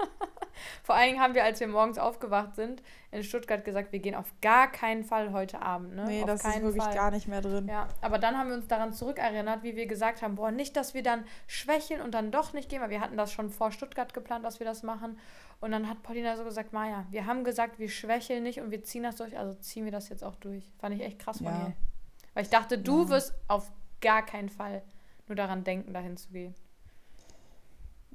Vor 0.82 0.94
allen 0.94 1.08
Dingen 1.10 1.20
haben 1.22 1.34
wir, 1.34 1.44
als 1.44 1.60
wir 1.60 1.68
morgens 1.68 1.98
aufgewacht 1.98 2.54
sind, 2.56 2.82
in 3.10 3.22
Stuttgart 3.22 3.64
gesagt, 3.64 3.92
wir 3.92 3.98
gehen 4.00 4.14
auf 4.14 4.32
gar 4.42 4.70
keinen 4.70 5.04
Fall 5.04 5.32
heute 5.32 5.62
Abend. 5.62 5.94
Ne? 5.94 6.04
nee, 6.06 6.20
auf 6.22 6.26
das 6.26 6.44
ist 6.44 6.62
wirklich 6.62 6.82
Fall. 6.82 6.94
gar 6.94 7.10
nicht 7.10 7.28
mehr 7.28 7.40
drin. 7.40 7.68
Ja, 7.68 7.88
aber 8.00 8.18
dann 8.18 8.36
haben 8.36 8.48
wir 8.48 8.56
uns 8.56 8.66
daran 8.68 8.92
zurückerinnert, 8.92 9.62
wie 9.62 9.76
wir 9.76 9.86
gesagt 9.86 10.22
haben, 10.22 10.34
boah, 10.34 10.50
nicht, 10.50 10.76
dass 10.76 10.94
wir 10.94 11.02
dann 11.02 11.24
schwächeln 11.46 12.00
und 12.00 12.12
dann 12.12 12.30
doch 12.30 12.52
nicht 12.52 12.68
gehen, 12.68 12.80
weil 12.82 12.90
wir 12.90 13.00
hatten 13.00 13.16
das 13.16 13.32
schon 13.32 13.50
vor 13.50 13.70
Stuttgart 13.72 14.12
geplant, 14.14 14.44
dass 14.44 14.58
wir 14.60 14.66
das 14.66 14.82
machen. 14.82 15.18
Und 15.60 15.70
dann 15.72 15.88
hat 15.88 16.02
Paulina 16.02 16.36
so 16.36 16.44
gesagt, 16.44 16.72
Maja, 16.72 17.06
wir 17.10 17.26
haben 17.26 17.42
gesagt, 17.44 17.78
wir 17.78 17.88
schwächeln 17.88 18.42
nicht 18.42 18.60
und 18.60 18.70
wir 18.70 18.82
ziehen 18.84 19.02
das 19.04 19.16
durch, 19.16 19.38
also 19.38 19.54
ziehen 19.54 19.84
wir 19.84 19.92
das 19.92 20.08
jetzt 20.08 20.22
auch 20.24 20.36
durch. 20.36 20.70
Fand 20.78 20.94
ich 20.94 21.02
echt 21.02 21.18
krass 21.18 21.38
von 21.38 21.46
Ja. 21.46 21.68
ihr. 21.68 21.72
Weil 22.34 22.42
ich 22.42 22.50
dachte, 22.50 22.76
du 22.78 23.04
Ja. 23.04 23.08
wirst 23.08 23.34
auf 23.48 23.70
gar 24.02 24.24
keinen 24.24 24.50
Fall 24.50 24.82
nur 25.28 25.36
daran 25.36 25.64
denken, 25.64 25.94
dahin 25.94 26.16
zu 26.18 26.28
gehen. 26.30 26.54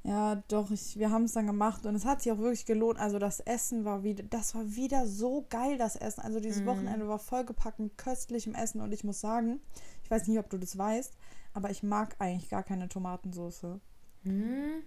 Ja, 0.04 0.42
doch, 0.48 0.70
ich, 0.72 0.98
wir 0.98 1.10
haben 1.10 1.24
es 1.24 1.32
dann 1.32 1.46
gemacht 1.46 1.86
und 1.86 1.94
es 1.94 2.04
hat 2.04 2.22
sich 2.22 2.32
auch 2.32 2.38
wirklich 2.38 2.66
gelohnt. 2.66 2.98
Also 2.98 3.18
das 3.20 3.38
Essen 3.38 3.84
war 3.84 4.02
wieder, 4.02 4.24
das 4.24 4.54
war 4.54 4.64
wieder 4.74 5.06
so 5.06 5.46
geil, 5.48 5.78
das 5.78 5.94
Essen. 5.94 6.20
Also 6.22 6.40
dieses 6.40 6.62
Mhm. 6.62 6.66
Wochenende 6.66 7.08
war 7.08 7.20
vollgepackt 7.20 7.78
mit 7.78 7.96
köstlichem 7.98 8.54
Essen 8.54 8.80
und 8.80 8.92
ich 8.92 9.04
muss 9.04 9.20
sagen, 9.20 9.60
ich 10.02 10.10
weiß 10.10 10.26
nicht, 10.26 10.38
ob 10.40 10.50
du 10.50 10.58
das 10.58 10.76
weißt, 10.76 11.12
aber 11.54 11.70
ich 11.70 11.84
mag 11.84 12.16
eigentlich 12.18 12.50
gar 12.50 12.64
keine 12.64 12.88
Tomatensauce. 12.88 13.78
Hm? 14.24 14.82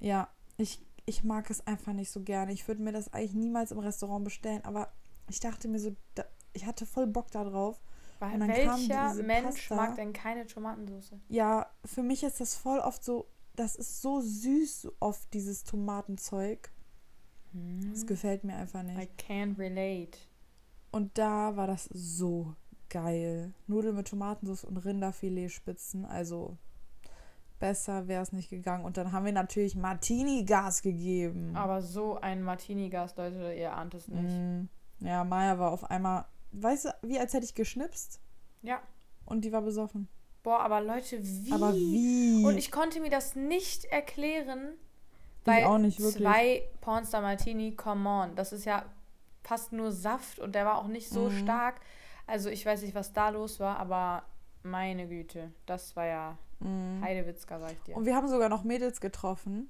Ja, 0.00 0.28
ich, 0.56 0.82
ich 1.04 1.22
mag 1.22 1.50
es 1.50 1.66
einfach 1.66 1.92
nicht 1.92 2.10
so 2.10 2.22
gerne. 2.22 2.52
Ich 2.52 2.66
würde 2.66 2.82
mir 2.82 2.92
das 2.92 3.12
eigentlich 3.12 3.34
niemals 3.34 3.72
im 3.72 3.78
Restaurant 3.78 4.24
bestellen, 4.24 4.64
aber 4.64 4.90
ich 5.28 5.40
dachte 5.40 5.68
mir 5.68 5.78
so, 5.80 5.94
da, 6.14 6.24
ich 6.54 6.64
hatte 6.64 6.86
voll 6.86 7.06
Bock 7.06 7.30
darauf. 7.30 7.78
Weil 8.18 8.40
welcher 8.40 9.14
Mensch 9.22 9.68
Pasta. 9.68 9.74
mag 9.76 9.94
denn 9.96 10.14
keine 10.14 10.46
Tomatensauce? 10.46 11.12
Ja, 11.28 11.66
für 11.84 12.02
mich 12.02 12.22
ist 12.24 12.40
das 12.40 12.54
voll 12.54 12.78
oft 12.78 13.04
so, 13.04 13.26
das 13.56 13.76
ist 13.76 14.02
so 14.02 14.20
süß, 14.20 14.82
so 14.82 14.92
oft 15.00 15.32
dieses 15.34 15.64
Tomatenzeug. 15.64 16.70
Das 17.92 18.06
gefällt 18.06 18.44
mir 18.44 18.54
einfach 18.56 18.82
nicht. 18.82 18.98
I 18.98 19.08
can't 19.22 19.58
relate. 19.58 20.18
Und 20.90 21.16
da 21.16 21.56
war 21.56 21.66
das 21.66 21.84
so 21.92 22.54
geil. 22.90 23.54
Nudeln 23.66 23.96
mit 23.96 24.08
Tomatensauce 24.08 24.64
und 24.64 24.76
Rinderfiletspitzen. 24.76 26.04
Also 26.04 26.58
besser 27.58 28.08
wäre 28.08 28.22
es 28.22 28.32
nicht 28.32 28.50
gegangen. 28.50 28.84
Und 28.84 28.98
dann 28.98 29.12
haben 29.12 29.24
wir 29.24 29.32
natürlich 29.32 29.74
Martini-Gas 29.74 30.82
gegeben. 30.82 31.56
Aber 31.56 31.80
so 31.80 32.20
ein 32.20 32.42
Martini-Gas, 32.42 33.16
Leute, 33.16 33.54
ihr 33.54 33.72
ahnt 33.74 33.94
es 33.94 34.08
nicht. 34.08 34.22
Mm, 34.22 34.68
Ja, 35.00 35.24
Maya 35.24 35.58
war 35.58 35.72
auf 35.72 35.84
einmal, 35.90 36.26
weißt 36.52 36.84
du, 36.86 36.94
wie 37.02 37.18
als 37.18 37.32
hätte 37.32 37.44
ich 37.46 37.54
geschnipst 37.54 38.20
Ja. 38.62 38.80
und 39.24 39.44
die 39.46 39.52
war 39.52 39.62
besoffen. 39.62 40.08
Boah, 40.46 40.60
aber 40.60 40.80
Leute, 40.80 41.18
wie? 41.20 41.50
Aber 41.52 41.74
wie? 41.74 42.44
Und 42.46 42.56
ich 42.56 42.70
konnte 42.70 43.00
mir 43.00 43.10
das 43.10 43.34
nicht 43.34 43.84
erklären, 43.86 44.74
Ich 45.40 45.46
weil 45.48 45.64
auch 45.64 45.76
nicht, 45.78 45.98
wirklich. 45.98 46.22
zwei 46.22 46.62
Pornstar 46.80 47.20
Martini, 47.20 47.72
come 47.74 48.08
on, 48.08 48.36
das 48.36 48.52
ist 48.52 48.64
ja 48.64 48.84
fast 49.42 49.72
nur 49.72 49.90
Saft 49.90 50.38
und 50.38 50.54
der 50.54 50.64
war 50.64 50.78
auch 50.78 50.86
nicht 50.86 51.08
so 51.08 51.30
Mhm. 51.30 51.38
stark. 51.38 51.80
Also 52.28 52.48
ich 52.48 52.64
weiß 52.64 52.82
nicht, 52.82 52.94
was 52.94 53.12
da 53.12 53.30
los 53.30 53.58
war, 53.58 53.80
aber 53.80 54.22
meine 54.62 55.08
Güte, 55.08 55.50
das 55.66 55.96
war 55.96 56.06
ja 56.06 56.38
Heidewitzka, 57.02 57.58
sag 57.58 57.72
ich 57.72 57.82
dir. 57.82 57.90
Mhm. 57.90 57.96
Und 57.98 58.04
wir 58.06 58.14
haben 58.14 58.28
sogar 58.28 58.48
noch 58.48 58.62
Mädels 58.62 59.00
getroffen, 59.00 59.68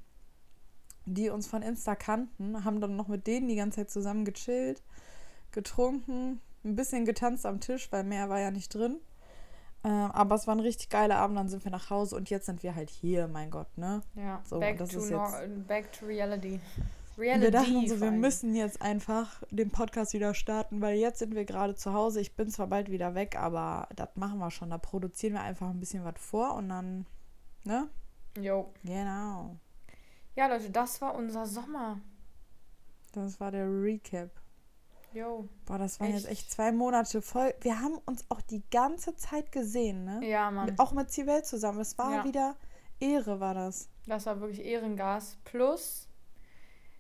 die 1.07 1.31
uns 1.31 1.47
von 1.47 1.63
Insta 1.63 1.97
kannten, 1.97 2.67
haben 2.67 2.83
dann 2.83 2.97
noch 2.97 3.09
mit 3.09 3.27
denen 3.27 3.49
die 3.49 3.57
ganze 3.57 3.77
Zeit 3.81 3.91
zusammen 3.91 4.27
gechillt, 4.27 4.83
getrunken, 5.53 6.39
ein 6.65 6.77
bisschen 6.77 7.07
getanzt 7.07 7.47
am 7.47 7.61
Tisch, 7.61 7.91
weil 7.93 8.05
mehr 8.05 8.29
war 8.29 8.41
ja 8.41 8.51
nicht 8.51 8.75
drin. 8.75 9.01
Ähm, 9.87 10.11
aber 10.11 10.35
es 10.35 10.49
war 10.49 10.57
ein 10.57 10.61
richtig 10.61 10.89
geiler 10.89 11.17
Abend, 11.19 11.39
dann 11.39 11.49
sind 11.49 11.65
wir 11.65 11.71
nach 11.71 11.91
Hause 11.91 12.17
und 12.17 12.29
jetzt 12.29 12.47
sind 12.47 12.65
wir 12.65 12.75
halt 12.75 12.91
hier, 12.91 13.29
mein 13.29 13.51
Gott, 13.53 13.69
ne? 13.79 14.03
ja, 14.17 14.43
so, 14.45 14.59
back, 14.59 14.79
das 14.79 14.91
to 14.91 14.99
ist 14.99 15.11
nor- 15.11 15.33
back 15.69 15.93
to 15.93 16.07
reality. 16.07 16.59
Reality. 17.17 17.43
wir 17.45 17.51
dachten 17.53 17.77
uns 17.77 17.91
so, 17.91 18.01
wir 18.01 18.11
müssen 18.11 18.55
jetzt 18.57 18.83
einfach 18.83 19.43
den 19.51 19.71
Podcast 19.71 20.13
wieder 20.13 20.35
starten, 20.35 20.81
weil 20.81 20.99
jetzt 20.99 21.21
sind 21.21 21.35
wir 21.37 21.45
gerade 21.45 21.77
zu 21.77 21.93
Hause. 21.95 22.21
Ich 22.21 22.35
bin 22.35 22.51
zwar 22.51 22.67
bald 22.67 22.91
wieder 22.91 23.15
weg, 23.15 23.39
aber 23.39 23.89
das 23.95 24.09
machen 24.17 24.39
wir 24.39 24.51
schon. 24.51 24.71
Da 24.71 24.77
produzieren 24.77 25.35
wir 25.35 25.41
einfach 25.43 25.71
ein 25.71 25.81
bisschen 25.81 26.05
was 26.05 26.17
vor 26.19 26.55
und 26.55 26.69
dann, 26.69 27.07
ne? 27.65 27.89
Jo. 28.37 28.69
Genau. 28.85 29.57
Ja, 30.35 30.49
Leute, 30.49 30.69
das 30.69 31.01
war 31.01 31.15
unser 31.15 31.47
Sommer. 31.47 32.01
Das 33.13 33.41
war 33.41 33.51
der 33.51 33.67
Recap. 33.67 34.31
Jo. 35.17 35.49
Boah, 35.65 35.79
das 35.79 35.99
waren 35.99 36.11
jetzt 36.13 36.27
Echt? 36.27 36.41
echt 36.43 36.51
zwei 36.51 36.73
Monate 36.73 37.23
voll. 37.23 37.55
Wir 37.63 37.81
haben 37.81 37.97
uns 38.05 38.25
auch 38.29 38.43
die 38.43 38.63
ganze 38.71 39.17
Zeit 39.17 39.51
gesehen, 39.51 40.05
ne? 40.05 40.21
Ja, 40.29 40.51
Mann. 40.51 40.75
Auch 40.79 40.93
mit 40.93 41.11
Sibel 41.11 41.43
zusammen. 41.43 41.81
Es 41.81 41.97
war 41.97 42.17
Ja. 42.17 42.25
wieder 42.25 42.55
Ehre, 43.01 43.41
war 43.41 43.55
das. 43.55 43.89
Das 44.07 44.27
war 44.27 44.41
wirklich 44.41 44.63
Ehrengas. 44.65 45.39
Plus, 45.45 46.06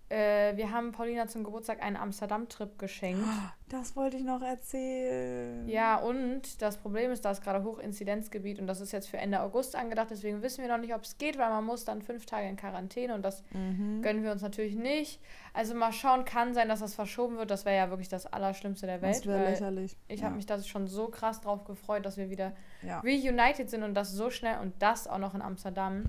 äh, 0.09 0.57
wir 0.57 0.71
haben 0.71 0.93
Paulina 0.93 1.27
zum 1.27 1.43
Geburtstag 1.45 1.83
einen 1.83 1.97
Amsterdam-Trip 1.97 2.79
geschenkt. 2.79 3.25
Das 3.69 3.97
wollte 3.97 4.17
ich 4.17 4.23
noch 4.23 4.43
erzählen. 4.43 5.69
Ja, 5.69 5.97
und 5.97 6.63
das 6.63 6.77
Problem 6.77 7.11
ist, 7.11 7.25
da 7.25 7.33
ist 7.33 7.43
gerade 7.43 7.65
Hochinzidenzgebiet 7.65 8.61
und 8.61 8.69
das 8.69 8.81
ist 8.81 8.93
jetzt 8.93 9.09
für 9.09 9.17
Ende 9.19 9.41
August 9.41 9.75
angedacht. 9.75 10.09
Deswegen 10.11 10.43
wissen 10.43 10.63
wir 10.63 10.69
noch 10.69 10.79
nicht, 10.79 10.95
ob 10.95 11.03
es 11.03 11.19
geht, 11.19 11.37
weil 11.39 11.49
man 11.51 11.65
muss 11.65 11.85
dann 11.85 12.03
fünf 12.03 12.27
Tage 12.27 12.47
in 12.49 12.57
Quarantäne 12.57 13.15
und 13.15 13.23
das 13.23 13.43
Mhm. 13.53 14.03
gönnen 14.03 14.23
wir 14.23 14.31
uns 14.31 14.43
natürlich 14.43 14.77
nicht. 14.77 15.21
Also 15.53 15.75
mal 15.75 15.93
schauen, 15.93 16.25
kann 16.25 16.55
sein, 16.55 16.69
dass 16.69 16.81
das 16.81 16.95
verschoben 16.95 17.39
wird. 17.39 17.51
Das 17.51 17.65
wäre 17.65 17.77
ja 17.77 17.91
wirklich 17.91 18.09
das 18.09 18.27
Allerschlimmste 18.33 18.87
der 18.87 19.03
Welt. 19.03 19.17
Das 19.17 19.27
wäre 19.27 19.51
lächerlich. 19.51 19.97
Ich 20.09 20.21
ja. 20.21 20.27
habe 20.27 20.37
mich 20.37 20.47
da 20.47 20.63
schon 20.63 20.87
so 20.87 21.09
krass 21.09 21.41
drauf 21.41 21.65
gefreut, 21.65 22.07
dass 22.07 22.17
wir 22.17 22.31
wieder 22.31 22.53
Ja. 22.83 23.01
reunited 23.01 23.69
sind 23.69 23.83
und 23.83 23.95
das 23.95 24.13
so 24.13 24.31
schnell 24.31 24.61
und 24.61 24.75
das 24.81 25.09
auch 25.09 25.19
noch 25.19 25.35
in 25.35 25.43
Amsterdam. 25.43 26.05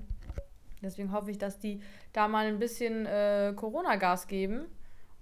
Deswegen 0.82 1.12
hoffe 1.12 1.30
ich, 1.30 1.38
dass 1.38 1.58
die 1.58 1.80
da 2.12 2.28
mal 2.28 2.46
ein 2.46 2.58
bisschen 2.58 3.06
äh, 3.06 3.52
Corona-Gas 3.56 4.26
geben 4.28 4.66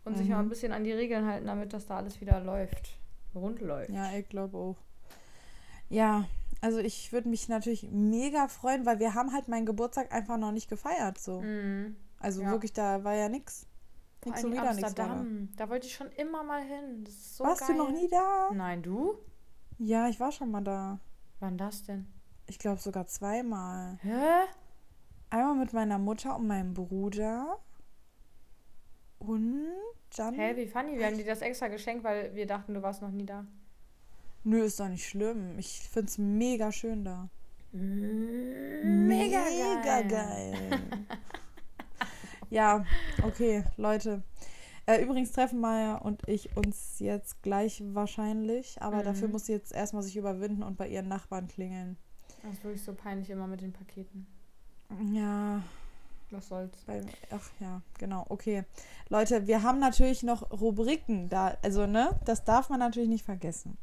und 0.04 0.16
sich 0.16 0.28
mal 0.28 0.36
Mhm. 0.42 0.46
ein 0.46 0.48
bisschen 0.50 0.72
an 0.72 0.84
die 0.84 0.92
Regeln 0.92 1.26
halten, 1.26 1.46
damit 1.46 1.72
das 1.72 1.86
da 1.86 1.96
alles 1.96 2.20
wieder 2.20 2.40
läuft. 2.40 2.98
Rund 3.34 3.60
läuft. 3.60 3.90
Ja, 3.90 4.12
ich 4.12 4.28
glaube 4.28 4.56
auch. 4.56 4.76
Ja, 5.88 6.24
also 6.60 6.78
ich 6.78 7.12
würde 7.12 7.28
mich 7.28 7.48
natürlich 7.48 7.88
mega 7.90 8.48
freuen, 8.48 8.86
weil 8.86 8.98
wir 8.98 9.14
haben 9.14 9.32
halt 9.32 9.48
meinen 9.48 9.66
Geburtstag 9.66 10.12
einfach 10.12 10.36
noch 10.36 10.52
nicht 10.52 10.68
gefeiert. 10.68 11.18
So. 11.18 11.40
Mhm. 11.40 11.96
Also 12.18 12.42
Ja. 12.42 12.50
wirklich, 12.50 12.72
da 12.72 13.04
war 13.04 13.14
ja 13.14 13.28
nix. 13.28 13.66
Vor 14.22 14.32
Nix 14.32 14.44
und 14.44 14.52
wieder 14.52 14.64
war 14.64 14.74
da. 14.74 14.80
Amsterdam. 14.82 15.48
Da 15.56 15.68
wollte 15.68 15.86
ich 15.86 15.94
schon 15.94 16.10
immer 16.12 16.42
mal 16.42 16.62
hin. 16.62 17.04
So 17.06 17.44
Warst 17.44 17.60
geil. 17.66 17.76
du 17.76 17.84
noch 17.84 17.90
nie 17.92 18.08
da? 18.08 18.50
Nein, 18.52 18.82
du? 18.82 19.14
Ja, 19.78 20.08
ich 20.08 20.18
war 20.18 20.32
schon 20.32 20.50
mal 20.50 20.62
da. 20.64 20.98
Wann 21.38 21.56
das 21.58 21.84
denn? 21.84 22.06
Ich 22.46 22.58
glaube 22.58 22.80
sogar 22.80 23.06
zweimal. 23.06 23.98
Hä? 24.02 24.46
Einmal 25.36 25.56
mit 25.56 25.72
meiner 25.74 25.98
Mutter 25.98 26.36
und 26.36 26.46
meinem 26.46 26.72
Bruder. 26.72 27.58
Und 29.18 29.66
dann. 30.16 30.34
Hä, 30.34 30.56
wie 30.56 30.66
funny. 30.66 30.96
Wir 30.98 31.06
haben 31.06 31.18
dir 31.18 31.26
das 31.26 31.42
extra 31.42 31.68
geschenkt, 31.68 32.04
weil 32.04 32.34
wir 32.34 32.46
dachten, 32.46 32.72
du 32.74 32.82
warst 32.82 33.02
noch 33.02 33.10
nie 33.10 33.26
da. 33.26 33.44
Nö, 34.44 34.62
ist 34.62 34.80
doch 34.80 34.88
nicht 34.88 35.06
schlimm. 35.06 35.58
Ich 35.58 35.80
finde 35.90 36.08
es 36.08 36.16
mega 36.18 36.72
schön 36.72 37.04
da. 37.04 37.28
Mega, 37.72 39.42
geil. 39.82 40.08
geil. 40.08 40.54
ja, 42.50 42.84
okay, 43.24 43.64
Leute. 43.76 44.22
Äh, 44.86 45.02
übrigens 45.02 45.32
treffen 45.32 45.60
Maya 45.60 45.96
und 45.96 46.26
ich 46.28 46.56
uns 46.56 47.00
jetzt 47.00 47.42
gleich 47.42 47.82
wahrscheinlich, 47.88 48.80
aber 48.80 48.98
Mhm. 48.98 49.04
dafür 49.04 49.28
muss 49.28 49.46
sie 49.46 49.52
jetzt 49.52 49.74
erstmal 49.74 50.02
sich 50.04 50.16
überwinden 50.16 50.62
und 50.62 50.76
bei 50.78 50.88
ihren 50.88 51.08
Nachbarn 51.08 51.48
klingeln. 51.48 51.98
Das 52.42 52.52
ist 52.54 52.64
wirklich 52.64 52.82
so 52.82 52.94
peinlich 52.94 53.28
immer 53.28 53.48
mit 53.48 53.60
den 53.62 53.72
Paketen. 53.72 54.28
Ja, 55.12 55.62
Was 56.30 56.48
soll's. 56.48 56.76
bei, 56.86 57.02
ach 57.30 57.50
ja, 57.60 57.82
genau, 57.98 58.24
okay. 58.28 58.64
Leute, 59.08 59.46
wir 59.46 59.62
haben 59.62 59.78
natürlich 59.78 60.22
noch 60.22 60.50
Rubriken 60.50 61.28
da, 61.28 61.56
also 61.62 61.86
ne, 61.86 62.18
das 62.24 62.44
darf 62.44 62.68
man 62.68 62.80
natürlich 62.80 63.08
nicht 63.08 63.24
vergessen. 63.24 63.76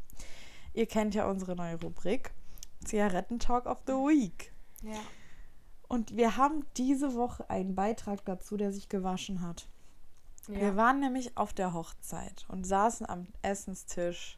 Ihr 0.73 0.87
kennt 0.87 1.13
ja 1.13 1.29
unsere 1.29 1.55
neue 1.55 1.79
Rubrik, 1.79 2.31
Zigarettentalk 2.83 3.65
of 3.65 3.81
the 3.85 3.93
Week. 3.93 4.51
Ja. 4.81 4.99
Und 5.87 6.17
wir 6.17 6.37
haben 6.37 6.65
diese 6.77 7.13
Woche 7.13 7.49
einen 7.49 7.75
Beitrag 7.75 8.25
dazu, 8.25 8.57
der 8.57 8.71
sich 8.71 8.89
gewaschen 8.89 9.41
hat. 9.41 9.67
Wir 10.47 10.69
ja. 10.69 10.75
waren 10.75 10.99
nämlich 10.99 11.37
auf 11.37 11.53
der 11.53 11.73
Hochzeit 11.73 12.45
und 12.49 12.65
saßen 12.65 13.07
am 13.07 13.27
Essenstisch. 13.41 14.37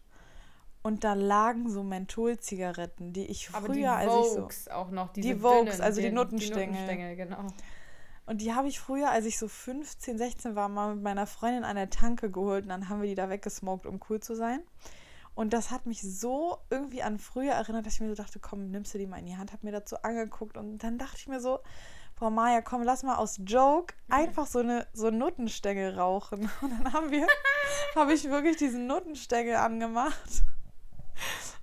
Und 0.85 1.03
da 1.03 1.13
lagen 1.13 1.67
so 1.67 1.81
Mentholzigaretten, 1.81 3.11
die 3.11 3.25
ich 3.25 3.49
Aber 3.53 3.69
die 3.69 3.79
früher, 3.79 3.93
als 3.93 4.13
ich 4.13 4.63
so. 4.65 4.71
Auch 4.71 4.91
noch. 4.91 5.11
Diese 5.13 5.29
Die 5.29 5.41
Vokes, 5.41 5.77
dünnen, 5.77 5.81
also 5.81 5.99
die 5.99 6.09
die 6.09 6.13
Nuttenstängel. 6.13 6.67
Nuttenstängel, 6.67 7.15
genau. 7.15 7.47
Und 8.27 8.39
die 8.39 8.53
habe 8.53 8.67
ich 8.67 8.79
früher, 8.79 9.09
als 9.09 9.25
ich 9.25 9.39
so 9.39 9.47
15, 9.47 10.19
16 10.19 10.55
war, 10.55 10.69
mal 10.69 10.93
mit 10.93 11.03
meiner 11.03 11.25
Freundin 11.25 11.63
an 11.63 11.75
der 11.75 11.89
Tanke 11.89 12.29
geholt 12.29 12.65
und 12.65 12.69
dann 12.69 12.87
haben 12.87 13.01
wir 13.01 13.09
die 13.09 13.15
da 13.15 13.31
weggesmoked, 13.31 13.87
um 13.87 13.99
cool 14.11 14.19
zu 14.19 14.35
sein. 14.35 14.61
Und 15.33 15.53
das 15.53 15.71
hat 15.71 15.87
mich 15.87 16.03
so 16.03 16.59
irgendwie 16.69 17.01
an 17.01 17.17
früher 17.17 17.53
erinnert, 17.53 17.87
dass 17.87 17.95
ich 17.95 18.01
mir 18.01 18.09
so 18.09 18.21
dachte, 18.21 18.37
komm, 18.39 18.69
nimmst 18.69 18.93
du 18.93 18.99
die 18.99 19.07
mal 19.07 19.17
in 19.17 19.25
die 19.25 19.37
Hand, 19.37 19.53
hab 19.53 19.63
mir 19.63 19.71
dazu 19.71 19.95
angeguckt 20.03 20.55
und 20.55 20.83
dann 20.83 20.99
dachte 20.99 21.17
ich 21.17 21.27
mir 21.27 21.39
so, 21.39 21.61
Frau 22.13 22.29
Maja, 22.29 22.61
komm, 22.61 22.83
lass 22.83 23.01
mal 23.01 23.15
aus 23.15 23.41
Joke 23.43 23.95
einfach 24.07 24.45
so 24.45 24.59
eine 24.59 24.85
so 24.93 25.09
Nuttenstängel 25.09 25.97
rauchen. 25.97 26.49
Und 26.61 26.69
dann 26.69 26.93
haben 26.93 27.11
wir, 27.11 27.27
habe 27.95 28.13
ich 28.13 28.23
wirklich 28.29 28.55
diesen 28.55 28.87
Nuttenstängel 28.87 29.55
angemacht. 29.55 30.45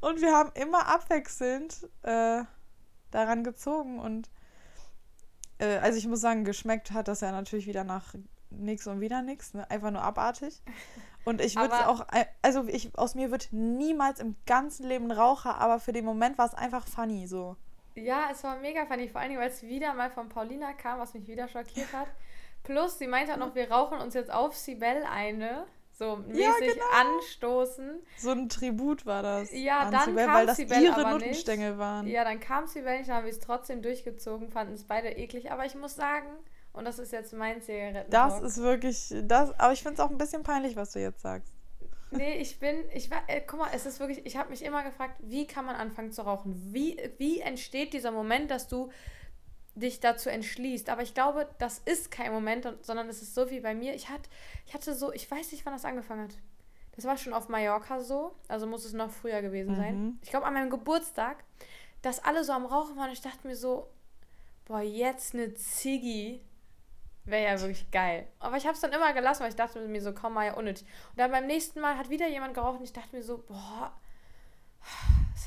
Und 0.02 0.20
wir 0.20 0.34
haben 0.34 0.50
immer 0.54 0.88
abwechselnd 0.88 1.88
äh, 2.02 2.42
daran 3.12 3.44
gezogen 3.44 4.00
und 4.00 4.28
äh, 5.58 5.78
also 5.78 5.96
ich 5.96 6.08
muss 6.08 6.20
sagen, 6.20 6.44
geschmeckt 6.44 6.90
hat 6.90 7.06
das 7.06 7.20
ja 7.20 7.30
natürlich 7.30 7.68
wieder 7.68 7.84
nach 7.84 8.14
nix 8.50 8.88
und 8.88 9.00
wieder 9.00 9.22
nix, 9.22 9.54
ne? 9.54 9.70
Einfach 9.70 9.92
nur 9.92 10.02
abartig. 10.02 10.60
Und 11.24 11.40
ich 11.40 11.54
würde 11.54 11.88
auch, 11.88 12.00
äh, 12.12 12.24
also 12.42 12.66
ich, 12.66 12.98
aus 12.98 13.14
mir 13.14 13.30
wird 13.30 13.52
niemals 13.52 14.18
im 14.18 14.34
ganzen 14.44 14.88
Leben 14.88 15.12
Raucher, 15.12 15.58
aber 15.58 15.78
für 15.78 15.92
den 15.92 16.04
Moment 16.04 16.36
war 16.36 16.46
es 16.46 16.54
einfach 16.54 16.84
funny 16.84 17.28
so. 17.28 17.56
Ja, 17.94 18.30
es 18.32 18.42
war 18.42 18.56
mega 18.56 18.86
funny, 18.86 19.08
vor 19.08 19.20
allen 19.20 19.30
Dingen, 19.30 19.40
weil 19.40 19.50
es 19.50 19.62
wieder 19.62 19.94
mal 19.94 20.10
von 20.10 20.28
Paulina 20.28 20.72
kam, 20.72 20.98
was 20.98 21.14
mich 21.14 21.28
wieder 21.28 21.46
schockiert 21.46 21.92
hat. 21.92 22.08
Plus, 22.64 22.98
sie 22.98 23.06
meinte 23.06 23.34
auch 23.34 23.38
noch, 23.38 23.54
wir 23.54 23.70
rauchen 23.70 23.98
uns 23.98 24.14
jetzt 24.14 24.32
auf 24.32 24.56
Sibel 24.56 25.04
eine. 25.08 25.64
So 25.92 26.16
mäßig 26.16 26.72
genau. 26.72 26.84
anstoßen. 26.90 28.02
So 28.16 28.30
ein 28.30 28.48
Tribut 28.48 29.04
war 29.04 29.22
das. 29.22 29.52
Ja, 29.52 29.80
an 29.80 29.92
dann 29.92 30.04
Sibel, 30.06 30.24
kam 30.24 30.34
weil 30.34 30.46
das 30.46 30.56
Sibel 30.56 30.82
ihre. 30.82 31.10
Nuttenstängel 31.10 31.78
waren. 31.78 32.06
Ja, 32.06 32.24
dann 32.24 32.40
kam 32.40 32.66
Sibel 32.66 32.96
nicht, 32.96 33.08
dann 33.08 33.16
haben 33.16 33.24
wir 33.24 33.32
es 33.32 33.40
trotzdem 33.40 33.82
durchgezogen, 33.82 34.48
fanden 34.48 34.74
es 34.74 34.84
beide 34.84 35.10
eklig. 35.10 35.52
Aber 35.52 35.66
ich 35.66 35.74
muss 35.74 35.94
sagen, 35.94 36.28
und 36.72 36.86
das 36.86 36.98
ist 36.98 37.12
jetzt 37.12 37.32
mein 37.34 37.60
Zigaretten. 37.60 38.10
Das 38.10 38.40
ist 38.40 38.58
wirklich, 38.58 39.14
das, 39.24 39.58
aber 39.60 39.72
ich 39.72 39.82
finde 39.82 39.94
es 39.94 40.00
auch 40.00 40.10
ein 40.10 40.18
bisschen 40.18 40.42
peinlich, 40.42 40.76
was 40.76 40.92
du 40.92 41.00
jetzt 41.00 41.20
sagst. 41.20 41.52
Nee, 42.10 42.38
ich 42.38 42.58
bin, 42.58 42.76
ich 42.92 43.10
war, 43.10 43.22
äh, 43.26 43.40
guck 43.46 43.60
mal, 43.60 43.70
es 43.74 43.86
ist 43.86 43.98
wirklich, 43.98 44.24
ich 44.26 44.36
habe 44.36 44.50
mich 44.50 44.62
immer 44.62 44.82
gefragt, 44.82 45.14
wie 45.20 45.46
kann 45.46 45.64
man 45.64 45.76
anfangen 45.76 46.12
zu 46.12 46.22
rauchen? 46.22 46.54
Wie, 46.72 46.98
wie 47.18 47.40
entsteht 47.40 47.94
dieser 47.94 48.10
Moment, 48.10 48.50
dass 48.50 48.68
du 48.68 48.90
dich 49.74 50.00
dazu 50.00 50.28
entschließt? 50.28 50.88
Aber 50.88 51.02
ich 51.02 51.14
glaube, 51.14 51.48
das 51.58 51.78
ist 51.78 52.10
kein 52.10 52.32
Moment, 52.32 52.68
sondern 52.82 53.08
es 53.08 53.22
ist 53.22 53.34
so 53.34 53.50
wie 53.50 53.60
bei 53.60 53.74
mir. 53.74 53.94
Ich 53.94 54.08
hatte, 54.08 54.28
ich 54.66 54.74
hatte 54.74 54.94
so, 54.94 55.12
ich 55.12 55.30
weiß 55.30 55.52
nicht, 55.52 55.64
wann 55.64 55.72
das 55.72 55.84
angefangen 55.84 56.24
hat. 56.24 56.38
Das 56.94 57.04
war 57.06 57.16
schon 57.16 57.32
auf 57.32 57.48
Mallorca 57.48 58.00
so, 58.00 58.34
also 58.48 58.66
muss 58.66 58.84
es 58.84 58.92
noch 58.92 59.10
früher 59.10 59.40
gewesen 59.40 59.76
sein. 59.76 60.02
Mhm. 60.02 60.18
Ich 60.22 60.30
glaube, 60.30 60.46
an 60.46 60.54
meinem 60.54 60.70
Geburtstag, 60.70 61.42
dass 62.02 62.22
alle 62.22 62.44
so 62.44 62.52
am 62.52 62.66
Rauchen 62.66 62.96
waren. 62.96 63.10
Ich 63.10 63.22
dachte 63.22 63.46
mir 63.46 63.56
so, 63.56 63.88
boah, 64.66 64.80
jetzt 64.80 65.34
eine 65.34 65.54
Ziggy 65.54 66.42
wäre 67.24 67.44
ja 67.44 67.60
wirklich 67.60 67.90
geil. 67.90 68.26
Aber 68.40 68.56
ich 68.56 68.64
habe 68.64 68.74
es 68.74 68.80
dann 68.80 68.92
immer 68.92 69.12
gelassen, 69.12 69.42
weil 69.42 69.50
ich 69.50 69.56
dachte 69.56 69.80
mir 69.86 70.02
so, 70.02 70.12
komm 70.12 70.34
mal, 70.34 70.46
ja 70.46 70.54
unnötig. 70.54 70.86
Und 71.10 71.18
dann 71.18 71.30
beim 71.30 71.46
nächsten 71.46 71.80
Mal 71.80 71.96
hat 71.96 72.10
wieder 72.10 72.28
jemand 72.28 72.54
geraucht 72.54 72.78
und 72.78 72.84
ich 72.84 72.92
dachte 72.92 73.14
mir 73.16 73.22
so, 73.22 73.38
boah, 73.38 73.92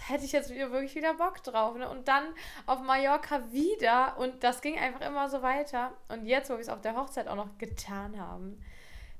hätte 0.08 0.26
ich 0.26 0.32
jetzt 0.32 0.50
wirklich 0.50 0.96
wieder 0.96 1.14
Bock 1.16 1.42
drauf. 1.44 1.76
Ne? 1.78 1.90
Und 1.90 2.08
dann 2.08 2.24
auf 2.66 2.82
Mallorca 2.82 3.52
wieder 3.52 4.18
und 4.18 4.44
das 4.44 4.62
ging 4.62 4.78
einfach 4.78 5.02
immer 5.02 5.30
so 5.30 5.42
weiter. 5.42 5.94
Und 6.10 6.26
jetzt, 6.26 6.50
wo 6.50 6.54
wir 6.54 6.62
es 6.62 6.70
auf 6.70 6.82
der 6.82 6.96
Hochzeit 6.96 7.28
auch 7.28 7.36
noch 7.36 7.58
getan 7.58 8.20
haben, 8.20 8.62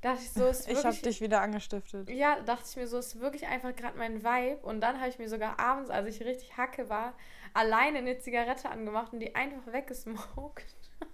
dachte 0.02 0.20
ich 0.22 0.30
so, 0.30 0.44
es 0.46 0.60
ist 0.60 0.68
Ich 0.68 0.76
habe 0.78 0.84
wirklich... 0.84 1.02
dich 1.02 1.20
wieder 1.20 1.40
angestiftet. 1.40 2.08
Ja, 2.10 2.40
dachte 2.40 2.64
ich 2.70 2.76
mir 2.76 2.86
so, 2.86 2.98
ist 2.98 3.20
wirklich 3.20 3.46
einfach 3.46 3.74
gerade 3.74 3.98
mein 3.98 4.22
Vibe. 4.22 4.58
Und 4.62 4.80
dann 4.80 4.98
habe 4.98 5.08
ich 5.08 5.18
mir 5.18 5.28
sogar 5.28 5.58
abends, 5.58 5.90
als 5.90 6.08
ich 6.08 6.22
richtig 6.24 6.56
hacke 6.56 6.88
war, 6.88 7.14
alleine 7.54 7.98
eine 7.98 8.18
Zigarette 8.18 8.68
angemacht 8.70 9.12
und 9.12 9.20
die 9.20 9.34
einfach 9.34 9.72
weggesmoked. 9.72 10.74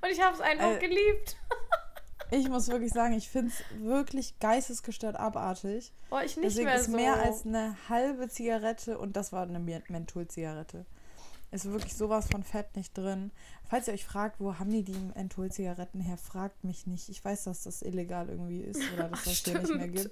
Und 0.00 0.10
ich 0.10 0.22
habe 0.22 0.32
es 0.32 0.40
einfach 0.40 0.76
Äh, 0.76 0.78
geliebt. 0.78 1.36
Ich 2.30 2.48
muss 2.48 2.68
wirklich 2.68 2.92
sagen, 2.92 3.14
ich 3.14 3.28
finde 3.28 3.50
es 3.52 3.82
wirklich 3.82 4.38
geistesgestört 4.38 5.16
abartig. 5.16 5.92
Boah, 6.10 6.22
ich 6.22 6.36
nicht 6.36 6.46
Deswegen 6.48 6.66
mehr 6.66 6.76
ist 6.76 6.86
so. 6.90 6.96
mehr 6.96 7.14
als 7.22 7.46
eine 7.46 7.76
halbe 7.88 8.28
Zigarette 8.28 8.98
und 8.98 9.16
das 9.16 9.32
war 9.32 9.42
eine 9.44 9.58
Men- 9.58 9.82
Mentholzigarette. 9.88 10.84
Ist 11.50 11.64
wirklich 11.70 11.96
sowas 11.96 12.28
von 12.30 12.42
Fett 12.42 12.76
nicht 12.76 12.96
drin. 12.96 13.30
Falls 13.70 13.88
ihr 13.88 13.94
euch 13.94 14.04
fragt, 14.04 14.38
wo 14.38 14.58
haben 14.58 14.70
die 14.70 14.82
die 14.82 14.98
Mentholzigaretten 15.14 16.00
her, 16.02 16.18
fragt 16.18 16.62
mich 16.64 16.86
nicht. 16.86 17.08
Ich 17.08 17.24
weiß, 17.24 17.44
dass 17.44 17.62
das 17.62 17.80
illegal 17.80 18.28
irgendwie 18.28 18.60
ist 18.60 18.82
oder 18.92 19.08
dass 19.08 19.24
das 19.24 19.38
hier 19.38 19.58
nicht 19.58 19.74
mehr 19.74 19.88
gibt. 19.88 20.10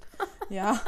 Ja. 0.49 0.81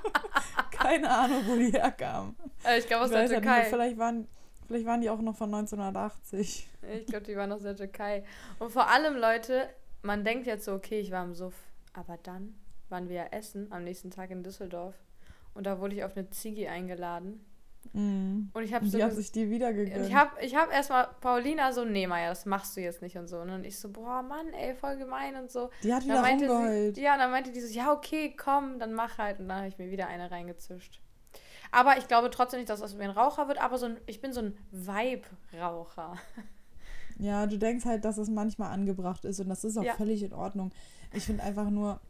Keine 0.70 1.10
Ahnung, 1.10 1.42
wo 1.46 1.56
die 1.56 1.72
herkamen. 1.72 2.36
Äh, 2.64 2.78
ich 2.78 2.86
glaube 2.86 3.04
aus 3.04 3.10
der 3.10 3.22
nicht 3.22 3.30
mehr, 3.32 3.40
Türkei. 3.42 3.64
vielleicht 3.64 3.98
waren, 3.98 4.28
vielleicht 4.66 4.86
waren 4.86 5.00
die 5.00 5.10
auch 5.10 5.20
noch 5.20 5.36
von 5.36 5.52
1980. 5.52 6.68
Ich 7.00 7.06
glaube, 7.06 7.24
die 7.26 7.36
waren 7.36 7.52
aus 7.52 7.62
der 7.62 7.76
Türkei. 7.76 8.24
Und 8.58 8.70
vor 8.70 8.88
allem, 8.88 9.16
Leute, 9.16 9.68
man 10.02 10.24
denkt 10.24 10.46
jetzt 10.46 10.64
so, 10.64 10.72
okay, 10.72 11.00
ich 11.00 11.10
war 11.10 11.24
im 11.24 11.34
Suff. 11.34 11.54
Aber 11.92 12.18
dann 12.22 12.54
waren 12.88 13.08
wir 13.08 13.16
ja 13.16 13.26
essen 13.26 13.72
am 13.72 13.84
nächsten 13.84 14.10
Tag 14.10 14.30
in 14.30 14.42
Düsseldorf. 14.42 14.94
Und 15.54 15.66
da 15.66 15.80
wurde 15.80 15.94
ich 15.96 16.04
auf 16.04 16.16
eine 16.16 16.28
Ziggy 16.30 16.68
eingeladen. 16.68 17.44
Mhm. 17.92 18.50
Und 18.52 18.62
ich 18.62 18.74
habe 18.74 18.86
so 18.86 18.98
die 18.98 19.04
hat 19.04 19.12
sich 19.14 19.32
die 19.32 19.50
wieder 19.50 19.72
gegönnt. 19.72 20.06
Ich 20.06 20.14
habe 20.14 20.30
ich 20.40 20.54
hab 20.54 20.72
erstmal 20.72 21.08
Paulina 21.20 21.72
so, 21.72 21.84
nee, 21.84 22.06
Maja, 22.06 22.28
das 22.28 22.44
machst 22.46 22.76
du 22.76 22.80
jetzt 22.80 23.00
nicht 23.02 23.16
und 23.16 23.28
so. 23.28 23.38
Und 23.38 23.64
ich 23.64 23.78
so, 23.78 23.90
boah, 23.90 24.22
Mann, 24.22 24.52
ey, 24.52 24.74
voll 24.74 24.96
gemein 24.96 25.36
und 25.36 25.50
so. 25.50 25.70
die 25.82 25.92
hat 25.92 26.02
Dann 26.02 26.08
wieder 26.08 26.20
meinte 26.20 26.48
rumgeheult. 26.48 26.96
sie, 26.96 27.02
ja, 27.02 27.14
und 27.14 27.20
dann 27.20 27.30
meinte 27.30 27.52
die 27.52 27.60
so, 27.60 27.72
ja, 27.72 27.92
okay, 27.92 28.34
komm, 28.36 28.78
dann 28.78 28.92
mach 28.92 29.18
halt. 29.18 29.38
Und 29.40 29.48
dann 29.48 29.58
habe 29.58 29.68
ich 29.68 29.78
mir 29.78 29.90
wieder 29.90 30.08
eine 30.08 30.30
reingezischt. 30.30 31.00
Aber 31.72 31.98
ich 31.98 32.06
glaube 32.08 32.30
trotzdem 32.30 32.60
nicht, 32.60 32.70
dass 32.70 32.80
das 32.80 32.94
mir 32.94 33.04
ein 33.04 33.10
Raucher 33.10 33.48
wird, 33.48 33.60
aber 33.60 33.78
so 33.78 33.86
ein, 33.86 33.96
ich 34.06 34.20
bin 34.20 34.32
so 34.32 34.40
ein 34.40 34.58
Vibe-Raucher. 34.70 36.16
Ja, 37.18 37.46
du 37.46 37.58
denkst 37.58 37.84
halt, 37.84 38.04
dass 38.04 38.18
es 38.18 38.28
manchmal 38.28 38.72
angebracht 38.72 39.24
ist 39.24 39.40
und 39.40 39.48
das 39.48 39.64
ist 39.64 39.76
auch 39.78 39.82
Ja. 39.84 39.94
völlig 39.94 40.22
in 40.22 40.32
Ordnung. 40.32 40.72
Ich 41.12 41.24
finde 41.24 41.42
einfach 41.42 41.70
nur, 41.70 42.00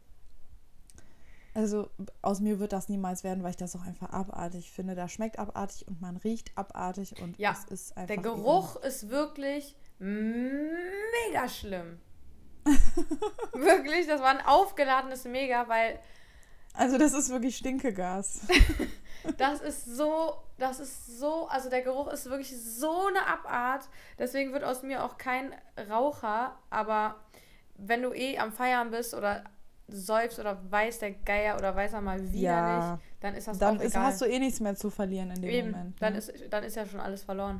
also 1.53 1.89
aus 2.21 2.39
mir 2.41 2.59
wird 2.59 2.73
das 2.73 2.89
niemals 2.89 3.23
werden, 3.23 3.41
weil 3.43 3.51
ich 3.51 3.57
das 3.57 3.75
auch 3.75 3.85
einfach 3.85 4.09
abartig 4.09 4.69
finde. 4.71 4.95
Da 4.95 5.07
schmeckt 5.07 5.39
abartig 5.39 5.87
und 5.87 6.01
man 6.01 6.17
riecht 6.17 6.51
abartig 6.57 7.19
und 7.21 7.37
Ja, 7.39 7.51
es 7.51 7.63
ist 7.65 7.97
einfach. 7.97 8.07
Der 8.13 8.17
Geruch 8.21 8.75
ist 8.77 9.09
wirklich 9.09 9.75
mega 9.99 11.47
schlimm. 11.49 11.99
wirklich, 13.53 14.07
das 14.07 14.19
war 14.21 14.29
ein 14.29 14.45
aufgeladenes 14.45 15.23
Mega, 15.25 15.67
weil 15.69 15.99
Also 16.77 16.97
das 16.97 17.13
ist 17.13 17.29
wirklich 17.29 17.57
Stinkegas. 17.57 18.41
Das 19.37 19.59
ist 19.59 19.85
so, 19.85 20.35
das 20.57 20.79
ist 20.79 21.19
so, 21.19 21.47
also 21.49 21.69
der 21.69 21.81
Geruch 21.81 22.07
ist 22.13 22.29
wirklich 22.29 22.55
so 22.61 23.07
eine 23.07 23.27
Abart. 23.27 23.89
Deswegen 24.17 24.53
wird 24.53 24.63
aus 24.63 24.83
mir 24.83 25.03
auch 25.03 25.17
kein 25.17 25.53
Raucher. 25.89 26.55
Aber 26.69 27.15
wenn 27.75 28.03
du 28.03 28.13
eh 28.13 28.37
am 28.37 28.53
Feiern 28.53 28.89
bist 28.89 29.13
oder 29.13 29.43
säufst 29.89 30.39
oder 30.39 30.57
weiß 30.71 30.99
der 30.99 31.11
Geier 31.11 31.57
oder 31.57 31.75
weiß 31.75 31.93
er 31.93 32.01
mal 32.01 32.21
wieder 32.31 32.39
Ja. 32.39 32.91
nicht, 32.93 33.03
dann 33.19 33.35
ist 33.35 33.47
das 33.49 33.57
Dann 33.59 33.79
auch 33.79 33.81
ist, 33.81 33.93
egal. 33.95 34.03
hast 34.05 34.21
du 34.21 34.25
eh 34.25 34.39
nichts 34.39 34.61
mehr 34.61 34.75
zu 34.75 34.89
verlieren 34.89 35.31
in 35.31 35.41
dem 35.41 35.49
Eben, 35.51 35.71
Moment. 35.71 36.01
dann, 36.01 36.13
ne? 36.13 36.19
ist, 36.19 36.31
dann 36.49 36.63
ist 36.63 36.75
ja 36.77 36.85
schon 36.85 37.01
alles 37.01 37.23
verloren. 37.23 37.59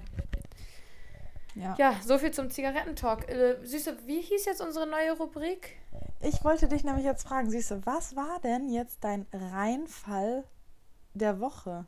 Ja. 1.58 1.76
Ja, 1.78 1.95
so 2.03 2.18
viel 2.18 2.32
zum 2.32 2.49
Zigarettentalk. 2.49 3.30
Äh, 3.30 3.58
Süße, 3.64 3.97
wie 4.05 4.22
hieß 4.22 4.45
jetzt 4.45 4.62
unsere 4.62 4.88
neue 4.88 5.14
Rubrik? 5.14 5.78
Ich 6.22 6.43
wollte 6.43 6.68
dich 6.68 6.84
nämlich 6.84 7.05
jetzt 7.05 7.28
fragen, 7.28 7.49
du, 7.49 7.82
was 7.86 8.16
war 8.16 8.39
denn 8.41 8.70
jetzt 8.70 9.03
dein 9.03 9.26
Reinfall 9.32 10.43
der 11.14 11.39
Woche? 11.39 11.86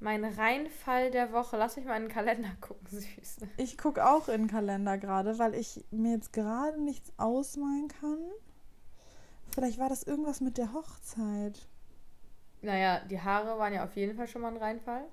Mein 0.00 0.24
Reinfall 0.24 1.10
der 1.10 1.32
Woche. 1.32 1.56
Lass 1.56 1.76
mich 1.76 1.86
mal 1.86 1.96
in 1.96 2.04
den 2.04 2.12
Kalender 2.12 2.50
gucken, 2.60 2.86
Süße. 2.86 3.48
Ich 3.56 3.78
gucke 3.78 4.06
auch 4.06 4.28
in 4.28 4.42
den 4.42 4.50
Kalender 4.50 4.98
gerade, 4.98 5.38
weil 5.38 5.54
ich 5.54 5.84
mir 5.90 6.12
jetzt 6.12 6.32
gerade 6.32 6.80
nichts 6.80 7.12
ausmalen 7.16 7.88
kann. 7.88 8.18
Vielleicht 9.54 9.78
war 9.78 9.88
das 9.88 10.02
irgendwas 10.02 10.40
mit 10.40 10.58
der 10.58 10.72
Hochzeit. 10.72 11.68
Naja, 12.60 13.00
die 13.08 13.20
Haare 13.20 13.58
waren 13.58 13.72
ja 13.72 13.84
auf 13.84 13.94
jeden 13.94 14.16
Fall 14.16 14.26
schon 14.26 14.42
mal 14.42 14.48
ein 14.48 14.56
Reinfall. 14.56 15.04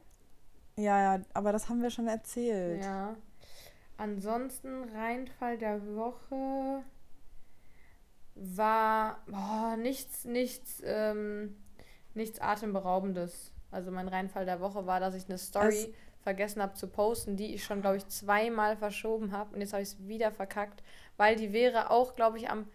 Ja, 0.78 1.16
ja, 1.18 1.24
aber 1.34 1.52
das 1.52 1.70
haben 1.70 1.82
wir 1.82 1.90
schon 1.90 2.08
erzählt. 2.08 2.82
Ja. 2.82 3.16
Ansonsten 3.98 4.84
Reinfall 4.90 5.58
der 5.58 5.96
Woche 5.96 6.84
war 8.36 9.24
boah, 9.28 9.76
nichts, 9.78 10.26
nichts, 10.26 10.82
ähm, 10.84 11.56
nichts 12.14 12.40
atemberaubendes. 12.40 13.54
Also 13.70 13.92
mein 13.92 14.08
Reinfall 14.08 14.46
der 14.46 14.60
Woche 14.60 14.86
war, 14.86 15.00
dass 15.00 15.16
ich 15.16 15.26
eine 15.26 15.38
Story 15.38 15.94
vergessen 16.22 16.62
habe 16.62 16.74
zu 16.74 16.88
posten, 16.88 17.36
die 17.36 17.54
ich 17.54 17.64
schon, 17.64 17.82
glaube 17.82 17.98
ich, 17.98 18.08
zweimal 18.08 18.78
verschoben 18.78 19.32
habe. 19.32 19.56
Und 19.56 19.62
jetzt 19.62 19.74
habe 19.74 19.84
ich 19.84 19.90
es 19.90 20.08
wieder 20.08 20.32
verkackt, 20.32 20.84
weil 21.18 21.36
die 21.36 21.54
wäre 21.54 21.90
auch, 21.90 22.16
glaube 22.16 22.38
ich, 22.38 22.50
am, 22.50 22.68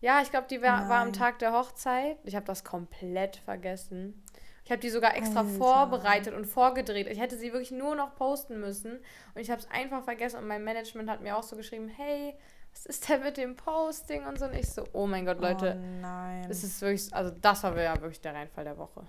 ja, 0.00 0.20
ich 0.22 0.30
glaube, 0.30 0.46
die 0.48 0.62
war, 0.62 0.88
war 0.88 1.00
am. 1.00 1.12
Tag 1.12 1.38
der 1.38 1.52
Hochzeit. 1.52 2.18
Ich 2.24 2.36
habe 2.36 2.46
das 2.46 2.62
komplett 2.64 3.36
vergessen. 3.36 4.22
Ich 4.64 4.70
habe 4.70 4.80
die 4.80 4.90
sogar 4.90 5.14
extra 5.16 5.40
Alter. 5.40 5.58
vorbereitet 5.58 6.34
und 6.34 6.46
vorgedreht. 6.46 7.06
Ich 7.08 7.20
hätte 7.20 7.36
sie 7.36 7.52
wirklich 7.52 7.70
nur 7.70 7.94
noch 7.94 8.14
posten 8.14 8.60
müssen. 8.60 8.92
Und 9.34 9.40
ich 9.40 9.50
habe 9.50 9.60
es 9.60 9.70
einfach 9.70 10.02
vergessen. 10.02 10.38
Und 10.38 10.46
mein 10.46 10.64
Management 10.64 11.10
hat 11.10 11.20
mir 11.20 11.36
auch 11.36 11.42
so 11.42 11.54
geschrieben, 11.54 11.88
hey, 11.88 12.34
was 12.72 12.86
ist 12.86 13.08
denn 13.08 13.22
mit 13.22 13.36
dem 13.36 13.56
Posting 13.56 14.24
und 14.26 14.38
so. 14.38 14.46
Und 14.46 14.54
ich 14.54 14.68
so, 14.68 14.84
oh 14.92 15.06
mein 15.06 15.26
Gott, 15.26 15.40
Leute. 15.40 15.78
Oh 15.78 16.00
nein. 16.00 16.46
Es 16.48 16.64
ist 16.64 16.80
wirklich, 16.80 17.12
also 17.14 17.30
das 17.30 17.62
war 17.62 17.78
ja 17.80 17.94
wirklich 18.00 18.20
der 18.20 18.34
Reinfall 18.34 18.64
der 18.64 18.78
Woche. 18.78 19.06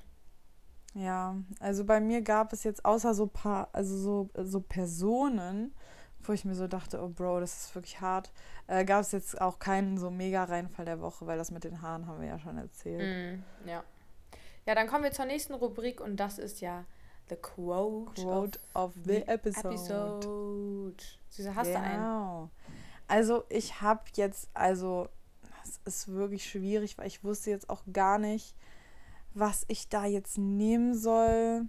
Ja, 0.93 1.35
also 1.59 1.83
bei 1.83 1.99
mir 1.99 2.21
gab 2.21 2.53
es 2.53 2.63
jetzt 2.63 2.85
außer 2.85 3.13
so 3.13 3.27
paar, 3.27 3.69
also 3.73 3.97
so, 3.97 4.29
so 4.45 4.61
Personen, 4.61 5.73
wo 6.23 6.31
ich 6.31 6.45
mir 6.45 6.55
so 6.55 6.67
dachte, 6.67 7.01
oh 7.01 7.09
Bro, 7.09 7.41
das 7.41 7.65
ist 7.65 7.75
wirklich 7.75 7.99
hart, 7.99 8.31
äh, 8.67 8.85
gab 8.85 9.01
es 9.01 9.11
jetzt 9.11 9.41
auch 9.41 9.59
keinen 9.59 9.97
so 9.97 10.09
mega 10.09 10.45
Reinfall 10.45 10.85
der 10.85 11.01
Woche, 11.01 11.27
weil 11.27 11.37
das 11.37 11.51
mit 11.51 11.65
den 11.65 11.81
Haaren 11.81 12.07
haben 12.07 12.21
wir 12.21 12.27
ja 12.29 12.39
schon 12.39 12.57
erzählt. 12.57 13.41
Mm, 13.65 13.67
ja. 13.67 13.83
Ja, 14.65 14.73
dann 14.73 14.87
kommen 14.87 15.03
wir 15.03 15.11
zur 15.11 15.25
nächsten 15.25 15.53
Rubrik 15.53 16.01
und 16.01 16.17
das 16.17 16.39
ist 16.39 16.59
ja 16.59 16.85
The 17.29 17.35
Quote, 17.35 18.21
Quote 18.21 18.59
of 18.73 18.93
the 19.03 19.17
episode. 19.27 19.67
episode. 19.67 21.03
Süße, 21.29 21.55
hast 21.55 21.69
du 21.69 21.79
einen? 21.79 21.95
Genau. 21.95 22.49
Also 23.07 23.43
ich 23.49 23.81
habe 23.81 24.01
jetzt, 24.15 24.49
also 24.55 25.07
es 25.63 25.79
ist 25.85 26.07
wirklich 26.07 26.49
schwierig, 26.49 26.97
weil 26.97 27.05
ich 27.07 27.23
wusste 27.23 27.51
jetzt 27.51 27.69
auch 27.69 27.83
gar 27.93 28.17
nicht, 28.17 28.55
was 29.35 29.65
ich 29.67 29.89
da 29.89 30.05
jetzt 30.05 30.39
nehmen 30.39 30.95
soll. 30.95 31.67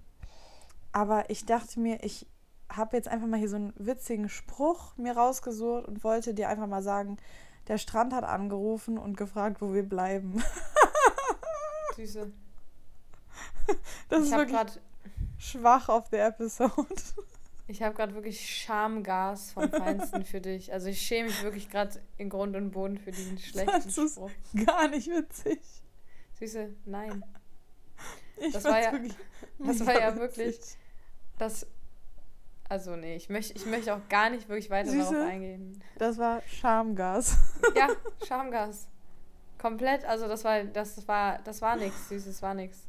Aber 0.93 1.29
ich 1.29 1.45
dachte 1.45 1.79
mir, 1.81 2.03
ich 2.03 2.27
habe 2.71 2.97
jetzt 2.97 3.09
einfach 3.09 3.27
mal 3.27 3.39
hier 3.39 3.51
so 3.51 3.57
einen 3.57 3.75
witzigen 3.77 4.31
Spruch 4.31 4.97
mir 4.97 5.15
rausgesucht 5.17 5.87
und 5.87 6.03
wollte 6.03 6.33
dir 6.33 6.49
einfach 6.49 6.67
mal 6.67 6.83
sagen, 6.83 7.19
der 7.69 7.77
Strand 7.77 8.15
hat 8.15 8.25
angerufen 8.25 8.97
und 8.97 9.19
gefragt, 9.19 9.61
wo 9.61 9.75
wir 9.75 9.87
bleiben. 9.87 10.43
Süße. 11.97 12.33
Das 14.09 14.20
ich 14.20 14.26
ist 14.26 14.32
habe 14.32 14.43
wirklich 14.43 14.57
gerade 14.57 14.72
schwach 15.39 15.89
auf 15.89 16.09
der 16.09 16.26
Episode. 16.28 16.72
ich 17.66 17.82
hab 17.82 17.95
grad 17.97 18.14
wirklich 18.14 18.41
Schamgas 18.62 19.53
vom 19.53 19.68
Feinsten 19.70 20.24
für 20.24 20.41
dich. 20.41 20.72
Also 20.72 20.89
ich 20.89 21.01
schäme 21.03 21.28
mich 21.28 21.43
wirklich 21.43 21.68
gerade 21.68 22.01
in 22.16 22.28
Grund 22.30 22.55
und 22.57 22.70
Boden 22.70 22.97
für 22.99 23.11
diesen 23.11 23.39
schlechten 23.39 23.72
Das 23.84 23.99
ist 23.99 24.12
Spruch. 24.14 24.30
gar 24.66 24.89
nicht 24.89 25.09
witzig. 25.09 25.61
Süße, 26.39 26.74
nein. 26.84 27.24
Ich 28.39 28.53
Das 28.53 28.64
war 28.64 28.80
ja- 28.82 28.93
wirklich 28.93 29.14
das 29.59 29.84
war 29.87 29.95
ja 29.99 30.09
witzig. 30.14 30.20
wirklich- 30.20 30.61
Das. 31.39 31.66
Also 32.68 32.97
nee, 32.97 33.14
ich 33.16 33.28
möchte 33.28 33.55
ich 33.55 33.64
möchte 33.66 33.95
auch 33.95 34.09
gar 34.09 34.28
nicht 34.30 34.49
wirklich 34.49 34.70
weiter 34.70 34.91
Süße. 34.91 35.12
darauf 35.14 35.28
eingehen. 35.28 35.82
Das 35.99 36.18
war 36.18 36.43
Schamgas. 36.43 37.37
Ja, 37.76 37.89
Schamgas. 38.26 38.89
Komplett, 39.59 40.05
also 40.05 40.26
das 40.28 40.45
war, 40.45 40.64
das 40.64 41.07
war, 41.09 41.39
das 41.43 41.62
war 41.62 41.76
nix, 41.76 42.09
süß, 42.09 42.26
das 42.26 42.43
war 42.43 42.55
nix. 42.55 42.87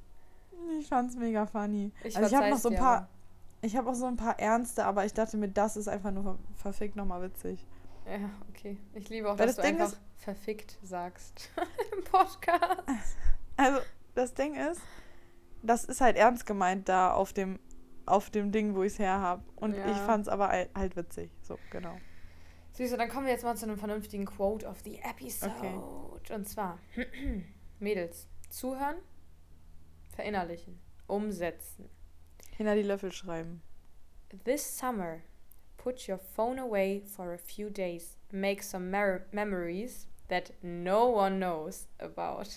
Ich 0.80 0.88
fand's 0.88 1.16
mega 1.16 1.46
funny. 1.46 1.92
Ich 2.04 2.16
also 2.18 2.30
ich 2.30 2.36
habe 2.36 2.50
noch 2.50 2.58
so 2.58 2.70
ein 2.70 2.76
paar, 2.76 2.98
aber- 2.98 3.08
ich 3.62 3.76
habe 3.76 3.90
auch 3.90 3.96
so 3.96 4.06
ein 4.06 4.18
paar 4.18 4.40
ernste, 4.40 4.86
aber 4.86 5.06
ich 5.06 5.14
dachte 5.14 5.38
mir, 5.38 5.48
das 5.50 5.78
ist 5.78 5.88
einfach 5.88 6.12
nur 6.12 6.24
ver- 6.24 6.38
verfickt 6.56 6.96
nochmal 6.96 7.22
witzig. 7.24 7.66
Ja, 8.06 8.30
okay. 8.50 8.78
Ich 8.94 9.10
liebe 9.10 9.30
auch, 9.30 9.38
Weil 9.38 9.48
dass 9.48 9.56
das 9.58 9.66
du 9.66 9.72
Ding 9.72 9.82
einfach 9.82 9.94
ist- 9.94 10.02
verfickt 10.24 10.78
sagst 10.84 11.52
im 11.98 12.04
Podcast. 12.04 12.84
Also 13.60 13.80
das 14.14 14.36
Ding 14.36 14.54
ist, 14.54 14.80
das 15.64 15.84
ist 15.86 16.00
halt 16.00 16.16
ernst 16.16 16.46
gemeint 16.46 16.88
da 16.88 17.12
auf 17.12 17.34
dem, 17.34 17.60
auf 18.06 18.30
dem 18.30 18.52
Ding, 18.52 18.76
wo 18.76 18.84
ich 18.84 18.94
es 18.94 19.00
her 19.00 19.20
habe. 19.20 19.44
Und 19.56 19.76
Ja. 19.76 19.90
ich 19.92 19.98
fand's 19.98 20.28
aber 20.28 20.50
halt 20.50 20.70
halt 20.76 20.96
witzig. 20.96 21.32
So, 21.42 21.58
genau. 21.72 21.98
Süße, 22.74 22.96
dann 22.98 23.10
kommen 23.10 23.26
wir 23.26 23.34
jetzt 23.34 23.44
mal 23.44 23.58
zu 23.58 23.66
einem 23.66 23.78
vernünftigen 23.80 24.26
Quote 24.26 24.68
of 24.68 24.80
the 24.84 25.00
episode. 25.00 25.82
Und 26.32 26.48
zwar, 26.48 26.78
Mädels, 27.80 28.28
zuhören, 28.52 28.98
verinnerlichen, 30.18 30.80
umsetzen. 31.08 31.90
Hinter 32.58 32.76
die 32.76 32.82
Löffel 32.82 33.12
schreiben. 33.12 33.62
This 34.44 34.64
summer, 34.78 35.22
put 35.78 36.08
your 36.10 36.18
phone 36.18 36.60
away 36.60 37.02
for 37.06 37.34
a 37.34 37.38
few 37.38 37.70
days. 37.70 38.18
Make 38.32 38.64
some 38.64 38.90
memories 39.32 40.08
that 40.28 40.52
no 40.62 41.08
one 41.08 41.40
knows 41.40 41.88
about. 42.00 42.50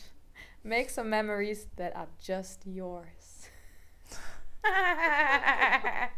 Make 0.65 0.91
some 0.91 1.09
memories 1.11 1.69
that 1.77 1.95
are 1.95 2.09
just 2.19 2.67
yours. 2.67 3.49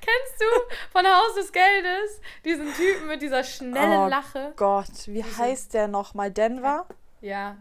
Kennst 0.00 0.40
du 0.40 0.46
von 0.92 1.06
Haus 1.06 1.34
des 1.34 1.50
Geldes 1.52 2.20
diesen 2.44 2.72
Typen 2.74 3.08
mit 3.08 3.20
dieser 3.20 3.42
schnellen 3.42 4.04
Oh 4.04 4.08
Lache? 4.08 4.52
Gott, 4.56 5.06
wie 5.06 5.24
heißt 5.24 5.74
der 5.74 5.88
nochmal? 5.88 6.30
Denver? 6.30 6.86
Ja, 7.20 7.56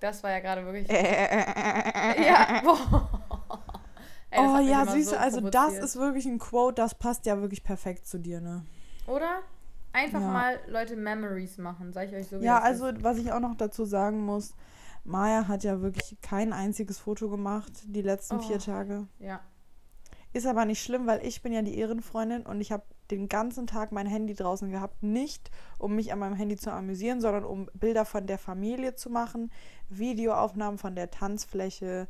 das 0.00 0.22
war 0.22 0.30
ja 0.30 0.40
gerade 0.40 0.64
wirklich. 0.64 0.88
Äh, 0.90 2.26
Ja, 2.26 2.60
boah. 2.64 3.08
Ey, 4.32 4.38
oh 4.40 4.58
ja, 4.58 4.86
süße, 4.86 5.10
so 5.10 5.16
also 5.16 5.50
das 5.50 5.74
ist 5.74 5.96
wirklich 5.96 6.24
ein 6.26 6.38
Quote, 6.38 6.76
das 6.76 6.94
passt 6.94 7.26
ja 7.26 7.40
wirklich 7.40 7.64
perfekt 7.64 8.06
zu 8.06 8.18
dir, 8.18 8.40
ne? 8.40 8.64
Oder? 9.08 9.40
Einfach 9.92 10.20
Ja. 10.20 10.28
mal 10.28 10.60
Leute 10.68 10.94
Memories 10.94 11.58
machen, 11.58 11.92
sag 11.92 12.08
ich 12.08 12.14
euch 12.14 12.28
so. 12.28 12.36
Ja, 12.36 12.60
also 12.60 12.90
was 13.00 13.18
ich 13.18 13.32
auch 13.32 13.40
noch 13.40 13.56
dazu 13.56 13.84
sagen 13.84 14.24
muss, 14.24 14.54
Maya 15.02 15.48
hat 15.48 15.64
ja 15.64 15.80
wirklich 15.80 16.16
kein 16.22 16.52
einziges 16.52 16.98
Foto 16.98 17.28
gemacht 17.28 17.72
die 17.86 18.02
letzten 18.02 18.36
Oh. 18.36 18.40
vier 18.40 18.60
Tage. 18.60 19.08
Ist. 19.18 19.26
Ja. 19.26 19.40
Ist 20.32 20.46
aber 20.46 20.64
nicht 20.64 20.80
schlimm, 20.80 21.08
weil 21.08 21.26
ich 21.26 21.42
bin 21.42 21.52
ja 21.52 21.62
die 21.62 21.76
Ehrenfreundin 21.76 22.46
und 22.46 22.60
ich 22.60 22.70
habe 22.70 22.84
den 23.10 23.28
ganzen 23.28 23.66
Tag 23.66 23.92
mein 23.92 24.06
Handy 24.06 24.34
draußen 24.34 24.70
gehabt. 24.70 25.02
Nicht, 25.02 25.50
um 25.78 25.94
mich 25.96 26.12
an 26.12 26.18
meinem 26.18 26.34
Handy 26.36 26.56
zu 26.56 26.70
amüsieren, 26.72 27.20
sondern 27.20 27.44
um 27.44 27.68
Bilder 27.74 28.04
von 28.04 28.26
der 28.26 28.38
Familie 28.38 28.94
zu 28.94 29.10
machen, 29.10 29.50
Videoaufnahmen 29.88 30.78
von 30.78 30.94
der 30.94 31.10
Tanzfläche, 31.10 32.08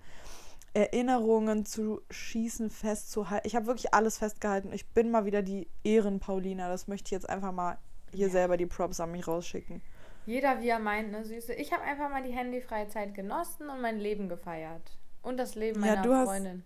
Erinnerungen 0.73 1.65
zu 1.67 2.01
schießen, 2.11 2.71
festzuhalten. 2.71 3.47
Ich 3.47 3.57
habe 3.57 3.67
wirklich 3.67 3.93
alles 3.93 4.19
festgehalten. 4.19 4.73
Ich 4.73 4.87
bin 4.89 5.11
mal 5.11 5.25
wieder 5.25 5.43
die 5.43 5.69
Ehrenpaulina. 5.83 6.69
Das 6.69 6.87
möchte 6.87 7.09
ich 7.09 7.11
jetzt 7.13 7.29
einfach 7.29 7.51
mal 7.53 7.79
hier 8.13 8.27
Ja. 8.29 8.33
selber 8.33 8.57
die 8.57 8.67
Props 8.67 9.01
an 9.01 9.11
mich 9.11 9.27
rausschicken. 9.27 9.83
Jeder 10.27 10.61
wie 10.61 10.69
er 10.69 10.79
meint, 10.79 11.11
ne, 11.11 11.25
Süße. 11.25 11.55
Ich 11.55 11.73
habe 11.73 11.83
einfach 11.83 12.09
mal 12.09 12.23
die 12.23 12.31
handyfreie 12.33 12.87
Zeit 12.89 13.15
genossen 13.15 13.69
und 13.69 13.81
mein 13.81 13.99
Leben 13.99 14.29
gefeiert. 14.29 14.97
Und 15.23 15.39
das 15.39 15.55
Leben 15.57 15.85
Ja, 15.85 15.97
meiner 15.97 16.17
hast- 16.19 16.29
Freundin. 16.29 16.63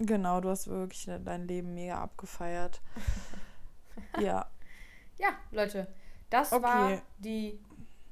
Genau, 0.00 0.40
du 0.40 0.48
hast 0.48 0.68
wirklich 0.68 1.10
dein 1.24 1.48
Leben 1.48 1.74
mega 1.74 2.00
abgefeiert. 2.00 2.80
ja. 4.20 4.46
Ja, 5.20 5.30
Leute, 5.50 5.88
das 6.30 6.52
Okay. 6.52 6.62
war 6.62 7.02
die 7.18 7.58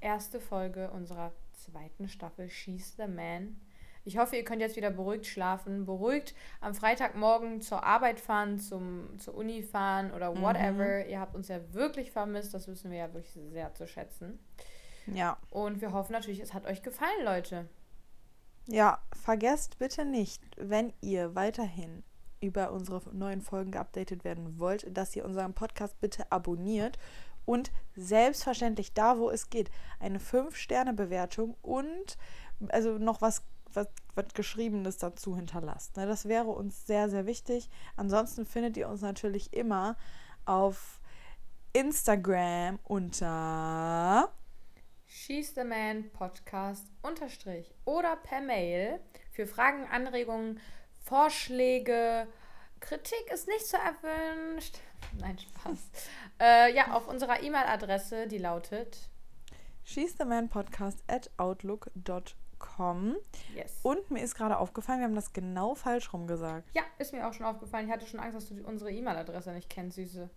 erste 0.01 0.41
Folge 0.41 0.91
unserer 0.91 1.33
zweiten 1.53 2.09
Staffel 2.09 2.49
She's 2.51 2.97
the 2.97 3.07
Man. 3.07 3.61
Ich 4.05 4.19
hoffe, 4.19 4.35
ihr 4.37 4.45
könnt 4.45 4.61
jetzt 4.61 4.75
wieder 4.77 4.91
beruhigt 4.91 5.27
schlafen, 5.27 5.85
beruhigt 5.87 6.35
am 6.61 6.75
Freitagmorgen 6.75 7.61
zur 7.61 7.85
Arbeit 7.85 8.19
fahren, 8.21 8.59
zum, 8.59 9.19
zur 9.21 9.35
Uni 9.37 9.63
fahren 9.63 10.11
oder 10.13 10.33
Mhm. 10.35 10.43
whatever. 10.43 11.07
Ihr 11.07 11.21
habt 11.21 11.35
uns 11.37 11.47
ja 11.49 11.61
wirklich 11.73 12.11
vermisst, 12.11 12.55
das 12.55 12.67
wissen 12.67 12.91
wir 12.91 12.99
ja 12.99 13.15
wirklich 13.15 13.33
sehr 13.53 13.73
zu 13.75 13.87
schätzen. 13.87 14.39
Ja. 15.07 15.37
Und 15.51 15.81
wir 15.81 15.93
hoffen 15.93 16.13
natürlich, 16.13 16.41
es 16.41 16.55
hat 16.55 16.67
euch 16.67 16.83
gefallen, 16.83 17.25
Leute. 17.25 17.69
Ja, 18.67 18.99
vergesst 19.13 19.79
bitte 19.79 20.05
nicht, 20.05 20.43
wenn 20.57 20.93
ihr 21.01 21.37
weiterhin 21.37 22.03
über 22.41 22.73
unsere 22.73 23.03
neuen 23.15 23.41
Folgen 23.41 23.71
geupdatet 23.71 24.25
werden 24.25 24.59
wollt, 24.59 24.87
dass 24.97 25.17
ihr 25.17 25.25
unseren 25.25 25.55
Podcast 25.55 26.01
bitte 26.01 26.31
abonniert 26.31 26.99
und 27.45 27.71
selbstverständlich 27.95 28.93
da, 28.93 29.19
wo 29.19 29.31
es 29.31 29.49
geht, 29.51 29.71
eine 30.01 30.19
5-Sterne-Bewertung 30.19 31.57
und 31.63 32.19
also 32.69 32.99
noch 32.99 33.23
was, 33.23 33.43
was, 33.73 33.89
was 34.15 34.35
Geschriebenes 34.35 34.99
dazu 34.99 35.37
hinterlasst. 35.37 35.97
Ne? 35.97 36.07
Das 36.07 36.27
wäre 36.27 36.51
uns 36.51 36.87
sehr, 36.87 37.09
sehr 37.09 37.27
wichtig. 37.27 37.71
Ansonsten 37.97 38.45
findet 38.47 38.77
ihr 38.77 38.89
uns 38.89 39.01
natürlich 39.01 39.53
immer 39.53 39.97
auf 40.45 41.01
Instagram 41.73 42.79
unter 42.85 44.33
She's 45.07 45.55
the 45.55 45.63
Man 45.63 46.11
Podcast 46.11 46.91
unterstrich 47.03 47.73
oder 47.85 48.17
per 48.17 48.41
Mail 48.41 48.99
für 49.31 49.47
Fragen, 49.47 49.87
Anregungen, 49.87 50.59
Vorschläge. 51.07 52.27
Kritik 52.81 53.31
ist 53.33 53.47
nicht 53.47 53.65
so 53.65 53.77
erwünscht. 53.77 54.79
Nein, 55.19 55.39
Spaß. 55.39 55.79
äh, 56.41 56.75
ja, 56.75 56.93
auf 56.93 57.07
unserer 57.07 57.43
E-Mail-Adresse, 57.43 58.27
die 58.27 58.39
lautet 58.39 59.09
She's 59.85 60.17
the 60.19 60.25
Man 60.25 60.49
Podcast 60.49 61.05
at 61.07 61.31
outlook.com. 61.37 63.17
yes. 63.55 63.79
Und 63.85 64.11
mir 64.11 64.21
ist 64.21 64.35
gerade 64.35 64.59
aufgefallen, 64.59 64.99
wir 64.99 65.05
haben 65.07 65.15
das 65.15 65.33
genau 65.33 65.77
falsch 65.77 66.13
rum 66.13 66.27
gesagt. 66.27 66.69
Ja, 66.75 66.83
ist 66.99 67.13
mir 67.13 67.29
auch 67.29 67.33
schon 67.33 67.47
aufgefallen. 67.47 67.87
Ich 67.87 67.93
hatte 67.93 68.07
schon 68.07 68.19
Angst, 68.19 68.37
dass 68.37 68.49
du 68.49 68.67
unsere 68.67 68.91
E-Mail-Adresse 68.91 69.53
nicht 69.53 69.71
kennst, 69.71 69.95
Süße. 69.97 70.29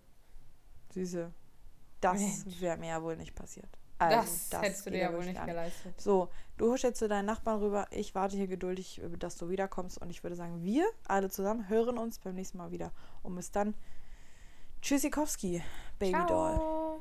Süße. 0.94 1.32
Das 2.00 2.60
wäre 2.60 2.76
mir 2.76 2.90
ja 2.90 3.02
wohl 3.02 3.16
nicht 3.16 3.34
passiert. 3.34 3.79
Also, 4.00 4.32
das, 4.50 4.62
hättest 4.62 4.86
du 4.86 4.90
dir 4.90 4.98
ja 4.98 5.12
wohl 5.12 5.24
nicht 5.24 5.36
gar 5.36 5.46
geleistet. 5.46 6.00
So, 6.00 6.28
du 6.56 6.72
husch 6.72 6.82
jetzt 6.82 6.98
zu 6.98 7.08
deinen 7.08 7.26
Nachbarn 7.26 7.60
rüber. 7.60 7.86
Ich 7.90 8.14
warte 8.14 8.36
hier 8.36 8.46
geduldig, 8.46 9.00
dass 9.18 9.36
du 9.36 9.48
wiederkommst. 9.50 9.98
Und 9.98 10.10
ich 10.10 10.22
würde 10.22 10.36
sagen, 10.36 10.62
wir 10.62 10.86
alle 11.06 11.28
zusammen 11.28 11.68
hören 11.68 11.98
uns 11.98 12.18
beim 12.18 12.34
nächsten 12.34 12.58
Mal 12.58 12.70
wieder. 12.70 12.92
Und 13.22 13.34
bis 13.34 13.50
dann. 13.50 13.74
Tschüssikowski, 14.80 15.62
Baby 15.98 16.12
Doll. 16.26 16.54
Ciao. 16.54 16.99